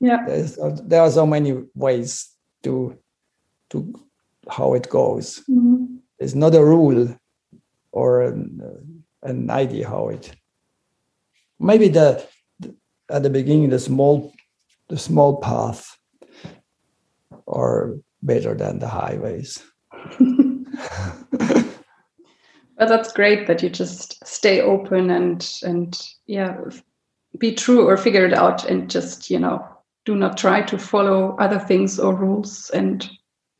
yeah. 0.00 0.24
There's, 0.24 0.56
there 0.84 1.02
are 1.02 1.10
so 1.10 1.26
many 1.26 1.64
ways 1.74 2.30
to 2.62 2.96
to 3.70 3.92
how 4.50 4.74
it 4.74 4.88
goes 4.88 5.42
mm-hmm. 5.48 5.84
there's 6.18 6.34
not 6.34 6.54
a 6.54 6.64
rule 6.64 7.16
or 7.92 8.22
an, 8.22 9.04
an 9.22 9.50
idea 9.50 9.88
how 9.88 10.08
it 10.08 10.32
maybe 11.58 11.88
the, 11.88 12.24
the 12.60 12.74
at 13.10 13.22
the 13.22 13.30
beginning 13.30 13.70
the 13.70 13.78
small 13.78 14.32
the 14.88 14.98
small 14.98 15.38
path 15.38 15.96
are 17.46 17.96
better 18.22 18.54
than 18.54 18.78
the 18.78 18.88
highways 18.88 19.62
but 22.80 22.88
that's 22.88 23.12
great 23.12 23.46
that 23.46 23.62
you 23.62 23.68
just 23.68 24.26
stay 24.26 24.60
open 24.60 25.10
and 25.10 25.58
and 25.62 26.00
yeah 26.26 26.56
be 27.38 27.54
true 27.54 27.86
or 27.86 27.96
figure 27.96 28.26
it 28.26 28.34
out 28.34 28.64
and 28.64 28.90
just 28.90 29.30
you 29.30 29.38
know 29.38 29.64
do 30.04 30.14
not 30.16 30.36
try 30.36 30.62
to 30.62 30.78
follow 30.78 31.36
other 31.38 31.58
things 31.58 31.98
or 32.00 32.14
rules 32.14 32.70
and 32.70 33.10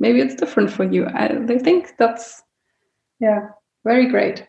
maybe 0.01 0.21
it's 0.21 0.35
different 0.35 0.71
for 0.71 0.85
you 0.85 1.07
i, 1.07 1.27
I 1.27 1.59
think 1.59 1.95
that's 1.99 2.43
yeah 3.21 3.49
very 3.85 4.09
great 4.09 4.47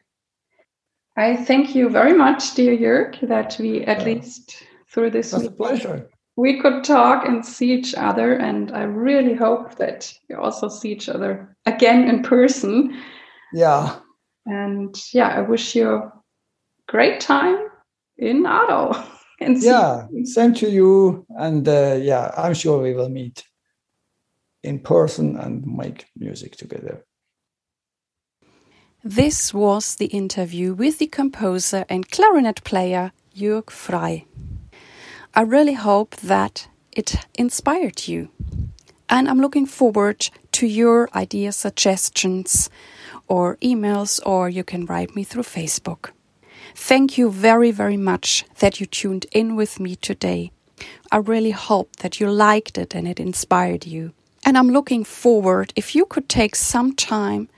I 1.18 1.36
thank 1.36 1.76
you 1.76 1.90
very 1.90 2.14
much, 2.14 2.56
dear 2.56 2.78
Jürg, 2.78 3.28
that 3.28 3.58
we 3.60 3.84
at 3.84 4.00
yeah. 4.00 4.06
least 4.06 4.64
through 4.90 5.12
this 5.12 5.32
That's 5.32 5.46
a 5.46 5.52
pleasure. 5.52 6.10
We 6.38 6.62
could 6.62 6.84
talk 6.84 7.28
and 7.28 7.46
see 7.46 7.74
each 7.74 7.94
other, 7.96 8.34
and 8.34 8.72
I 8.72 8.84
really 8.84 9.34
hope 9.34 9.76
that 9.76 10.14
we 10.30 10.36
also 10.36 10.70
see 10.70 10.92
each 10.92 11.10
other 11.10 11.56
again 11.66 12.08
in 12.08 12.24
person. 12.24 12.98
Yeah. 13.54 13.98
And 14.46 14.96
yeah, 15.14 15.28
I 15.28 15.42
wish 15.42 15.76
you 15.76 15.90
a 15.90 16.14
great 16.88 17.20
time 17.20 17.68
in 18.18 18.44
Aarau. 18.44 19.08
And 19.44 19.58
yeah, 19.58 20.06
same 20.26 20.54
to 20.54 20.70
you. 20.70 21.26
And 21.30 21.68
uh, 21.68 21.98
yeah, 22.00 22.30
I'm 22.38 22.54
sure 22.54 22.80
we 22.80 22.94
will 22.94 23.10
meet 23.10 23.44
in 24.64 24.80
person 24.80 25.38
and 25.38 25.66
make 25.66 26.06
music 26.16 26.56
together. 26.56 27.04
This 29.04 29.54
was 29.54 29.96
the 29.96 30.06
interview 30.06 30.74
with 30.74 31.00
the 31.00 31.08
composer 31.08 31.86
and 31.90 32.12
clarinet 32.12 32.64
player 32.64 33.12
Jürg 33.36 33.72
Frey. 33.72 34.26
I 35.34 35.42
really 35.42 35.74
hope 35.74 36.16
that 36.18 36.68
it 36.92 37.26
inspired 37.34 38.08
you. 38.08 38.30
And 39.10 39.28
I'm 39.28 39.42
looking 39.42 39.66
forward 39.66 40.30
to 40.52 40.68
your 40.68 41.10
ideas, 41.16 41.56
suggestions, 41.56 42.70
or 43.28 43.58
emails, 43.58 44.20
or 44.26 44.50
you 44.50 44.64
can 44.64 44.86
write 44.86 45.16
me 45.16 45.24
through 45.24 45.44
Facebook. 45.44 46.12
Thank 46.76 47.18
you 47.18 47.32
very, 47.32 47.72
very 47.72 47.98
much 47.98 48.46
that 48.60 48.80
you 48.80 48.86
tuned 48.86 49.26
in 49.32 49.56
with 49.56 49.80
me 49.80 49.96
today. 49.96 50.52
I 51.12 51.18
really 51.18 51.52
hope 51.52 51.98
that 51.98 52.20
you 52.20 52.30
liked 52.30 52.78
it 52.78 52.96
and 52.96 53.08
it 53.08 53.20
inspired 53.20 53.86
you. 53.86 54.14
And 54.44 54.58
I'm 54.58 54.70
looking 54.70 55.04
forward 55.04 55.74
if 55.76 55.96
you 55.96 56.06
could 56.06 56.28
take 56.28 56.56
some 56.56 56.96
time 56.96 57.50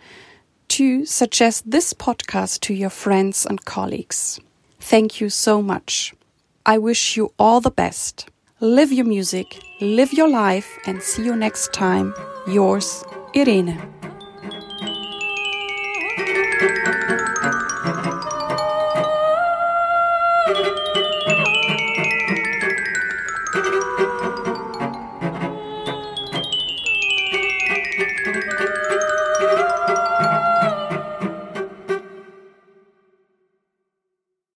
to 0.69 1.05
suggest 1.05 1.69
this 1.69 1.93
podcast 1.93 2.61
to 2.61 2.73
your 2.73 2.89
friends 2.89 3.45
and 3.45 3.63
colleagues. 3.63 4.39
Thank 4.79 5.21
you 5.21 5.29
so 5.29 5.61
much. 5.61 6.13
I 6.65 6.77
wish 6.77 7.15
you 7.15 7.33
all 7.37 7.61
the 7.61 7.71
best. 7.71 8.29
Live 8.59 8.91
your 8.91 9.05
music, 9.05 9.61
live 9.81 10.13
your 10.13 10.29
life, 10.29 10.77
and 10.85 11.01
see 11.01 11.25
you 11.25 11.35
next 11.35 11.73
time. 11.73 12.13
Yours, 12.47 13.03
Irene. 13.35 13.77